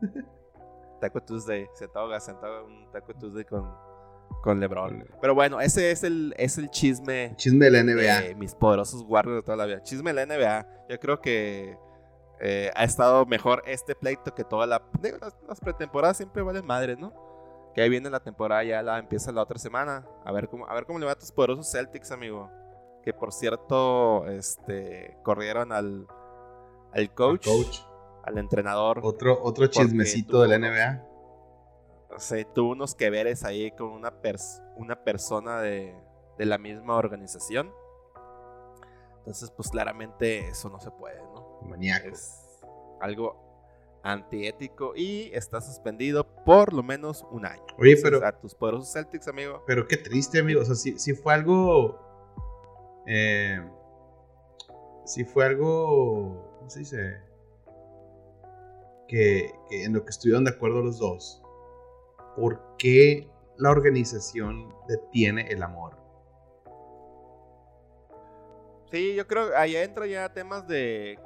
[1.00, 3.68] Taco Tuesday, se toga, se antoja un Taco Tuesday con,
[4.44, 5.04] con LeBron.
[5.20, 8.28] Pero bueno, ese es el, es el chisme Chisme de la NBA.
[8.28, 9.82] de mis poderosos Warriors de toda la vida.
[9.82, 10.86] Chisme de la NBA.
[10.90, 11.76] Yo creo que
[12.42, 14.82] eh, ha estado mejor este pleito que toda la.
[15.00, 17.12] digo, las, las pretemporadas siempre valen madre, ¿no?
[17.74, 20.04] Que ahí viene la temporada, ya la empieza la otra semana.
[20.24, 22.50] A ver cómo, a ver cómo le va a tus poderosos Celtics, amigo.
[23.02, 26.06] Que por cierto, este corrieron al,
[26.92, 27.78] al coach, Coach.
[28.24, 29.00] al entrenador.
[29.02, 31.08] Otro, otro chismecito de la NBA.
[32.14, 35.96] O sea, tuvo unos que veres ahí con una, pers- una persona de,
[36.36, 37.72] de la misma organización.
[39.18, 41.31] Entonces, pues claramente eso no se puede, ¿no?
[41.68, 42.08] Maníaco.
[42.08, 42.60] Es
[43.00, 43.40] algo
[44.04, 47.62] antiético y está suspendido por lo menos un año.
[47.78, 49.62] Oye, Entonces, pero- A tus poderosos Celtics, amigo.
[49.66, 50.60] Pero qué triste, amigo.
[50.62, 51.98] O sea, si, si fue algo.
[53.06, 53.60] Eh,
[55.04, 56.56] si fue algo.
[56.58, 57.20] ¿Cómo se dice?
[59.08, 61.42] Que, que en lo que estuvieron de acuerdo los dos.
[62.36, 63.28] ¿Por qué
[63.58, 65.96] la organización detiene el amor?
[68.90, 71.18] Sí, yo creo que ahí entra ya temas de.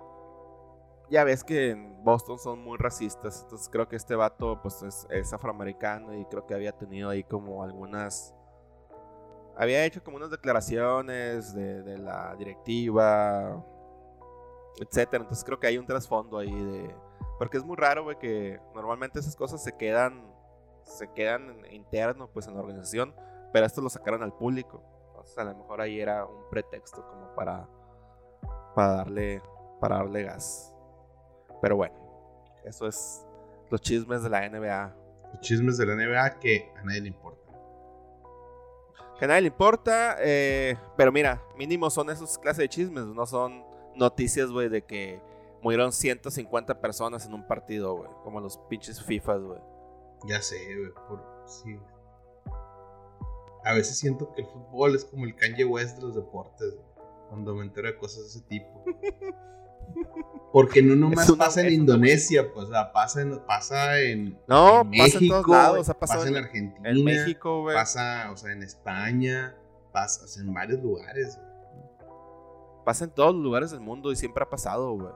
[1.08, 3.42] Ya ves que en Boston son muy racistas.
[3.42, 7.62] Entonces creo que este vato pues es, afroamericano y creo que había tenido ahí como
[7.62, 8.34] algunas.
[9.56, 13.64] había hecho como unas declaraciones de, de la directiva,
[14.80, 15.22] etcétera.
[15.22, 16.94] Entonces creo que hay un trasfondo ahí de.
[17.38, 20.34] Porque es muy raro, güey, que normalmente esas cosas se quedan.
[20.84, 23.14] Se quedan interno, pues, en la organización.
[23.52, 24.82] Pero esto lo sacaron al público.
[25.08, 27.68] Entonces, a lo mejor ahí era un pretexto como para.
[28.74, 29.42] Para darle.
[29.80, 30.75] Para darle gas.
[31.60, 31.94] Pero bueno.
[32.64, 33.24] Eso es.
[33.70, 34.96] Los chismes de la NBA.
[35.32, 37.50] Los chismes de la NBA que a nadie le importa.
[39.18, 40.16] Que a nadie le importa.
[40.20, 43.04] eh, pero mira, mínimo son esos clases de chismes.
[43.06, 43.64] No son
[43.94, 45.20] noticias, güey, de que
[45.62, 48.10] murieron 150 personas en un partido, güey.
[48.22, 49.60] Como los pinches FIFAs, güey.
[50.26, 50.90] Ya sé, güey.
[51.08, 51.22] Por...
[51.46, 51.78] Sí.
[53.64, 56.74] A veces siento que el fútbol es como el Kanye West de los deportes.
[56.74, 56.86] güey,
[57.28, 58.84] Cuando me entero de cosas de ese tipo.
[60.52, 64.90] Porque no nomás pasa en Indonesia, pues, o sea, pasa en, pasa en, No, en
[64.98, 67.76] pasa en todos lados, ha pasado pasa en en- Argentina, En México, güey.
[67.76, 69.54] pasa, o sea, en España,
[69.92, 71.38] pasa o sea, en varios lugares.
[72.84, 75.12] Pasa en todos los lugares del mundo y siempre ha pasado, güey.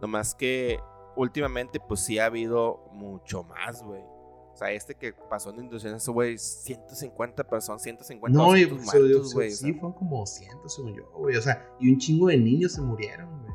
[0.00, 0.78] Nomás que
[1.16, 4.02] últimamente, pues sí ha habido mucho más, güey.
[4.02, 8.94] O sea, este que pasó en Indonesia, güey, 150 personas, 150 No, y 200 pues,
[8.94, 9.72] o- muertos, o- o sí, sea.
[9.74, 11.36] fueron como 200, según yo, güey.
[11.36, 13.52] O sea, y un chingo de niños se murieron, güey.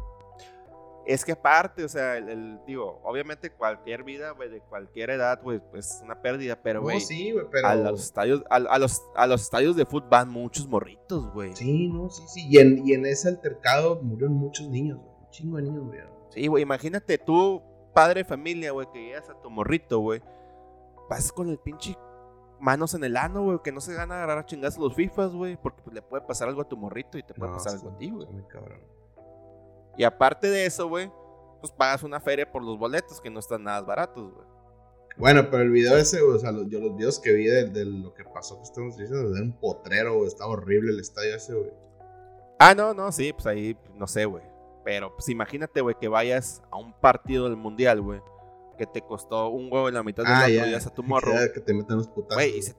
[1.11, 5.41] Es que aparte, o sea, el, el- digo, obviamente cualquier vida, güey, de cualquier edad,
[5.41, 7.67] güey, pues es una pérdida, pero, güey, No, sí, güey, pero.
[7.67, 11.55] a los estadios, a, a los, a los estadios de fútbol van muchos morritos, güey.
[11.55, 12.47] Sí, Sí, no, sí, sí.
[12.47, 15.09] Y en, y en ese altercado murieron muchos niños, güey.
[15.23, 16.11] Un chingo de niños murieron.
[16.49, 17.63] güey, imagínate tú,
[17.93, 20.21] padre de familia, güey, que llegas a tu morrito, güey,
[21.09, 21.97] vas con el pinche
[22.59, 25.33] manos en el ano, güey, que no se gana a agarrar a chingados los FIFAs,
[25.33, 27.73] güey, porque pues, le puede pasar algo a tu morrito y te puede No, pasar
[27.73, 28.27] algo a ti, güey.
[28.47, 28.79] cabrón.
[29.99, 31.11] Y aparte de eso, güey,
[31.59, 34.47] pues pagas una feria por los boletos que no están nada baratos, güey.
[35.17, 37.65] Bueno, pero el video ese, güey, o sea, los, yo los videos que vi de,
[37.65, 40.27] de lo que pasó que estamos diciendo, era un potrero, güey.
[40.29, 41.73] Estaba horrible el estadio ese, güey.
[42.59, 44.41] Ah, no, no, sí, pues ahí, no sé, güey.
[44.85, 48.21] Pero pues imagínate, güey, que vayas a un partido del mundial, güey.
[48.77, 51.33] Que te costó un huevo en la mitad del Ah, vas a tu morro.
[51.53, 52.35] Que te meten los putazos.
[52.35, 52.75] Güey, y se,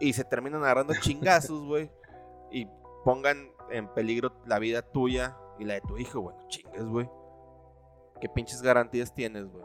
[0.00, 1.88] y se terminan agarrando chingazos, güey.
[2.50, 2.66] Y
[3.04, 6.36] pongan en peligro la vida tuya y la de tu hijo, güey.
[6.36, 7.08] No chingues, güey.
[8.20, 9.64] ¿Qué pinches garantías tienes, güey?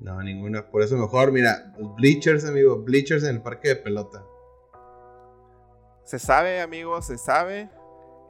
[0.00, 0.70] No, ninguna.
[0.70, 2.78] Por eso mejor, mira, los bleachers, amigo.
[2.82, 4.24] Bleachers en el parque de pelota.
[6.04, 7.70] Se sabe, amigos, se sabe.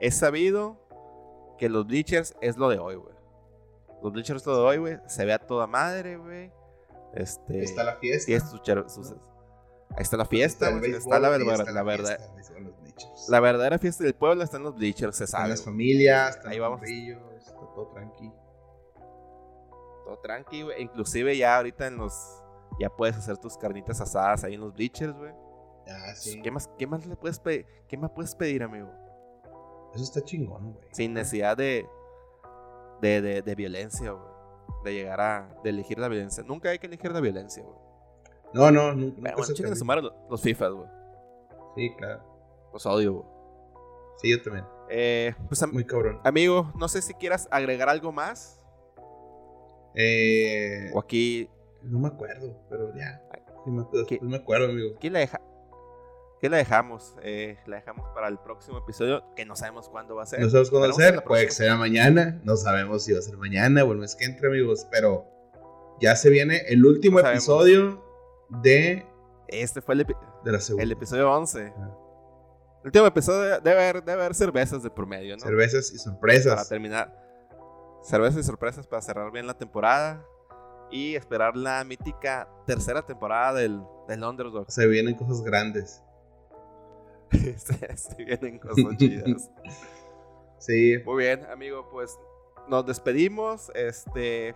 [0.01, 0.77] Es sabido
[1.59, 3.15] que los bleachers es lo de hoy, güey.
[4.03, 4.99] Los bleachers es lo de hoy, güey.
[5.09, 6.53] Se ve a toda madre, güey.
[7.15, 7.55] Este.
[7.55, 8.31] Ahí está la fiesta.
[8.31, 13.29] Ahí está la fiesta, béisbol Está la, y verdad- está la, verdad, fiesta, ahí bleachers.
[13.29, 16.59] la verdadera fiesta del pueblo está en los bleachers, se Están las familias, están Ahí
[16.59, 16.81] vamos.
[16.83, 18.33] está todo tranqui.
[20.05, 20.83] Todo tranqui, güey.
[20.83, 22.15] Inclusive ya ahorita en los.
[22.81, 25.33] Ya puedes hacer tus carnitas asadas ahí en los bleachers, güey.
[25.89, 26.41] Ah, sí.
[26.43, 27.67] ¿Qué más, qué más le puedes pedir?
[27.89, 28.89] ¿Qué más puedes pedir, amigo?
[29.95, 30.89] Eso está chingón, güey.
[30.93, 31.87] Sin necesidad de,
[33.01, 34.25] de, de, de violencia, güey.
[34.85, 35.55] De llegar a.
[35.63, 36.43] de elegir la violencia.
[36.43, 37.77] Nunca hay que elegir la violencia, güey.
[38.53, 39.21] No, no, nu- nunca.
[39.23, 39.77] Pero bueno, se chinguen a termina.
[39.77, 40.89] su madre los, los FIFAs, güey.
[41.77, 42.34] Sí, claro.
[42.75, 43.27] Los odio, güey.
[44.21, 44.67] Sí, yo también.
[44.91, 46.21] Eh, pues, Muy cabrón.
[46.25, 48.61] amigo, no sé si quieras agregar algo más.
[49.95, 51.49] Eh, O aquí.
[51.83, 53.23] no me acuerdo, pero ya.
[53.65, 54.19] Sí me, después ¿Qué?
[54.21, 54.97] me acuerdo, amigo.
[54.97, 55.41] Aquí la, deja,
[56.37, 57.15] aquí la dejamos.
[57.23, 59.23] Eh, la dejamos para el próximo episodio.
[59.37, 60.41] Que no sabemos cuándo va a ser.
[60.41, 61.25] No sabemos cuándo va a ser.
[61.25, 62.41] Puede que sea mañana.
[62.45, 64.87] No sabemos si va a ser mañana o el mes que entre, amigos.
[64.91, 65.25] Pero
[66.01, 68.03] ya se viene el último No episodio
[68.49, 69.07] de,
[69.49, 70.83] Este fue el, epi- de la segunda.
[70.83, 71.73] el episodio 11.
[71.79, 71.99] Ah.
[72.85, 75.43] El último episodio debe haber, debe haber cervezas de promedio, ¿no?
[75.43, 76.69] Cervezas y Para sorpresas.
[76.69, 77.19] terminar.
[78.03, 80.23] Cervezas y sorpresas para cerrar bien la temporada.
[80.91, 84.71] Y esperar la mítica tercera temporada del, del Underdog.
[84.71, 86.03] Se vienen cosas grandes.
[87.33, 89.51] se, se vienen cosas chidas.
[90.59, 90.99] Sí.
[91.07, 92.19] Muy bien, amigo, pues
[92.69, 93.73] nos despedimos.
[93.75, 94.55] Este,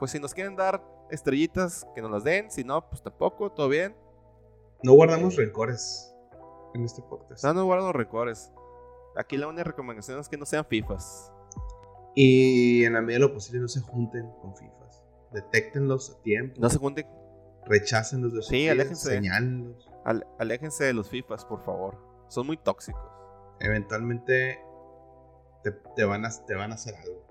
[0.00, 0.82] pues si nos quieren dar
[1.12, 2.50] estrellitas, que nos las den.
[2.50, 3.94] Si no, pues tampoco, todo bien.
[4.82, 6.11] No guardamos rencores
[6.74, 7.44] en este podcast.
[7.44, 8.52] No, no guardo rencores.
[9.16, 11.32] Aquí la única recomendación es que no sean FIFAs.
[12.14, 15.02] Y en la medida de lo posible no se junten con FIFAs.
[15.32, 16.60] Detéctenlos a tiempo.
[16.60, 17.06] No se junten.
[17.66, 19.10] Rechácenlos de su Sí, aléjense.
[19.14, 19.88] Señálenlos.
[20.04, 21.96] al- aléjense de los FIFAs, por favor.
[22.28, 23.02] Son muy tóxicos.
[23.60, 24.58] Eventualmente
[25.62, 27.24] te, te van a, te van a hacer algo.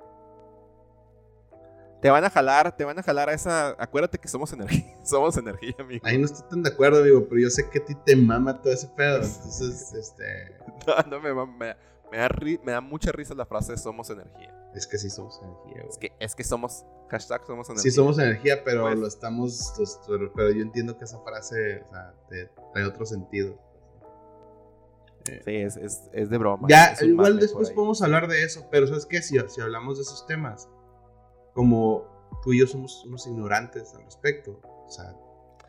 [2.01, 3.75] Te van a jalar, te van a jalar a esa.
[3.77, 4.97] Acuérdate que somos energía.
[5.05, 6.05] Somos energía, amigo.
[6.05, 8.59] Ahí no estoy tan de acuerdo, amigo, pero yo sé que a ti te mama
[8.61, 9.15] todo ese pedo.
[9.23, 10.57] Entonces, este.
[10.87, 11.75] No, no me, va- me,
[12.11, 14.57] me da, ri- me da mucha risa la frase somos energía.
[14.73, 15.99] Es que sí somos energía, Es güey.
[15.99, 16.85] que, es que somos.
[17.09, 17.91] Hashtag somos energía.
[17.91, 19.73] Sí somos energía, pero Pues- lo estamos.
[19.77, 19.99] los-
[20.35, 23.59] pero, yo entiendo que esa frase, o sea, te trae otro sentido.
[25.29, 26.67] Eh, Sí, es, es, es de broma.
[26.67, 29.21] ya, es igual después podemos hablar de eso, pero ¿sabes qué?
[29.21, 30.67] Si, si hablamos de esos temas,
[31.53, 35.13] como tú y yo somos unos ignorantes al respecto, o sea,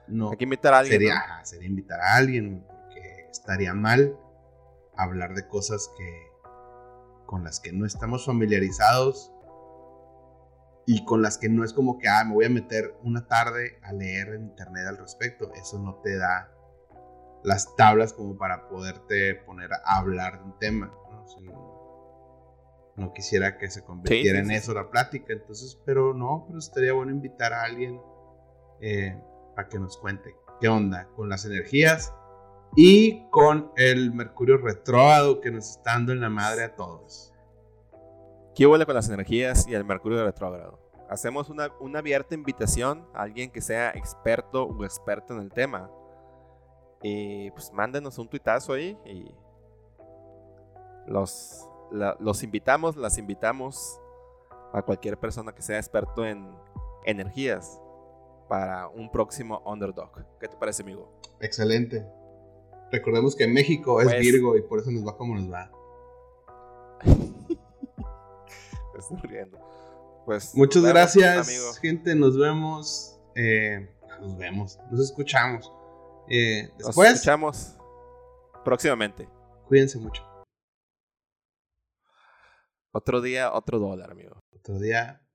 [0.08, 0.30] no.
[0.30, 0.98] Hay que invitar a alguien.
[0.98, 1.20] sería, ¿no?
[1.20, 4.16] ajá, sería invitar a alguien, porque estaría mal
[4.96, 6.32] hablar de cosas que
[7.26, 9.32] con las que no estamos familiarizados
[10.86, 13.78] y con las que no es como que, ah, me voy a meter una tarde
[13.82, 15.52] a leer en internet al respecto.
[15.54, 16.52] Eso no te da
[17.42, 20.92] las tablas como para poderte poner a hablar de un tema.
[21.10, 21.81] ¿no?
[22.96, 25.32] No- quisiera que se convirtiera sí, en eso la plática.
[25.32, 28.00] Entonces, pero no, pero estaría bueno invitar a alguien
[28.80, 29.20] eh,
[29.54, 32.12] para que nos cuente qué onda con las energías
[32.76, 37.32] y con el Mercurio retrógrado que nos está dando en la madre a todos.
[38.54, 40.78] ¿Qué huele con las energías y el Mercurio retrógrado?
[41.08, 45.90] Hacemos una, una abierta invitación a alguien que sea experto o experto en el tema.
[47.02, 49.34] Y pues mándenos un tuitazo ahí y
[51.06, 54.00] los, la- los invitamos, las invitamos
[54.72, 56.50] a cualquier persona que sea experto en
[57.04, 57.78] energías
[58.48, 60.10] para un próximo underdog.
[60.40, 61.12] ¿Qué te parece, amigo?
[61.40, 62.06] Excelente.
[62.90, 65.70] Recordemos que México es Pues- Virgo y por eso nos va como nos va.
[68.98, 69.58] Estoy riendo.
[70.24, 71.72] Pues, Muchas vemos, gracias, amigo.
[71.80, 72.14] gente.
[72.14, 73.18] Nos vemos.
[73.34, 73.88] eh,
[74.20, 74.78] nos vemos.
[74.90, 75.72] Nos escuchamos.
[76.28, 77.76] Eh, Nos escuchamos
[78.64, 79.26] próximamente.
[79.66, 80.22] cuídense mucho.
[82.94, 84.44] Otro día, otro dólar, amigo.
[84.54, 85.26] Otro día,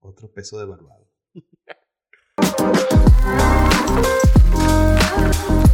[0.00, 1.10] otro peso de barbado.